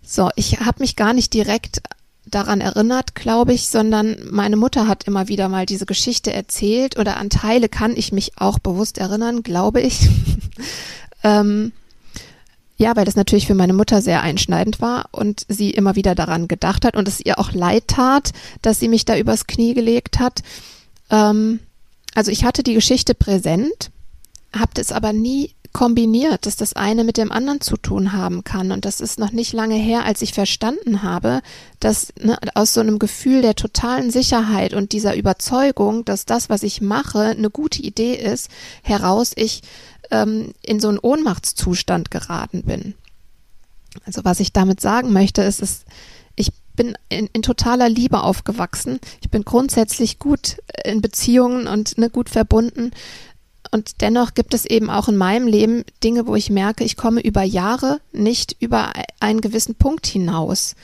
So, 0.00 0.30
ich 0.36 0.60
habe 0.60 0.78
mich 0.78 0.94
gar 0.94 1.12
nicht 1.12 1.34
direkt 1.34 1.82
daran 2.30 2.60
erinnert, 2.60 3.14
glaube 3.14 3.52
ich, 3.52 3.68
sondern 3.68 4.16
meine 4.30 4.56
Mutter 4.56 4.88
hat 4.88 5.04
immer 5.04 5.28
wieder 5.28 5.48
mal 5.48 5.66
diese 5.66 5.86
Geschichte 5.86 6.32
erzählt 6.32 6.98
oder 6.98 7.16
an 7.16 7.30
Teile 7.30 7.68
kann 7.68 7.96
ich 7.96 8.12
mich 8.12 8.32
auch 8.38 8.58
bewusst 8.58 8.98
erinnern, 8.98 9.42
glaube 9.42 9.80
ich. 9.80 10.08
ähm, 11.24 11.72
ja, 12.76 12.94
weil 12.94 13.04
das 13.04 13.16
natürlich 13.16 13.46
für 13.46 13.56
meine 13.56 13.72
Mutter 13.72 14.00
sehr 14.00 14.22
einschneidend 14.22 14.80
war 14.80 15.08
und 15.10 15.44
sie 15.48 15.70
immer 15.70 15.96
wieder 15.96 16.14
daran 16.14 16.46
gedacht 16.46 16.84
hat 16.84 16.96
und 16.96 17.08
es 17.08 17.20
ihr 17.20 17.38
auch 17.38 17.52
leid 17.52 17.88
tat, 17.88 18.32
dass 18.62 18.78
sie 18.78 18.88
mich 18.88 19.04
da 19.04 19.18
übers 19.18 19.48
Knie 19.48 19.74
gelegt 19.74 20.20
hat. 20.20 20.42
Ähm, 21.10 21.58
also 22.14 22.30
ich 22.30 22.44
hatte 22.44 22.62
die 22.62 22.74
Geschichte 22.74 23.14
präsent, 23.14 23.90
habe 24.52 24.80
es 24.80 24.92
aber 24.92 25.12
nie 25.12 25.54
kombiniert, 25.72 26.46
dass 26.46 26.56
das 26.56 26.72
eine 26.72 27.04
mit 27.04 27.16
dem 27.16 27.30
anderen 27.30 27.60
zu 27.60 27.76
tun 27.76 28.12
haben 28.12 28.44
kann. 28.44 28.72
Und 28.72 28.84
das 28.84 29.00
ist 29.00 29.18
noch 29.18 29.32
nicht 29.32 29.52
lange 29.52 29.76
her, 29.76 30.04
als 30.04 30.22
ich 30.22 30.32
verstanden 30.32 31.02
habe, 31.02 31.40
dass 31.80 32.12
ne, 32.20 32.38
aus 32.54 32.74
so 32.74 32.80
einem 32.80 32.98
Gefühl 32.98 33.42
der 33.42 33.54
totalen 33.54 34.10
Sicherheit 34.10 34.74
und 34.74 34.92
dieser 34.92 35.16
Überzeugung, 35.16 36.04
dass 36.04 36.24
das, 36.24 36.48
was 36.48 36.62
ich 36.62 36.80
mache, 36.80 37.20
eine 37.20 37.50
gute 37.50 37.82
Idee 37.82 38.14
ist, 38.14 38.50
heraus 38.82 39.32
ich 39.36 39.62
ähm, 40.10 40.52
in 40.62 40.80
so 40.80 40.88
einen 40.88 40.98
Ohnmachtszustand 40.98 42.10
geraten 42.10 42.62
bin. 42.62 42.94
Also 44.04 44.24
was 44.24 44.40
ich 44.40 44.52
damit 44.52 44.80
sagen 44.80 45.12
möchte, 45.12 45.42
ist, 45.42 45.60
ist 45.60 45.84
ich 46.36 46.52
bin 46.76 46.96
in, 47.08 47.28
in, 47.32 47.42
totaler 47.42 47.88
Liebe 47.88 48.22
aufgewachsen. 48.22 49.00
Ich 49.20 49.30
bin 49.30 49.44
grundsätzlich 49.44 50.18
gut 50.18 50.58
in 50.84 51.02
Beziehungen 51.02 51.66
und 51.66 51.98
ne, 51.98 52.08
gut 52.08 52.30
verbunden. 52.30 52.92
Und 53.70 54.00
dennoch 54.00 54.34
gibt 54.34 54.54
es 54.54 54.64
eben 54.64 54.90
auch 54.90 55.08
in 55.08 55.16
meinem 55.16 55.46
Leben 55.46 55.84
Dinge, 56.02 56.26
wo 56.26 56.34
ich 56.34 56.50
merke, 56.50 56.84
ich 56.84 56.96
komme 56.96 57.20
über 57.20 57.42
Jahre 57.42 58.00
nicht 58.12 58.56
über 58.60 58.92
einen 59.20 59.40
gewissen 59.40 59.74
Punkt 59.74 60.06
hinaus. 60.06 60.74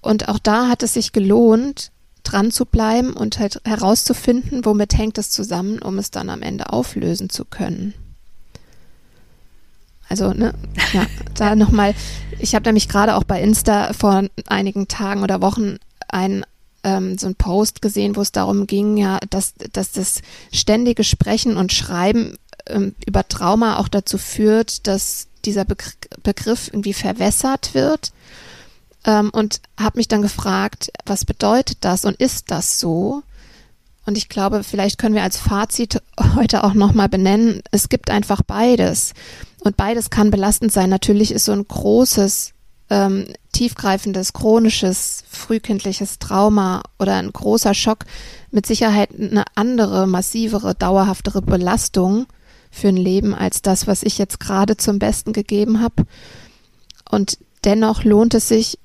Und 0.00 0.28
auch 0.28 0.38
da 0.38 0.68
hat 0.68 0.82
es 0.82 0.94
sich 0.94 1.12
gelohnt, 1.12 1.90
dran 2.24 2.50
zu 2.50 2.66
bleiben 2.66 3.12
und 3.12 3.38
halt 3.38 3.60
herauszufinden, 3.64 4.64
womit 4.64 4.96
hängt 4.96 5.18
es 5.18 5.30
zusammen, 5.30 5.80
um 5.80 5.98
es 5.98 6.10
dann 6.10 6.30
am 6.30 6.42
Ende 6.42 6.72
auflösen 6.72 7.30
zu 7.30 7.44
können. 7.44 7.94
Also, 10.08 10.32
ne, 10.32 10.54
ja, 10.92 11.06
da 11.34 11.56
nochmal, 11.56 11.94
ich 12.38 12.54
habe 12.54 12.66
nämlich 12.66 12.88
gerade 12.88 13.16
auch 13.16 13.24
bei 13.24 13.42
Insta 13.42 13.92
vor 13.92 14.24
einigen 14.46 14.88
Tagen 14.88 15.22
oder 15.22 15.40
Wochen 15.40 15.78
ein 16.08 16.44
ähm, 16.84 17.18
so 17.18 17.26
ein 17.26 17.34
Post 17.34 17.82
gesehen, 17.82 18.16
wo 18.16 18.20
es 18.20 18.32
darum 18.32 18.66
ging, 18.66 18.96
ja, 18.96 19.18
dass, 19.30 19.54
dass 19.72 19.92
das 19.92 20.20
ständige 20.52 21.04
Sprechen 21.04 21.56
und 21.56 21.72
Schreiben 21.72 22.36
ähm, 22.66 22.94
über 23.06 23.26
Trauma 23.26 23.78
auch 23.78 23.88
dazu 23.88 24.18
führt, 24.18 24.86
dass 24.86 25.28
dieser 25.44 25.64
Begr 25.64 25.90
Begriff 26.22 26.68
irgendwie 26.68 26.94
verwässert 26.94 27.74
wird. 27.74 28.12
ähm, 29.04 29.30
und 29.30 29.60
habe 29.78 29.98
mich 29.98 30.08
dann 30.08 30.22
gefragt, 30.22 30.92
was 31.04 31.24
bedeutet 31.24 31.78
das 31.80 32.04
und 32.04 32.16
ist 32.20 32.50
das 32.50 32.78
so? 32.78 33.22
Und 34.04 34.18
ich 34.18 34.28
glaube, 34.28 34.64
vielleicht 34.64 34.98
können 34.98 35.14
wir 35.14 35.22
als 35.22 35.36
Fazit 35.36 36.00
heute 36.36 36.64
auch 36.64 36.74
nochmal 36.74 37.08
benennen, 37.08 37.62
es 37.70 37.88
gibt 37.88 38.10
einfach 38.10 38.42
beides. 38.42 39.14
Und 39.60 39.76
beides 39.76 40.10
kann 40.10 40.30
belastend 40.30 40.72
sein. 40.72 40.90
Natürlich 40.90 41.30
ist 41.30 41.44
so 41.44 41.52
ein 41.52 41.66
großes, 41.66 42.52
ähm, 42.92 43.26
tiefgreifendes, 43.52 44.34
chronisches, 44.34 45.24
frühkindliches 45.30 46.18
Trauma 46.18 46.82
oder 46.98 47.14
ein 47.16 47.32
großer 47.32 47.72
Schock 47.72 48.04
mit 48.50 48.66
Sicherheit 48.66 49.08
eine 49.18 49.44
andere, 49.54 50.06
massivere, 50.06 50.74
dauerhaftere 50.74 51.40
Belastung 51.40 52.26
für 52.70 52.88
ein 52.88 52.98
Leben 52.98 53.34
als 53.34 53.62
das, 53.62 53.86
was 53.86 54.02
ich 54.02 54.18
jetzt 54.18 54.40
gerade 54.40 54.76
zum 54.76 54.98
Besten 54.98 55.32
gegeben 55.32 55.80
habe. 55.80 56.04
Und 57.10 57.38
dennoch 57.64 58.04
lohnt 58.04 58.34
es 58.34 58.48
sich, 58.48 58.78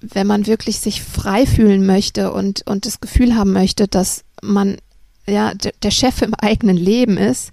wenn 0.00 0.26
man 0.26 0.46
wirklich 0.46 0.80
sich 0.80 1.00
frei 1.00 1.46
fühlen 1.46 1.86
möchte 1.86 2.32
und, 2.32 2.66
und 2.66 2.84
das 2.84 3.00
Gefühl 3.00 3.36
haben 3.36 3.52
möchte, 3.52 3.86
dass 3.86 4.24
man 4.42 4.78
ja 5.24 5.52
der 5.54 5.90
Chef 5.92 6.20
im 6.22 6.34
eigenen 6.34 6.76
Leben 6.76 7.16
ist, 7.16 7.52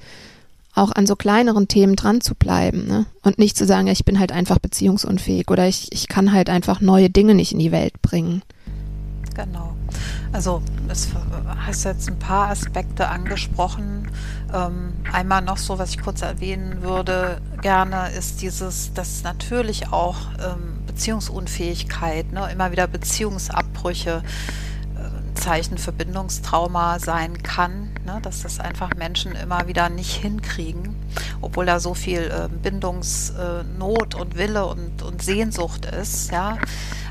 auch 0.80 0.92
an 0.92 1.06
so 1.06 1.16
kleineren 1.16 1.68
Themen 1.68 1.96
dran 1.96 2.22
zu 2.22 2.36
bleiben 2.36 2.88
ne? 2.88 3.06
und 3.22 3.38
nicht 3.38 3.58
zu 3.58 3.66
sagen, 3.66 3.88
ich 3.88 4.06
bin 4.06 4.20
halt 4.20 4.32
einfach 4.32 4.60
beziehungsunfähig 4.60 5.50
oder 5.50 5.68
ich, 5.68 5.92
ich 5.92 6.08
kann 6.08 6.32
halt 6.32 6.50
einfach 6.50 6.82
neue 6.82 7.10
Dinge 7.10 7.36
nicht 7.36 7.52
in 7.52 7.60
die 7.60 7.72
Welt 7.72 8.02
bringen. 8.02 8.42
Genau. 9.36 9.76
Also 10.32 10.62
es 10.90 11.10
hast 11.58 11.86
jetzt 11.86 12.10
ein 12.10 12.20
paar 12.20 12.50
Aspekte 12.50 13.08
angesprochen. 13.08 14.12
Ähm, 14.54 14.94
einmal 15.12 15.42
noch 15.42 15.58
so, 15.58 15.80
was 15.80 15.92
ich 15.92 16.02
kurz 16.02 16.22
erwähnen 16.22 16.82
würde, 16.82 17.42
gerne 17.62 18.10
ist 18.18 18.42
dieses, 18.42 18.94
dass 18.94 19.24
natürlich 19.24 19.92
auch 19.92 20.18
ähm, 20.40 20.86
Beziehungsunfähigkeit, 20.86 22.32
ne, 22.32 22.50
immer 22.52 22.72
wieder 22.72 22.88
Beziehungsabbrüche 22.88 24.24
Zeichen 25.34 25.78
für 25.78 25.92
Bindungstrauma 25.92 27.00
sein 27.00 27.42
kann, 27.44 27.90
ne, 28.06 28.20
dass 28.22 28.44
das 28.44 28.60
einfach 28.60 28.96
Menschen 28.96 29.34
immer 29.34 29.68
wieder 29.68 29.90
nicht 29.90 30.14
hinkriegen, 30.14 30.96
obwohl 31.42 31.66
da 31.66 31.80
so 31.80 31.94
viel 31.94 32.22
äh, 32.22 32.50
Bindungsnot 32.50 34.16
und 34.16 34.38
Wille 34.38 34.66
und, 34.66 35.02
und 35.02 35.22
Sehnsucht 35.22 35.86
ist, 35.86 36.32
ja. 36.32 36.58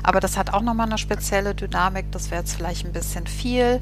Aber 0.03 0.19
das 0.19 0.37
hat 0.37 0.53
auch 0.53 0.61
nochmal 0.61 0.87
eine 0.87 0.97
spezielle 0.97 1.55
Dynamik, 1.55 2.11
das 2.11 2.31
wäre 2.31 2.41
jetzt 2.41 2.55
vielleicht 2.55 2.85
ein 2.85 2.93
bisschen 2.93 3.27
viel. 3.27 3.81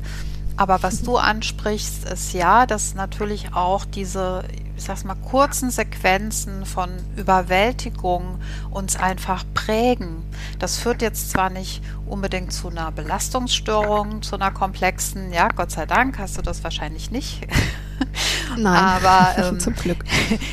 Aber 0.55 0.81
was 0.81 1.03
du 1.03 1.17
ansprichst, 1.17 2.09
ist 2.09 2.33
ja, 2.33 2.65
dass 2.65 2.95
natürlich 2.95 3.53
auch 3.53 3.85
diese, 3.85 4.43
ich 4.77 4.83
sag's 4.83 5.03
mal, 5.03 5.15
kurzen 5.15 5.71
Sequenzen 5.71 6.65
von 6.65 6.89
Überwältigung 7.15 8.39
uns 8.69 8.95
einfach 8.95 9.43
prägen. 9.53 10.23
Das 10.59 10.77
führt 10.77 11.01
jetzt 11.01 11.31
zwar 11.31 11.49
nicht 11.49 11.81
unbedingt 12.05 12.53
zu 12.53 12.69
einer 12.69 12.91
Belastungsstörung, 12.91 14.21
zu 14.21 14.35
einer 14.35 14.51
komplexen, 14.51 15.33
ja, 15.33 15.49
Gott 15.49 15.71
sei 15.71 15.85
Dank 15.85 16.19
hast 16.19 16.37
du 16.37 16.41
das 16.41 16.63
wahrscheinlich 16.63 17.11
nicht. 17.11 17.47
Nein, 18.55 18.75
aber 19.03 19.35
ähm, 19.49 19.59
zum 19.59 19.75
Glück. 19.75 20.03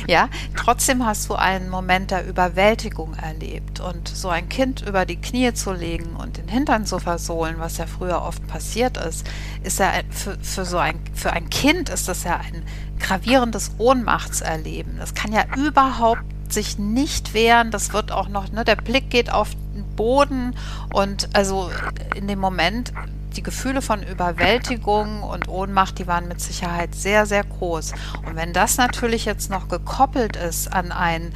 Ja, 0.07 0.29
trotzdem 0.55 1.05
hast 1.05 1.29
du 1.29 1.35
einen 1.35 1.69
Moment 1.69 2.11
der 2.11 2.27
Überwältigung 2.27 3.13
erlebt 3.15 3.79
und 3.79 4.07
so 4.07 4.29
ein 4.29 4.49
Kind 4.49 4.81
über 4.87 5.05
die 5.05 5.17
Knie 5.17 5.53
zu 5.53 5.71
legen 5.71 6.15
und 6.15 6.37
den 6.37 6.47
Hintern 6.47 6.85
zu 6.85 6.99
versohlen, 6.99 7.55
was 7.59 7.77
ja 7.77 7.85
früher 7.85 8.21
oft 8.21 8.45
passiert 8.47 8.97
ist, 8.97 9.27
ist 9.63 9.79
ja 9.79 9.91
für, 10.09 10.37
für 10.41 10.65
so 10.65 10.77
ein 10.77 10.99
für 11.13 11.31
ein 11.31 11.49
Kind 11.49 11.89
ist 11.89 12.07
das 12.07 12.23
ja 12.23 12.37
ein 12.37 12.63
gravierendes 12.99 13.71
Ohnmachtserleben. 13.77 14.97
Das 14.97 15.13
kann 15.13 15.31
ja 15.31 15.43
überhaupt 15.55 16.23
sich 16.49 16.77
nicht 16.77 17.33
wehren. 17.33 17.71
Das 17.71 17.93
wird 17.93 18.11
auch 18.11 18.27
noch, 18.27 18.51
ne, 18.51 18.63
der 18.63 18.75
Blick 18.75 19.09
geht 19.09 19.31
auf 19.31 19.49
den 19.75 19.85
Boden 19.95 20.55
und 20.93 21.29
also 21.33 21.69
in 22.15 22.27
dem 22.27 22.39
Moment 22.39 22.93
die 23.35 23.43
Gefühle 23.43 23.81
von 23.81 24.01
Überwältigung 24.01 25.21
und 25.23 25.49
Ohnmacht, 25.49 25.99
die 25.99 26.07
waren 26.07 26.27
mit 26.27 26.39
Sicherheit 26.39 26.95
sehr, 26.95 27.25
sehr 27.25 27.43
groß. 27.43 27.93
Und 28.25 28.35
wenn 28.35 28.53
das 28.53 28.77
natürlich 28.77 29.25
jetzt 29.25 29.49
noch 29.49 29.67
gekoppelt 29.67 30.37
ist 30.37 30.71
an 30.71 30.91
ein 30.91 31.33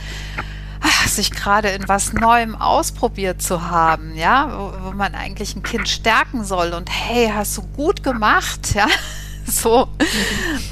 ach, 0.81 1.07
sich 1.07 1.31
gerade 1.31 1.69
in 1.69 1.87
was 1.87 2.13
Neuem 2.13 2.55
ausprobiert 2.55 3.41
zu 3.41 3.69
haben, 3.69 4.15
ja, 4.15 4.49
wo, 4.51 4.85
wo 4.85 4.91
man 4.91 5.15
eigentlich 5.15 5.55
ein 5.55 5.63
Kind 5.63 5.89
stärken 5.89 6.43
soll 6.43 6.73
und 6.73 6.89
hey, 6.89 7.31
hast 7.33 7.57
du 7.57 7.63
gut 7.75 8.03
gemacht, 8.03 8.73
ja, 8.73 8.87
so, 9.61 9.87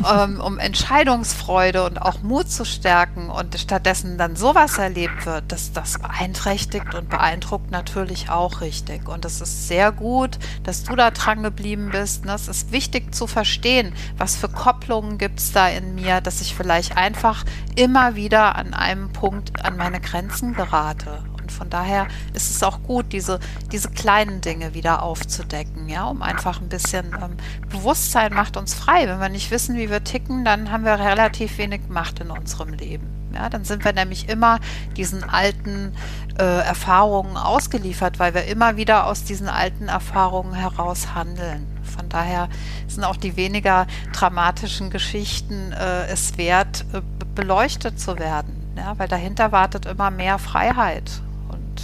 ähm, 0.10 0.40
um 0.40 0.60
Entscheidungsfreude 0.60 1.84
und 1.84 2.02
auch 2.02 2.22
Mut 2.22 2.50
zu 2.50 2.66
stärken 2.66 3.30
und 3.30 3.58
stattdessen 3.60 4.18
dann 4.18 4.36
sowas 4.36 4.78
erlebt 4.78 5.26
wird, 5.26 5.52
das, 5.52 5.72
das 5.74 6.00
beeinträchtigt 6.00 6.94
und 6.94 7.10
beeindruckt 7.10 7.72
natürlich 7.72 8.30
auch 8.30 8.62
richtig. 8.62 9.08
Und 9.10 9.26
es 9.26 9.42
ist 9.42 9.68
sehr 9.68 9.92
gut, 9.92 10.38
dass 10.64 10.84
du 10.84 10.96
da 10.96 11.12
dran 11.12 11.44
geblieben 11.44 11.90
bist. 11.92 12.26
Ne? 12.26 12.34
Es 12.34 12.48
ist 12.48 12.72
wichtig 12.72 13.14
zu 13.14 13.28
verstehen, 13.28 13.94
was 14.18 14.36
für 14.36 14.50
Kopplungen 14.50 15.18
gibt 15.18 15.40
es 15.40 15.52
da 15.52 15.68
in 15.68 15.96
mir, 15.96 16.22
dass 16.22 16.42
ich 16.42 16.56
vielleicht 16.56 16.98
einfach 16.98 17.44
immer 17.76 18.16
wieder 18.16 18.56
an 18.56 18.74
einem 18.74 19.12
Punkt 19.12 19.66
an 19.66 19.78
meine 19.78 20.00
Grenzen 20.00 20.54
gerate. 20.54 21.24
Und 21.48 21.54
von 21.54 21.70
daher 21.70 22.08
ist 22.34 22.52
es 22.52 22.62
auch 22.62 22.84
gut, 22.84 23.14
diese, 23.14 23.40
diese 23.72 23.90
kleinen 23.90 24.42
Dinge 24.42 24.74
wieder 24.74 25.02
aufzudecken, 25.02 25.88
ja, 25.88 26.04
um 26.04 26.22
einfach 26.22 26.60
ein 26.60 26.68
bisschen 26.68 27.14
ähm, 27.14 27.38
Bewusstsein 27.70 28.34
macht 28.34 28.58
uns 28.58 28.74
frei. 28.74 29.08
Wenn 29.08 29.22
wir 29.22 29.30
nicht 29.30 29.50
wissen, 29.50 29.78
wie 29.78 29.90
wir 29.90 30.04
ticken, 30.04 30.44
dann 30.44 30.74
haben 30.74 30.84
wir 30.84 31.00
relativ 31.00 31.58
wenig 31.58 31.88
Macht 31.88 32.20
in 32.20 32.32
unserem 32.32 32.74
Leben. 32.74 33.08
Ja, 33.34 33.50
dann 33.50 33.64
sind 33.64 33.86
wir 33.86 33.94
nämlich 33.94 34.28
immer 34.28 34.60
diesen 34.98 35.24
alten 35.24 35.94
äh, 36.38 36.44
Erfahrungen 36.44 37.38
ausgeliefert, 37.38 38.20
weil 38.20 38.34
wir 38.34 38.44
immer 38.44 38.76
wieder 38.76 39.06
aus 39.06 39.24
diesen 39.24 39.48
alten 39.48 39.88
Erfahrungen 39.88 40.54
heraus 40.54 41.16
handeln. 41.16 41.66
Von 41.96 42.10
daher 42.10 42.50
sind 42.88 43.06
auch 43.06 43.16
die 43.16 43.38
weniger 43.38 43.88
dramatischen 44.12 44.90
Geschichten 44.90 45.72
äh, 45.72 46.08
es 46.08 46.38
wert, 46.38 46.84
äh, 46.92 47.02
beleuchtet 47.36 48.02
zu 48.02 48.20
werden, 48.20 48.74
ja, 48.76 49.00
weil 49.00 49.08
dahinter 49.08 49.54
wartet 49.54 49.86
immer 49.86 50.12
mehr 50.12 50.40
Freiheit 50.40 51.22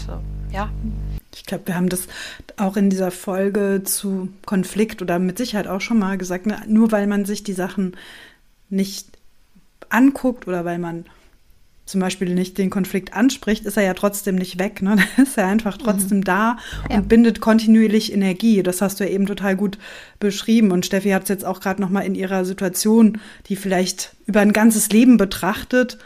äh, 0.10 0.54
ja. 0.54 0.70
Ich 1.36 1.46
glaube, 1.46 1.68
wir 1.68 1.76
haben 1.76 1.89
das 1.89 2.08
auch 2.58 2.78
in 2.78 2.89
dieser 2.89 3.12
Folge 3.12 3.82
zu 3.84 4.30
Konflikt 4.46 5.02
oder 5.02 5.18
mit 5.20 5.38
Sicherheit 5.38 5.68
auch 5.68 5.82
schon 5.82 6.00
mal 6.00 6.18
gesagt, 6.18 6.46
ne? 6.46 6.62
nur 6.68 6.91
weil 6.91 7.08
man 7.08 7.26
sich 7.26 7.44
die 7.44 7.54
Sachen 7.54 7.98
nicht 8.70 9.08
anguckt 9.89 10.48
oder 10.48 10.66
weil 10.66 10.80
man 10.80 11.06
zum 11.86 12.00
Beispiel 12.00 12.34
nicht 12.34 12.58
den 12.58 12.70
Konflikt 12.70 13.14
anspricht, 13.14 13.66
ist 13.66 13.76
er 13.76 13.84
ja 13.84 13.94
trotzdem 13.94 14.36
nicht 14.36 14.58
weg. 14.58 14.82
Ne? 14.82 14.96
Da 15.18 15.24
ist 15.24 15.38
er 15.38 15.48
einfach 15.48 15.78
trotzdem 15.78 16.20
mhm. 16.20 16.24
da 16.24 16.58
und 16.84 16.91
ja. 16.91 17.02
bindet 17.02 17.41
kontinuierlich 17.41 18.14
Energie. 18.14 18.64
Das 18.64 18.82
hast 18.82 19.00
du 19.00 19.04
ja 19.04 19.10
eben 19.10 19.26
total 19.26 19.56
gut 19.56 19.78
beschrieben. 20.20 20.72
Und 20.72 20.86
Steffi 20.86 21.10
hat 21.10 21.24
es 21.24 21.30
jetzt 21.30 21.46
auch 21.46 21.60
gerade 21.60 21.82
noch 21.82 21.89
mal 21.89 22.02
in 22.02 22.16
ihrer 22.16 22.46
Situation, 22.46 23.20
die 23.48 23.56
vielleicht 23.56 24.16
über 24.26 24.39
ein 24.39 24.54
ganzes 24.54 24.89
Leben 24.89 25.18
betrachtet, 25.18 25.98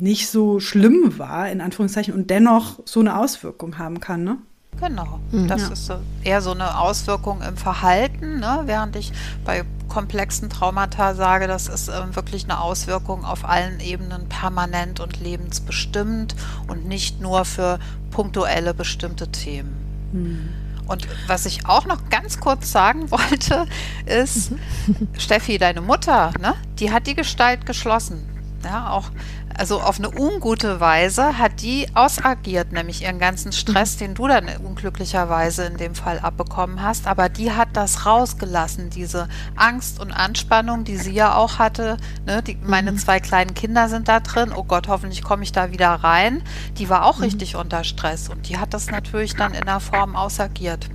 nicht 0.00 0.28
so 0.28 0.60
schlimm 0.60 1.18
war, 1.18 1.48
in 1.50 1.60
Anführungszeichen, 1.60 2.14
und 2.14 2.30
dennoch 2.30 2.80
so 2.84 3.00
eine 3.00 3.18
Auswirkung 3.18 3.78
haben 3.78 4.00
kann, 4.00 4.24
ne? 4.24 4.38
Genau, 4.80 5.20
mhm. 5.30 5.48
das 5.48 5.62
ja. 5.62 5.68
ist 5.68 5.92
eher 6.24 6.42
so 6.42 6.50
eine 6.50 6.78
Auswirkung 6.78 7.42
im 7.42 7.56
Verhalten, 7.56 8.40
ne? 8.40 8.62
während 8.64 8.96
ich 8.96 9.12
bei 9.44 9.64
komplexen 9.88 10.50
Traumata 10.50 11.14
sage, 11.14 11.46
das 11.46 11.68
ist 11.68 11.88
äh, 11.88 12.16
wirklich 12.16 12.44
eine 12.44 12.60
Auswirkung 12.60 13.24
auf 13.24 13.44
allen 13.44 13.80
Ebenen 13.80 14.28
permanent 14.28 15.00
und 15.00 15.20
lebensbestimmt 15.20 16.34
und 16.66 16.86
nicht 16.86 17.20
nur 17.20 17.44
für 17.44 17.78
punktuelle 18.10 18.74
bestimmte 18.74 19.28
Themen. 19.28 19.76
Mhm. 20.12 20.48
Und 20.86 21.08
was 21.28 21.46
ich 21.46 21.66
auch 21.66 21.86
noch 21.86 22.10
ganz 22.10 22.40
kurz 22.40 22.72
sagen 22.72 23.10
wollte, 23.10 23.66
ist, 24.06 24.50
mhm. 24.50 25.08
Steffi, 25.16 25.58
deine 25.58 25.80
Mutter, 25.80 26.32
ne, 26.40 26.54
die 26.78 26.90
hat 26.90 27.06
die 27.06 27.14
Gestalt 27.14 27.66
geschlossen. 27.66 28.28
Ja, 28.64 28.90
auch 28.90 29.10
also 29.56 29.80
auf 29.80 29.98
eine 29.98 30.10
ungute 30.10 30.80
Weise 30.80 31.38
hat 31.38 31.62
die 31.62 31.86
ausagiert, 31.94 32.72
nämlich 32.72 33.02
ihren 33.02 33.18
ganzen 33.18 33.52
Stress, 33.52 33.94
mhm. 33.94 33.98
den 33.98 34.14
du 34.14 34.28
dann 34.28 34.48
unglücklicherweise 34.64 35.64
in 35.64 35.76
dem 35.76 35.94
Fall 35.94 36.18
abbekommen 36.18 36.82
hast. 36.82 37.06
Aber 37.06 37.28
die 37.28 37.52
hat 37.52 37.68
das 37.74 38.06
rausgelassen, 38.06 38.90
diese 38.90 39.28
Angst 39.56 40.00
und 40.00 40.12
Anspannung, 40.12 40.84
die 40.84 40.96
sie 40.96 41.12
ja 41.12 41.34
auch 41.34 41.58
hatte. 41.58 41.96
Ne? 42.26 42.42
Die, 42.42 42.56
meine 42.62 42.92
mhm. 42.92 42.98
zwei 42.98 43.20
kleinen 43.20 43.54
Kinder 43.54 43.88
sind 43.88 44.08
da 44.08 44.20
drin. 44.20 44.52
Oh 44.54 44.64
Gott, 44.64 44.88
hoffentlich 44.88 45.22
komme 45.22 45.44
ich 45.44 45.52
da 45.52 45.70
wieder 45.70 45.90
rein. 45.90 46.42
Die 46.78 46.88
war 46.88 47.04
auch 47.04 47.18
mhm. 47.18 47.24
richtig 47.24 47.56
unter 47.56 47.84
Stress 47.84 48.28
und 48.28 48.48
die 48.48 48.58
hat 48.58 48.74
das 48.74 48.90
natürlich 48.90 49.34
dann 49.34 49.54
in 49.54 49.64
der 49.64 49.80
Form 49.80 50.16
ausagiert. 50.16 50.88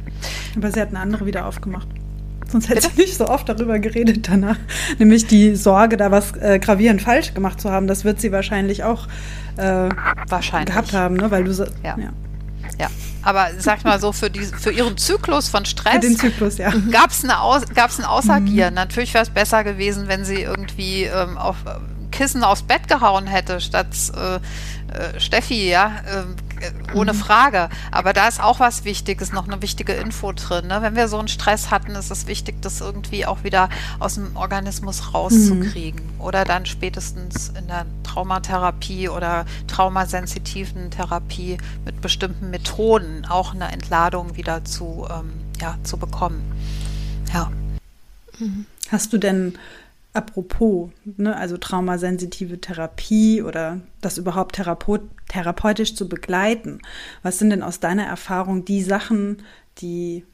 Aber 0.56 0.72
sie 0.72 0.82
hat 0.82 0.90
eine 0.90 1.00
andere 1.00 1.26
wieder 1.26 1.46
aufgemacht. 1.46 1.88
Sonst 2.52 2.70
hätte 2.70 2.82
sie 2.82 3.02
nicht 3.02 3.16
so 3.18 3.28
oft 3.28 3.48
darüber 3.48 3.80
geredet 3.80 4.28
danach. 4.30 4.58
Nämlich 4.98 5.28
die 5.28 5.56
Sorge, 5.56 5.98
da 5.98 6.12
was 6.12 6.36
äh, 6.38 6.60
gravierend 6.60 7.02
falsch 7.02 7.34
gemacht 7.34 7.62
zu 7.62 7.72
haben. 7.72 7.88
Das 7.88 8.04
wird 8.04 8.20
sie 8.20 8.32
wahrscheinlich 8.32 8.84
auch 8.84 9.08
äh, 9.58 9.90
wahrscheinlich. 10.28 10.70
gehabt 10.70 10.94
haben, 10.94 11.16
ne? 11.16 11.30
weil 11.32 11.44
du 11.44 11.54
so, 11.54 11.66
ja. 11.84 11.98
ja. 11.98 12.12
Ja, 12.80 12.88
aber 13.24 13.50
sag 13.58 13.84
mal 13.84 14.00
so, 14.00 14.14
für, 14.14 14.30
die, 14.30 14.42
für 14.42 14.72
ihren 14.72 14.98
Zyklus 14.98 15.50
von 15.50 15.66
Stress 15.66 16.06
ja. 16.58 16.72
gab 16.92 17.10
es 17.12 17.28
Aus, 17.28 17.64
ein 18.00 18.06
Ausagieren. 18.06 18.74
Mhm. 18.74 18.76
Natürlich 18.76 19.14
wäre 19.14 19.24
es 19.24 19.30
besser 19.30 19.64
gewesen, 19.64 20.08
wenn 20.08 20.24
sie 20.24 20.42
irgendwie 20.42 21.04
ähm, 21.04 21.38
auf 21.38 21.58
Kissen 22.12 22.44
aufs 22.44 22.64
Bett 22.64 22.88
gehauen 22.88 23.28
hätte 23.28 23.60
statt 23.62 23.88
äh, 24.16 24.36
äh, 24.36 25.20
Steffi, 25.20 25.70
ja, 25.70 25.92
ähm, 26.12 26.36
äh, 26.49 26.49
ohne 26.94 27.14
mhm. 27.14 27.18
Frage. 27.18 27.70
Aber 27.92 28.14
da 28.14 28.28
ist 28.28 28.42
auch 28.42 28.60
was 28.60 28.86
Wichtiges, 28.86 29.32
noch 29.32 29.48
eine 29.48 29.62
wichtige 29.62 29.94
Info 29.94 30.32
drin. 30.32 30.68
Ne? 30.68 30.82
Wenn 30.82 30.96
wir 30.96 31.08
so 31.08 31.20
einen 31.20 31.28
Stress 31.28 31.72
hatten, 31.72 31.92
ist 31.92 32.12
es 32.12 32.28
wichtig, 32.28 32.62
das 32.62 32.82
irgendwie 32.82 33.26
auch 33.26 33.44
wieder 33.44 33.70
aus 34.00 34.16
dem 34.16 34.36
Organismus 34.36 35.14
rauszukriegen. 35.14 36.02
Mhm. 36.04 36.22
Oder 36.22 36.46
dann 36.46 36.66
spätestens 36.66 37.50
in 37.50 37.68
der 37.68 37.86
Traumatherapie 38.04 39.10
oder 39.10 39.46
traumasensitiven 39.68 40.92
Therapie 40.92 41.58
mit 41.86 42.02
bestimmten 42.02 42.50
Methoden 42.50 43.26
auch 43.26 43.54
eine 43.54 43.72
Entladung 43.72 44.36
wieder 44.36 44.66
zu, 44.66 45.08
ähm, 45.10 45.32
ja, 45.62 45.78
zu 45.84 45.98
bekommen. 45.98 46.42
Ja. 47.34 47.52
Mhm. 48.40 48.66
Hast 48.92 49.14
du 49.14 49.18
denn 49.18 49.58
apropos, 50.20 50.90
ne, 51.06 51.36
also 51.36 51.58
traumasensitive 51.58 52.60
Therapie 52.60 53.42
oder 53.42 53.80
das 54.02 54.18
überhaupt 54.18 54.56
therapeut 54.56 55.02
therapeutisch 55.30 55.96
zu 55.96 56.10
begleiten, 56.10 56.82
was 57.24 57.38
sind 57.40 57.52
denn 57.52 57.64
aus 57.64 57.80
deiner 57.80 58.06
Erfahrung 58.06 58.66
die 58.66 58.82
Sachen, 58.82 59.44
die 59.78 60.26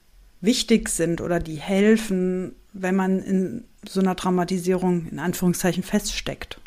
wichtig 0.41 0.89
sind 0.89 1.21
oder 1.21 1.39
die 1.39 1.57
helfen, 1.57 2.55
wenn 2.73 2.95
man 2.95 3.19
in 3.19 3.65
so 3.87 3.99
einer 3.99 4.15
Traumatisierung 4.15 5.07
in 5.07 5.19
Anführungszeichen 5.19 5.83
feststeckt? 5.83 6.59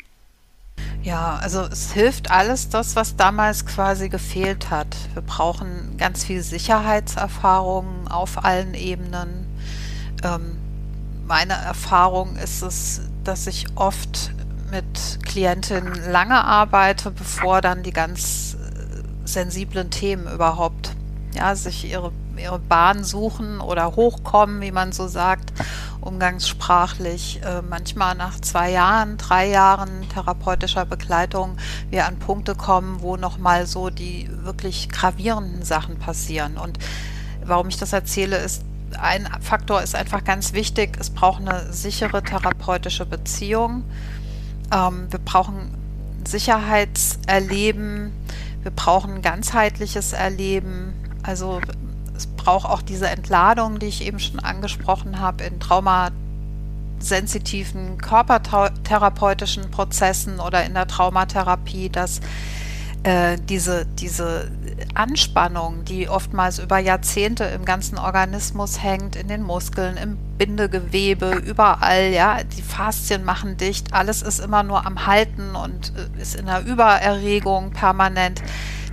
Ja, 1.01 1.39
also 1.41 1.61
es 1.61 1.91
hilft 1.91 2.31
alles 2.31 2.69
das, 2.69 2.95
was 2.95 3.15
damals 3.15 3.65
quasi 3.65 4.09
gefehlt 4.09 4.69
hat. 4.69 4.95
Wir 5.13 5.23
brauchen 5.23 5.97
ganz 5.97 6.23
viel 6.23 6.41
Sicherheitserfahrung 6.41 8.07
auf 8.07 8.43
allen 8.45 8.73
Ebenen. 8.75 9.45
Ähm, 10.23 10.57
meine 11.29 11.53
Erfahrung 11.53 12.35
ist 12.37 12.63
es, 12.63 13.01
dass 13.23 13.45
ich 13.45 13.67
oft 13.75 14.31
mit 14.71 15.19
Klientinnen 15.23 16.11
lange 16.11 16.43
arbeite, 16.43 17.11
bevor 17.11 17.61
dann 17.61 17.83
die 17.83 17.93
ganz 17.93 18.55
äh, 18.55 19.27
sensiblen 19.27 19.91
Themen 19.91 20.27
überhaupt 20.27 20.95
ja, 21.35 21.55
sich 21.55 21.85
ihre, 21.85 22.11
ihre 22.35 22.57
Bahn 22.57 23.03
suchen 23.03 23.61
oder 23.61 23.95
hochkommen, 23.95 24.59
wie 24.61 24.71
man 24.71 24.91
so 24.91 25.07
sagt, 25.07 25.53
umgangssprachlich. 26.01 27.41
Äh, 27.43 27.61
manchmal 27.61 28.15
nach 28.15 28.39
zwei 28.39 28.71
Jahren, 28.71 29.17
drei 29.17 29.49
Jahren 29.49 30.09
therapeutischer 30.09 30.85
Begleitung 30.85 31.57
wir 31.91 32.07
an 32.07 32.17
Punkte 32.17 32.55
kommen, 32.55 33.01
wo 33.01 33.17
nochmal 33.17 33.67
so 33.67 33.91
die 33.91 34.27
wirklich 34.43 34.89
gravierenden 34.89 35.61
Sachen 35.61 35.99
passieren. 35.99 36.57
Und 36.57 36.79
warum 37.45 37.67
ich 37.67 37.77
das 37.77 37.93
erzähle, 37.93 38.37
ist, 38.37 38.63
ein 38.97 39.27
Faktor 39.41 39.81
ist 39.81 39.95
einfach 39.95 40.23
ganz 40.23 40.53
wichtig. 40.53 40.95
Es 40.99 41.09
braucht 41.09 41.41
eine 41.41 41.73
sichere 41.73 42.23
therapeutische 42.23 43.05
Beziehung. 43.05 43.83
Ähm, 44.73 45.07
wir 45.09 45.19
brauchen 45.19 45.73
Sicherheitserleben. 46.25 48.13
Wir 48.63 48.71
brauchen 48.71 49.21
ganzheitliches 49.21 50.13
Erleben. 50.13 50.93
Also 51.23 51.59
es 52.15 52.27
braucht 52.27 52.69
auch 52.69 52.81
diese 52.81 53.09
Entladung, 53.09 53.79
die 53.79 53.87
ich 53.87 54.05
eben 54.05 54.19
schon 54.19 54.39
angesprochen 54.39 55.19
habe, 55.19 55.43
in 55.45 55.59
traumasensitiven 55.59 57.97
körpertherapeutischen 57.97 59.71
Prozessen 59.71 60.39
oder 60.39 60.63
in 60.65 60.73
der 60.73 60.87
Traumatherapie, 60.87 61.89
dass 61.89 62.21
äh, 63.03 63.37
diese, 63.37 63.85
diese 63.85 64.51
Anspannung, 64.93 65.85
die 65.85 66.09
oftmals 66.09 66.59
über 66.59 66.79
Jahrzehnte 66.79 67.45
im 67.45 67.65
ganzen 67.65 67.97
Organismus 67.97 68.81
hängt, 68.81 69.15
in 69.15 69.27
den 69.27 69.41
Muskeln, 69.41 69.97
im 69.97 70.17
Bindegewebe, 70.37 71.41
überall, 71.45 72.09
ja, 72.11 72.43
die 72.43 72.61
Faszien 72.61 73.23
machen 73.23 73.57
dicht, 73.57 73.93
alles 73.93 74.21
ist 74.21 74.39
immer 74.39 74.63
nur 74.63 74.85
am 74.85 75.05
Halten 75.05 75.55
und 75.55 75.93
äh, 75.95 76.21
ist 76.21 76.35
in 76.35 76.45
der 76.45 76.65
Übererregung 76.65 77.71
permanent, 77.71 78.41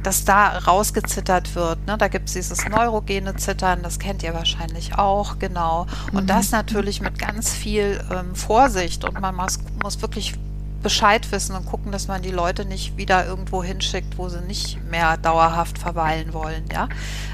dass 0.02 0.24
da 0.24 0.58
rausgezittert 0.58 1.54
wird. 1.56 1.84
Ne? 1.86 1.98
Da 1.98 2.06
gibt 2.06 2.28
es 2.28 2.34
dieses 2.34 2.68
neurogene 2.68 3.34
Zittern, 3.36 3.82
das 3.82 3.98
kennt 3.98 4.22
ihr 4.22 4.34
wahrscheinlich 4.34 4.96
auch, 4.96 5.40
genau. 5.40 5.86
Und 6.12 6.24
mhm. 6.24 6.26
das 6.28 6.52
natürlich 6.52 7.00
mit 7.00 7.18
ganz 7.18 7.52
viel 7.52 8.00
ähm, 8.12 8.36
Vorsicht 8.36 9.04
und 9.04 9.20
man 9.20 9.34
muss, 9.34 9.58
muss 9.82 10.00
wirklich 10.02 10.34
Bescheid 10.82 11.30
wissen 11.32 11.56
und 11.56 11.66
gucken, 11.66 11.92
dass 11.92 12.08
man 12.08 12.22
die 12.22 12.30
Leute 12.30 12.64
nicht 12.64 12.96
wieder 12.96 13.26
irgendwo 13.26 13.62
hinschickt, 13.62 14.18
wo 14.18 14.28
sie 14.28 14.40
nicht 14.40 14.82
mehr 14.90 15.16
dauerhaft 15.16 15.78
verweilen 15.78 16.32
wollen. 16.32 16.64
Ja? 16.72 16.88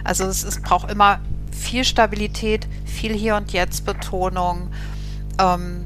Also 0.04 0.24
es, 0.24 0.42
es 0.42 0.60
braucht 0.60 0.90
immer 0.90 1.20
viel 1.50 1.84
Stabilität, 1.84 2.66
viel 2.84 3.14
Hier 3.14 3.36
und 3.36 3.52
Jetzt 3.52 3.84
Betonung. 3.84 4.72
Ähm, 5.38 5.84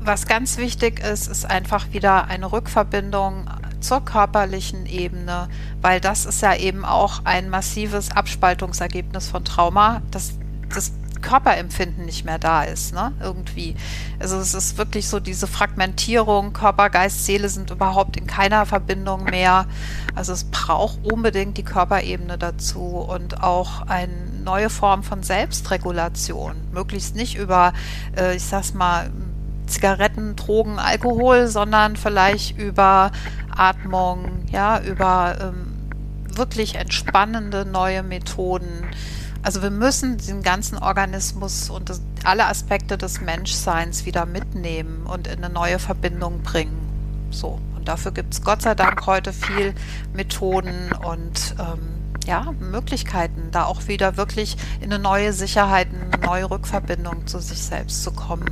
was 0.00 0.26
ganz 0.26 0.56
wichtig 0.58 1.00
ist, 1.00 1.28
ist 1.28 1.44
einfach 1.44 1.92
wieder 1.92 2.26
eine 2.26 2.50
Rückverbindung 2.52 3.48
zur 3.80 4.04
körperlichen 4.04 4.86
Ebene, 4.86 5.48
weil 5.80 6.00
das 6.00 6.24
ist 6.24 6.40
ja 6.42 6.54
eben 6.54 6.84
auch 6.84 7.22
ein 7.24 7.48
massives 7.48 8.10
Abspaltungsergebnis 8.10 9.28
von 9.28 9.44
Trauma. 9.44 10.02
Das, 10.10 10.34
das 10.72 10.92
Körperempfinden 11.22 12.04
nicht 12.04 12.24
mehr 12.24 12.38
da 12.38 12.64
ist, 12.64 12.92
ne? 12.92 13.12
Irgendwie. 13.20 13.74
Also 14.18 14.36
es 14.36 14.54
ist 14.54 14.76
wirklich 14.76 15.08
so 15.08 15.20
diese 15.20 15.46
Fragmentierung, 15.46 16.52
Körper, 16.52 16.90
Geist, 16.90 17.24
Seele 17.24 17.48
sind 17.48 17.70
überhaupt 17.70 18.16
in 18.16 18.26
keiner 18.26 18.66
Verbindung 18.66 19.24
mehr. 19.24 19.66
Also 20.14 20.32
es 20.32 20.44
braucht 20.44 20.98
unbedingt 21.04 21.56
die 21.56 21.62
Körperebene 21.62 22.36
dazu 22.36 22.80
und 22.80 23.42
auch 23.42 23.82
eine 23.86 24.12
neue 24.44 24.68
Form 24.68 25.02
von 25.02 25.22
Selbstregulation. 25.22 26.56
Möglichst 26.72 27.16
nicht 27.16 27.36
über, 27.36 27.72
äh, 28.16 28.36
ich 28.36 28.44
sag's 28.44 28.74
mal, 28.74 29.10
Zigaretten, 29.66 30.36
Drogen, 30.36 30.78
Alkohol, 30.78 31.46
sondern 31.46 31.96
vielleicht 31.96 32.58
über 32.58 33.10
Atmung, 33.50 34.44
ja, 34.50 34.80
über 34.80 35.36
ähm, 35.40 35.72
wirklich 36.36 36.74
entspannende 36.74 37.64
neue 37.64 38.02
Methoden 38.02 38.86
also 39.42 39.62
wir 39.62 39.70
müssen 39.70 40.18
den 40.18 40.42
ganzen 40.42 40.78
Organismus 40.78 41.68
und 41.68 41.90
das, 41.90 42.00
alle 42.24 42.46
Aspekte 42.46 42.96
des 42.96 43.20
Menschseins 43.20 44.06
wieder 44.06 44.24
mitnehmen 44.24 45.04
und 45.06 45.26
in 45.26 45.42
eine 45.42 45.52
neue 45.52 45.78
Verbindung 45.78 46.42
bringen. 46.42 46.78
So. 47.30 47.60
Und 47.76 47.88
dafür 47.88 48.12
gibt 48.12 48.34
es 48.34 48.42
Gott 48.42 48.62
sei 48.62 48.76
Dank 48.76 49.04
heute 49.06 49.32
viel 49.32 49.74
Methoden 50.14 50.92
und 51.04 51.56
ähm, 51.58 51.88
ja, 52.24 52.54
Möglichkeiten, 52.60 53.48
da 53.50 53.64
auch 53.64 53.88
wieder 53.88 54.16
wirklich 54.16 54.56
in 54.80 54.92
eine 54.92 55.02
neue 55.02 55.32
Sicherheit, 55.32 55.88
eine 55.88 56.24
neue 56.24 56.48
Rückverbindung 56.48 57.26
zu 57.26 57.40
sich 57.40 57.58
selbst 57.58 58.04
zu 58.04 58.12
kommen. 58.12 58.46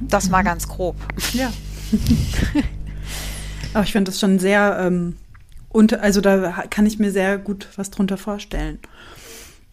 Das 0.00 0.28
mal 0.28 0.42
mhm. 0.42 0.46
ganz 0.46 0.68
grob. 0.68 0.96
Ja. 1.32 1.50
Aber 3.72 3.84
ich 3.84 3.92
finde 3.92 4.10
das 4.10 4.20
schon 4.20 4.38
sehr 4.38 4.76
ähm, 4.78 5.16
und 5.74 5.92
also 5.92 6.20
da 6.20 6.52
kann 6.70 6.86
ich 6.86 7.00
mir 7.00 7.10
sehr 7.10 7.36
gut 7.36 7.66
was 7.74 7.90
drunter 7.90 8.16
vorstellen. 8.16 8.78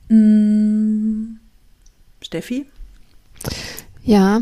Hm, 0.10 1.38
Steffi? 2.24 2.66
Ja, 4.04 4.42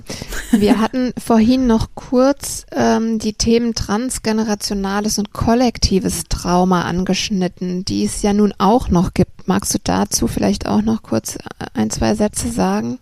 wir 0.51 0.79
hatten 0.79 1.11
vorhin 1.17 1.67
noch 1.67 1.89
kurz 1.95 2.65
ähm, 2.71 3.19
die 3.19 3.33
Themen 3.33 3.75
transgenerationales 3.75 5.19
und 5.19 5.33
kollektives 5.33 6.23
Trauma 6.29 6.83
angeschnitten, 6.83 7.83
die 7.83 8.05
es 8.05 8.21
ja 8.21 8.31
nun 8.31 8.53
auch 8.57 8.87
noch 8.87 9.13
gibt. 9.13 9.49
Magst 9.49 9.73
du 9.73 9.79
dazu 9.83 10.27
vielleicht 10.27 10.65
auch 10.65 10.81
noch 10.81 11.03
kurz 11.03 11.37
ein, 11.73 11.89
zwei 11.89 12.15
Sätze 12.15 12.49
sagen? 12.49 12.99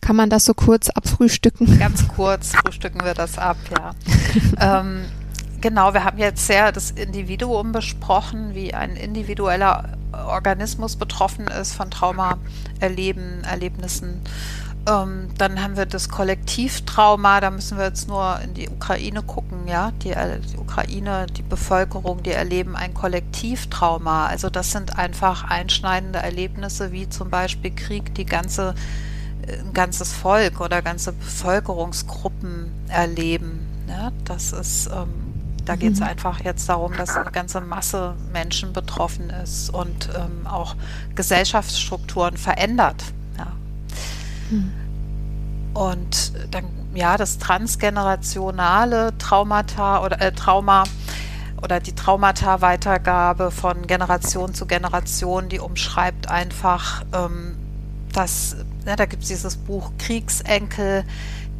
Kann 0.00 0.14
man 0.14 0.30
das 0.30 0.44
so 0.44 0.54
kurz 0.54 0.88
abfrühstücken? 0.88 1.80
Ganz 1.80 2.06
kurz 2.06 2.52
frühstücken 2.54 3.04
wir 3.04 3.14
das 3.14 3.38
ab, 3.38 3.56
ja. 3.76 3.90
ähm, 4.80 5.02
Genau, 5.62 5.94
wir 5.94 6.02
haben 6.02 6.18
jetzt 6.18 6.44
sehr 6.44 6.72
das 6.72 6.90
Individuum 6.90 7.70
besprochen, 7.70 8.52
wie 8.52 8.74
ein 8.74 8.96
individueller 8.96 9.90
Organismus 10.12 10.96
betroffen 10.96 11.46
ist 11.46 11.72
von 11.72 11.88
Traumaerleben, 11.88 13.44
Erlebnissen. 13.44 14.22
Ähm, 14.88 15.28
dann 15.38 15.62
haben 15.62 15.76
wir 15.76 15.86
das 15.86 16.08
Kollektivtrauma, 16.08 17.40
da 17.40 17.52
müssen 17.52 17.78
wir 17.78 17.84
jetzt 17.84 18.08
nur 18.08 18.40
in 18.42 18.54
die 18.54 18.68
Ukraine 18.68 19.22
gucken, 19.22 19.68
ja. 19.68 19.92
Die, 20.02 20.12
die, 20.52 20.58
Ukraine, 20.58 21.26
die 21.26 21.42
Bevölkerung, 21.42 22.24
die 22.24 22.32
erleben 22.32 22.74
ein 22.74 22.92
Kollektivtrauma. 22.92 24.26
Also 24.26 24.50
das 24.50 24.72
sind 24.72 24.98
einfach 24.98 25.44
einschneidende 25.44 26.18
Erlebnisse, 26.18 26.90
wie 26.90 27.08
zum 27.08 27.30
Beispiel 27.30 27.70
Krieg, 27.72 28.12
die 28.16 28.26
ganze, 28.26 28.74
ein 29.46 29.72
ganzes 29.72 30.12
Volk 30.12 30.60
oder 30.60 30.82
ganze 30.82 31.12
Bevölkerungsgruppen 31.12 32.72
erleben. 32.88 33.60
Ja, 33.86 34.10
das 34.24 34.52
ist 34.52 34.88
ähm, 34.88 35.31
da 35.64 35.76
geht 35.76 35.92
es 35.94 36.00
mhm. 36.00 36.06
einfach 36.06 36.40
jetzt 36.40 36.68
darum, 36.68 36.96
dass 36.96 37.16
eine 37.16 37.30
ganze 37.30 37.60
Masse 37.60 38.14
Menschen 38.32 38.72
betroffen 38.72 39.30
ist 39.30 39.70
und 39.70 40.08
ähm, 40.14 40.46
auch 40.46 40.74
Gesellschaftsstrukturen 41.14 42.36
verändert. 42.36 43.04
Ja. 43.38 43.46
Mhm. 44.50 44.72
Und 45.74 46.32
dann, 46.50 46.64
ja, 46.94 47.16
das 47.16 47.38
transgenerationale 47.38 49.16
Traumata 49.18 50.04
oder 50.04 50.20
äh, 50.20 50.32
Trauma 50.32 50.84
oder 51.62 51.80
die 51.80 51.94
Traumata-Weitergabe 51.94 53.50
von 53.50 53.86
Generation 53.86 54.52
zu 54.52 54.66
Generation, 54.66 55.48
die 55.48 55.60
umschreibt 55.60 56.28
einfach, 56.28 57.04
ähm, 57.12 57.56
dass, 58.12 58.56
ja, 58.84 58.96
da 58.96 59.06
gibt 59.06 59.22
es 59.22 59.28
dieses 59.28 59.56
Buch 59.56 59.92
Kriegsenkel, 59.96 61.04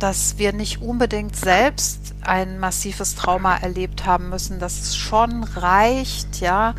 dass 0.02 0.36
wir 0.36 0.52
nicht 0.52 0.82
unbedingt 0.82 1.36
selbst 1.36 2.14
ein 2.22 2.58
massives 2.58 3.14
Trauma 3.14 3.56
erlebt 3.56 4.04
haben 4.04 4.30
müssen, 4.30 4.58
dass 4.58 4.80
es 4.80 4.96
schon 4.96 5.44
reicht, 5.44 6.40
ja, 6.40 6.74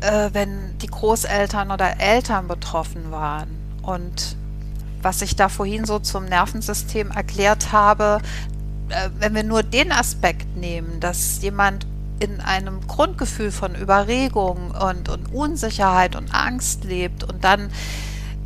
äh, 0.00 0.30
wenn 0.32 0.76
die 0.78 0.88
Großeltern 0.88 1.70
oder 1.70 2.00
Eltern 2.00 2.48
betroffen 2.48 3.12
waren. 3.12 3.48
Und 3.82 4.36
was 5.00 5.22
ich 5.22 5.36
da 5.36 5.48
vorhin 5.48 5.84
so 5.84 6.00
zum 6.00 6.24
Nervensystem 6.24 7.12
erklärt 7.12 7.70
habe, 7.70 8.18
äh, 8.88 9.10
wenn 9.20 9.34
wir 9.36 9.44
nur 9.44 9.62
den 9.62 9.92
Aspekt 9.92 10.56
nehmen, 10.56 10.98
dass 10.98 11.40
jemand 11.42 11.86
in 12.18 12.40
einem 12.40 12.84
Grundgefühl 12.88 13.52
von 13.52 13.76
Überregung 13.76 14.72
und, 14.72 15.08
und 15.08 15.32
Unsicherheit 15.32 16.16
und 16.16 16.34
Angst 16.34 16.82
lebt 16.82 17.22
und 17.22 17.44
dann 17.44 17.70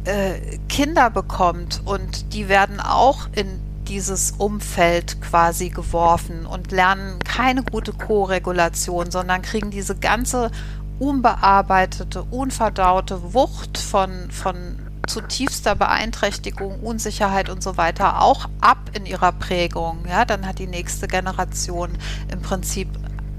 äh, 0.05 0.59
Kinder 0.69 1.09
bekommt 1.09 1.81
und 1.87 2.35
die 2.35 2.51
werden 2.51 2.81
auch 2.81 3.29
in 3.35 3.65
dieses 3.95 4.33
Umfeld 4.33 5.21
quasi 5.21 5.69
geworfen 5.69 6.47
und 6.47 6.73
lernen 6.73 7.21
keine 7.21 7.63
gute 7.63 7.93
Co-Regulation, 7.93 9.13
sondern 9.13 9.41
kriegen 9.41 9.71
diese 9.71 9.95
ganze 9.95 10.51
unbearbeitete, 10.99 12.25
unverdaute 12.25 13.35
Wucht 13.35 13.79
von, 13.79 14.33
von 14.33 14.81
zutiefster 15.07 15.77
Beeinträchtigung, 15.77 16.81
Unsicherheit 16.81 17.49
und 17.49 17.63
so 17.63 17.77
weiter 17.77 18.21
auch 18.21 18.49
ab 18.61 18.91
in 18.95 19.07
ihrer 19.07 19.31
Prägung. 19.31 20.05
Ja, 20.09 20.25
dann 20.25 20.45
hat 20.45 20.59
die 20.59 20.67
nächste 20.67 21.07
Generation 21.07 21.91
im 22.33 22.43
Prinzip 22.43 22.89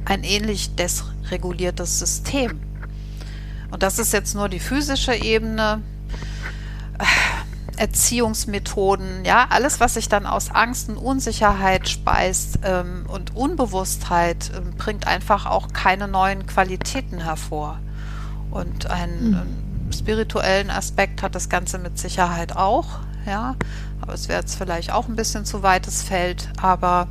ein 0.06 0.24
ähnlich 0.24 0.74
desreguliertes 0.76 2.00
System. 2.00 2.62
Und 3.72 3.84
das 3.84 4.00
ist 4.00 4.14
jetzt 4.14 4.36
nur 4.36 4.48
die 4.48 4.62
physische 4.62 5.16
Ebene. 5.16 5.82
Erziehungsmethoden, 7.78 9.26
ja, 9.26 9.48
alles, 9.50 9.80
was 9.80 9.96
sich 9.96 10.10
dann 10.10 10.26
aus 10.26 10.52
Angst 10.52 10.90
und 10.90 10.98
Unsicherheit 10.98 11.88
speist 11.90 12.60
ähm, 12.64 13.06
und 13.08 13.36
Unbewusstheit, 13.36 14.52
ähm, 14.56 14.76
bringt 14.78 15.08
einfach 15.08 15.46
auch 15.46 15.74
keine 15.74 16.08
neuen 16.08 16.46
Qualitäten 16.48 17.20
hervor. 17.20 17.80
Und 18.52 18.90
einen, 18.90 19.30
mhm. 19.30 19.36
einen 19.36 19.94
spirituellen 19.94 20.70
Aspekt 20.70 21.22
hat 21.22 21.36
das 21.36 21.50
Ganze 21.50 21.78
mit 21.78 21.98
Sicherheit 22.00 22.56
auch, 22.56 23.00
ja, 23.26 23.56
aber 24.02 24.14
es 24.14 24.28
wäre 24.28 24.40
jetzt 24.40 24.56
vielleicht 24.56 24.92
auch 24.92 25.08
ein 25.08 25.16
bisschen 25.16 25.46
zu 25.46 25.64
weites 25.64 26.04
Feld, 26.04 26.50
aber 26.62 27.08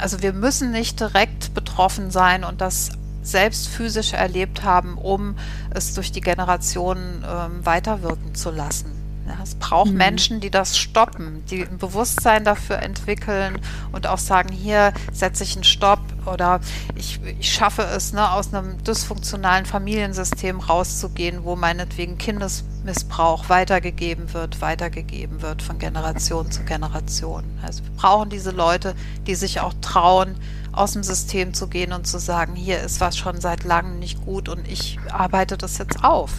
also 0.00 0.22
wir 0.22 0.32
müssen 0.32 0.70
nicht 0.70 1.00
direkt 1.00 1.54
betroffen 1.54 2.10
sein 2.10 2.44
und 2.44 2.60
das 2.60 2.90
selbst 3.22 3.68
physisch 3.68 4.12
erlebt 4.12 4.64
haben, 4.64 4.98
um 4.98 5.36
es 5.70 5.94
durch 5.94 6.12
die 6.12 6.20
Generationen 6.20 7.24
ähm, 7.26 7.64
weiterwirken 7.64 8.34
zu 8.34 8.50
lassen. 8.50 9.03
Es 9.42 9.54
braucht 9.54 9.90
mhm. 9.90 9.98
Menschen, 9.98 10.40
die 10.40 10.50
das 10.50 10.78
stoppen, 10.78 11.44
die 11.50 11.62
ein 11.62 11.78
Bewusstsein 11.78 12.44
dafür 12.44 12.78
entwickeln 12.78 13.58
und 13.92 14.06
auch 14.06 14.18
sagen, 14.18 14.50
hier 14.50 14.92
setze 15.12 15.44
ich 15.44 15.54
einen 15.54 15.64
Stopp 15.64 16.00
oder 16.26 16.60
ich, 16.94 17.20
ich 17.38 17.52
schaffe 17.52 17.82
es, 17.82 18.12
ne, 18.12 18.30
aus 18.30 18.52
einem 18.52 18.82
dysfunktionalen 18.84 19.66
Familiensystem 19.66 20.60
rauszugehen, 20.60 21.44
wo 21.44 21.56
meinetwegen 21.56 22.16
Kindesmissbrauch 22.18 23.48
weitergegeben 23.48 24.32
wird, 24.32 24.60
weitergegeben 24.60 25.42
wird 25.42 25.62
von 25.62 25.78
Generation 25.78 26.50
zu 26.50 26.62
Generation. 26.64 27.44
Also 27.62 27.84
wir 27.84 27.92
brauchen 27.92 28.30
diese 28.30 28.50
Leute, 28.50 28.94
die 29.26 29.34
sich 29.34 29.60
auch 29.60 29.74
trauen, 29.80 30.36
aus 30.72 30.92
dem 30.92 31.02
System 31.02 31.54
zu 31.54 31.68
gehen 31.68 31.92
und 31.92 32.06
zu 32.06 32.18
sagen, 32.18 32.54
hier 32.56 32.80
ist 32.80 33.00
was 33.00 33.16
schon 33.16 33.40
seit 33.40 33.64
langem 33.64 33.98
nicht 33.98 34.24
gut 34.24 34.48
und 34.48 34.66
ich 34.66 34.98
arbeite 35.10 35.56
das 35.56 35.78
jetzt 35.78 36.02
auf, 36.02 36.30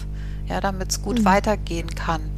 ja, 0.48 0.60
damit 0.60 0.92
es 0.92 1.02
gut 1.02 1.20
mhm. 1.20 1.26
weitergehen 1.26 1.94
kann. 1.96 2.35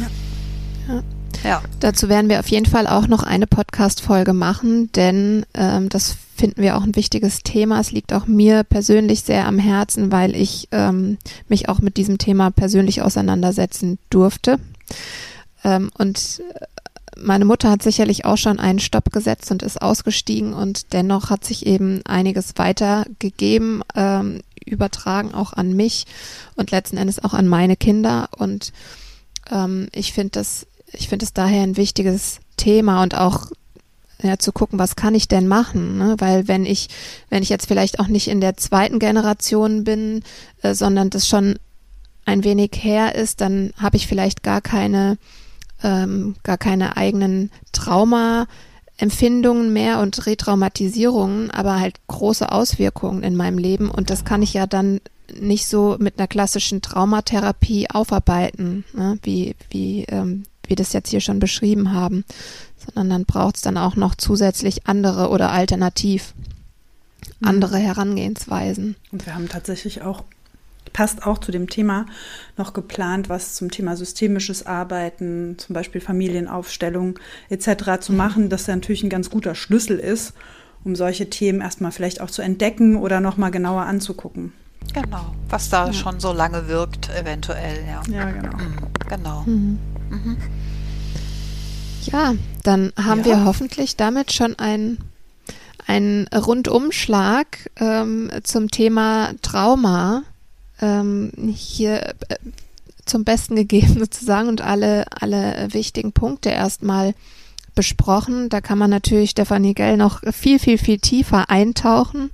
Ja. 0.00 0.94
ja. 0.94 1.02
ja. 1.44 1.62
Dazu 1.80 2.08
werden 2.08 2.28
wir 2.28 2.40
auf 2.40 2.48
jeden 2.48 2.66
Fall 2.66 2.86
auch 2.86 3.06
noch 3.06 3.22
eine 3.22 3.46
Podcast-Folge 3.46 4.32
machen, 4.32 4.90
denn 4.92 5.46
ähm, 5.54 5.88
das 5.88 6.16
finden 6.34 6.62
wir 6.62 6.76
auch 6.76 6.82
ein 6.82 6.96
wichtiges 6.96 7.42
Thema. 7.42 7.80
Es 7.80 7.92
liegt 7.92 8.12
auch 8.12 8.26
mir 8.26 8.64
persönlich 8.64 9.22
sehr 9.22 9.46
am 9.46 9.58
Herzen, 9.58 10.10
weil 10.10 10.34
ich 10.34 10.68
ähm, 10.72 11.18
mich 11.48 11.68
auch 11.68 11.80
mit 11.80 11.96
diesem 11.96 12.18
Thema 12.18 12.50
persönlich 12.50 13.02
auseinandersetzen 13.02 13.98
durfte. 14.10 14.58
Ähm, 15.64 15.90
und 15.98 16.42
meine 17.16 17.44
Mutter 17.44 17.70
hat 17.70 17.82
sicherlich 17.82 18.24
auch 18.24 18.38
schon 18.38 18.58
einen 18.58 18.78
Stopp 18.78 19.12
gesetzt 19.12 19.50
und 19.50 19.62
ist 19.62 19.80
ausgestiegen 19.80 20.54
und 20.54 20.92
dennoch 20.92 21.30
hat 21.30 21.44
sich 21.44 21.66
eben 21.66 22.00
einiges 22.06 22.54
weitergegeben, 22.56 23.82
ähm, 23.94 24.42
übertragen 24.64 25.34
auch 25.34 25.52
an 25.52 25.74
mich 25.74 26.06
und 26.56 26.70
letzten 26.70 26.96
Endes 26.96 27.22
auch 27.22 27.34
an 27.34 27.48
meine 27.48 27.76
Kinder 27.76 28.28
und 28.36 28.72
ähm, 29.50 29.88
ich 29.92 30.12
finde 30.12 30.32
das, 30.32 30.66
ich 30.92 31.08
finde 31.08 31.24
es 31.24 31.32
daher 31.32 31.62
ein 31.62 31.76
wichtiges 31.76 32.40
Thema 32.56 33.02
und 33.02 33.16
auch 33.16 33.50
ja, 34.22 34.38
zu 34.38 34.52
gucken, 34.52 34.78
was 34.78 34.96
kann 34.96 35.14
ich 35.14 35.28
denn 35.28 35.48
machen? 35.48 35.98
Ne? 35.98 36.16
Weil 36.18 36.48
wenn 36.48 36.64
ich, 36.64 36.88
wenn 37.28 37.42
ich 37.42 37.48
jetzt 37.48 37.66
vielleicht 37.66 37.98
auch 37.98 38.06
nicht 38.06 38.28
in 38.28 38.40
der 38.40 38.56
zweiten 38.56 38.98
Generation 38.98 39.84
bin, 39.84 40.22
äh, 40.62 40.74
sondern 40.74 41.10
das 41.10 41.28
schon 41.28 41.58
ein 42.24 42.44
wenig 42.44 42.70
her 42.76 43.16
ist, 43.16 43.40
dann 43.40 43.72
habe 43.76 43.96
ich 43.96 44.06
vielleicht 44.06 44.44
gar 44.44 44.60
keine, 44.60 45.18
ähm, 45.82 46.36
gar 46.44 46.56
keine 46.56 46.96
eigenen 46.96 47.50
Trauma-Empfindungen 47.72 49.72
mehr 49.72 49.98
und 49.98 50.24
Retraumatisierungen, 50.24 51.50
aber 51.50 51.80
halt 51.80 51.96
große 52.06 52.52
Auswirkungen 52.52 53.24
in 53.24 53.34
meinem 53.34 53.58
Leben. 53.58 53.90
Und 53.90 54.10
das 54.10 54.24
kann 54.24 54.42
ich 54.42 54.54
ja 54.54 54.68
dann 54.68 55.00
nicht 55.38 55.66
so 55.66 55.96
mit 55.98 56.18
einer 56.18 56.28
klassischen 56.28 56.82
Traumatherapie 56.82 57.88
aufarbeiten, 57.90 58.84
ne, 58.92 59.18
wie, 59.22 59.54
wie 59.70 60.04
ähm, 60.08 60.44
wir 60.66 60.76
das 60.76 60.92
jetzt 60.92 61.10
hier 61.10 61.20
schon 61.20 61.38
beschrieben 61.38 61.92
haben, 61.92 62.24
sondern 62.84 63.10
dann 63.10 63.24
braucht 63.24 63.56
es 63.56 63.62
dann 63.62 63.76
auch 63.76 63.96
noch 63.96 64.14
zusätzlich 64.14 64.86
andere 64.86 65.28
oder 65.28 65.50
alternativ 65.50 66.34
mhm. 67.40 67.48
andere. 67.48 67.78
Herangehensweisen. 67.78 68.96
Und 69.10 69.26
wir 69.26 69.34
haben 69.34 69.48
tatsächlich 69.48 70.02
auch, 70.02 70.24
passt 70.92 71.26
auch 71.26 71.38
zu 71.38 71.52
dem 71.52 71.68
Thema, 71.68 72.06
noch 72.56 72.72
geplant, 72.72 73.28
was 73.28 73.54
zum 73.54 73.70
Thema 73.70 73.96
systemisches 73.96 74.66
Arbeiten, 74.66 75.56
zum 75.58 75.74
Beispiel 75.74 76.00
Familienaufstellung 76.00 77.18
etc. 77.48 78.00
zu 78.00 78.12
mhm. 78.12 78.18
machen, 78.18 78.48
das 78.48 78.66
natürlich 78.66 79.02
ein 79.02 79.10
ganz 79.10 79.30
guter 79.30 79.54
Schlüssel 79.54 79.98
ist, 79.98 80.34
um 80.84 80.96
solche 80.96 81.30
Themen 81.30 81.60
erstmal 81.60 81.92
vielleicht 81.92 82.20
auch 82.20 82.30
zu 82.30 82.42
entdecken 82.42 82.96
oder 82.96 83.20
nochmal 83.20 83.50
genauer 83.50 83.82
anzugucken. 83.82 84.52
Genau, 84.92 85.34
was 85.48 85.68
da 85.70 85.86
ja. 85.86 85.92
schon 85.92 86.20
so 86.20 86.32
lange 86.32 86.68
wirkt, 86.68 87.08
eventuell, 87.10 87.84
ja. 87.86 88.02
Ja, 88.12 88.30
genau. 88.30 88.56
Mhm, 88.56 88.76
genau. 89.08 89.42
Mhm. 89.46 89.78
Mhm. 90.10 90.36
Ja, 92.04 92.34
dann 92.62 92.92
haben 92.96 93.20
ja. 93.20 93.26
wir 93.26 93.44
hoffentlich 93.44 93.96
damit 93.96 94.32
schon 94.32 94.58
ein 94.58 94.98
einen 95.86 96.28
Rundumschlag 96.28 97.70
ähm, 97.76 98.30
zum 98.44 98.70
Thema 98.70 99.32
Trauma 99.42 100.22
ähm, 100.80 101.32
hier 101.54 102.14
äh, 102.28 102.36
zum 103.04 103.24
Besten 103.24 103.56
gegeben 103.56 103.94
sozusagen 103.98 104.48
und 104.48 104.60
alle, 104.60 105.06
alle 105.10 105.68
wichtigen 105.72 106.12
Punkte 106.12 106.50
erstmal 106.50 107.14
besprochen. 107.74 108.48
Da 108.48 108.60
kann 108.60 108.78
man 108.78 108.90
natürlich 108.90 109.30
Stefanie 109.30 109.74
Gell 109.74 109.96
noch 109.96 110.20
viel, 110.32 110.58
viel, 110.58 110.78
viel 110.78 110.98
tiefer 110.98 111.50
eintauchen. 111.50 112.30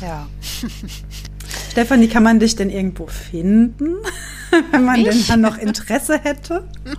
Ja. 0.00 0.26
Stefanie, 1.70 2.08
kann 2.08 2.22
man 2.22 2.40
dich 2.40 2.56
denn 2.56 2.70
irgendwo 2.70 3.06
finden, 3.06 3.96
wenn 4.70 4.84
man 4.84 5.02
mich? 5.02 5.10
denn 5.10 5.26
dann 5.28 5.40
noch 5.40 5.58
Interesse 5.58 6.18
hätte? 6.18 6.64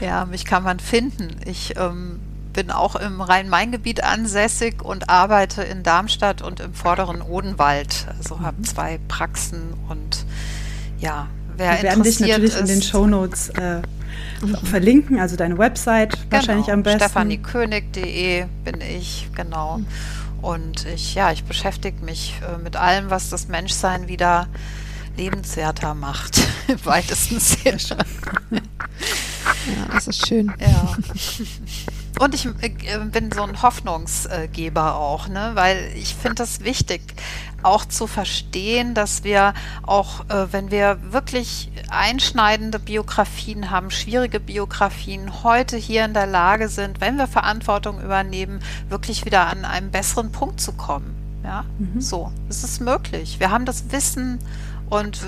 Ja, 0.00 0.26
mich 0.26 0.44
kann 0.44 0.62
man 0.62 0.78
finden. 0.78 1.36
Ich 1.46 1.74
ähm, 1.76 2.20
bin 2.52 2.70
auch 2.70 2.96
im 2.96 3.20
Rhein-Main-Gebiet 3.20 4.04
ansässig 4.04 4.82
und 4.82 5.08
arbeite 5.08 5.62
in 5.62 5.82
Darmstadt 5.82 6.42
und 6.42 6.60
im 6.60 6.74
vorderen 6.74 7.22
Odenwald. 7.22 8.06
Also 8.18 8.36
mhm. 8.36 8.46
habe 8.46 8.62
zwei 8.62 9.00
Praxen 9.08 9.74
und 9.88 10.24
ja, 10.98 11.28
wer 11.56 11.76
Wir 11.76 11.82
werden 11.82 12.02
dich 12.02 12.20
natürlich 12.20 12.52
ist, 12.54 12.60
in 12.60 12.66
den 12.66 12.82
Shownotes 12.82 13.48
äh, 13.50 13.80
mhm. 14.42 14.56
verlinken, 14.64 15.18
also 15.18 15.36
deine 15.36 15.58
Website 15.58 16.12
genau, 16.12 16.32
wahrscheinlich 16.32 16.70
am 16.70 16.82
besten. 16.82 17.00
Stephaniekönig.de 17.00 18.44
bin 18.64 18.80
ich, 18.80 19.28
genau. 19.34 19.78
Mhm. 19.78 19.86
Und 20.42 20.86
ich, 20.86 21.14
ja, 21.14 21.30
ich 21.32 21.44
beschäftige 21.44 22.04
mich 22.04 22.34
äh, 22.42 22.58
mit 22.58 22.76
allem, 22.76 23.10
was 23.10 23.30
das 23.30 23.48
Menschsein 23.48 24.08
wieder 24.08 24.48
lebenswerter 25.16 25.94
macht, 25.94 26.40
im 26.68 26.84
weitesten 26.84 27.38
Sinne. 27.40 27.78
Ja, 28.50 29.94
das 29.94 30.08
ist 30.08 30.26
schön. 30.26 30.52
Ja. 30.58 30.96
Und 32.18 32.34
ich 32.34 32.46
äh, 32.46 32.98
bin 33.10 33.30
so 33.32 33.42
ein 33.42 33.62
Hoffnungsgeber 33.62 34.96
auch, 34.96 35.28
ne? 35.28 35.52
weil 35.54 35.92
ich 35.96 36.14
finde 36.14 36.36
das 36.36 36.60
wichtig, 36.60 37.02
auch 37.62 37.84
zu 37.84 38.06
verstehen, 38.06 38.94
dass 38.94 39.24
wir 39.24 39.54
auch, 39.82 40.28
äh, 40.28 40.52
wenn 40.52 40.70
wir 40.70 40.98
wirklich 41.12 41.70
einschneidende 41.90 42.78
Biografien 42.78 43.70
haben, 43.70 43.90
schwierige 43.90 44.40
Biografien, 44.40 45.42
heute 45.42 45.76
hier 45.76 46.04
in 46.04 46.14
der 46.14 46.26
Lage 46.26 46.68
sind, 46.68 47.00
wenn 47.00 47.16
wir 47.16 47.26
Verantwortung 47.26 48.00
übernehmen, 48.00 48.60
wirklich 48.88 49.24
wieder 49.24 49.46
an 49.46 49.64
einen 49.64 49.90
besseren 49.90 50.32
Punkt 50.32 50.60
zu 50.60 50.72
kommen. 50.72 51.14
Ja, 51.44 51.64
mhm. 51.78 52.00
so, 52.00 52.30
es 52.48 52.62
ist 52.62 52.80
möglich. 52.80 53.40
Wir 53.40 53.50
haben 53.50 53.66
das 53.66 53.90
Wissen 53.90 54.38
und 54.88 55.20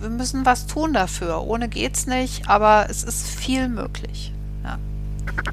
wir 0.00 0.10
müssen 0.10 0.44
was 0.44 0.66
tun 0.66 0.92
dafür. 0.92 1.42
Ohne 1.42 1.68
geht's 1.68 2.06
nicht, 2.06 2.48
aber 2.48 2.88
es 2.90 3.04
ist 3.04 3.26
viel 3.26 3.68
möglich. 3.68 4.32
Ja. 4.64 4.78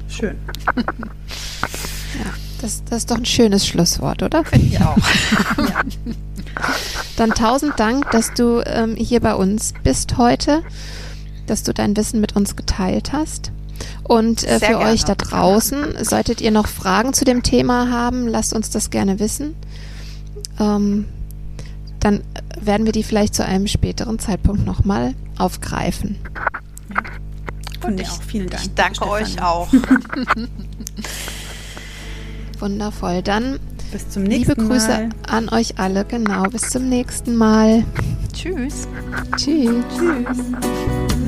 Schön. 0.08 0.36
ja, 0.76 2.32
das, 2.60 2.82
das 2.84 2.98
ist 2.98 3.10
doch 3.10 3.16
ein 3.16 3.24
schönes 3.24 3.66
Schlusswort, 3.66 4.22
oder? 4.22 4.44
Finde 4.44 4.66
ich 4.66 4.80
auch. 4.80 4.96
ja. 5.58 5.82
Dann 7.16 7.30
tausend 7.30 7.78
Dank, 7.78 8.10
dass 8.10 8.32
du 8.34 8.62
ähm, 8.64 8.96
hier 8.96 9.20
bei 9.20 9.34
uns 9.34 9.74
bist 9.82 10.16
heute, 10.16 10.62
dass 11.46 11.62
du 11.62 11.74
dein 11.74 11.96
Wissen 11.96 12.20
mit 12.20 12.36
uns 12.36 12.56
geteilt 12.56 13.12
hast. 13.12 13.52
Und 14.04 14.44
äh, 14.44 14.58
für 14.58 14.72
gerne. 14.72 14.86
euch 14.86 15.04
da 15.04 15.14
draußen, 15.14 16.04
solltet 16.04 16.40
ihr 16.40 16.50
noch 16.50 16.66
Fragen 16.66 17.12
zu 17.12 17.24
dem 17.24 17.42
Thema 17.42 17.90
haben, 17.90 18.26
lasst 18.26 18.52
uns 18.52 18.70
das 18.70 18.90
gerne 18.90 19.18
wissen. 19.18 19.54
Ähm, 20.58 21.06
dann 22.00 22.22
werden 22.60 22.86
wir 22.86 22.92
die 22.92 23.02
vielleicht 23.02 23.34
zu 23.34 23.44
einem 23.44 23.66
späteren 23.66 24.18
Zeitpunkt 24.18 24.66
nochmal 24.66 25.14
aufgreifen. 25.38 26.16
Von 27.80 27.94
mir 27.94 28.04
auch. 28.04 28.22
Vielen 28.22 28.48
Dank. 28.48 28.62
Ich 28.62 28.74
danke 28.74 29.08
euch 29.08 29.42
auch. 29.42 29.68
Wundervoll. 32.58 33.22
Dann 33.22 33.58
bis 33.90 34.08
zum 34.08 34.22
nächsten 34.24 34.52
liebe 34.52 34.68
Grüße 34.68 34.88
Mal. 34.88 35.08
an 35.28 35.48
euch 35.48 35.78
alle. 35.78 36.04
Genau. 36.04 36.44
Bis 36.44 36.70
zum 36.70 36.88
nächsten 36.88 37.36
Mal. 37.36 37.84
Tschüss. 38.32 38.88
Tschüss. 39.36 39.84
Tschüss. 39.96 41.19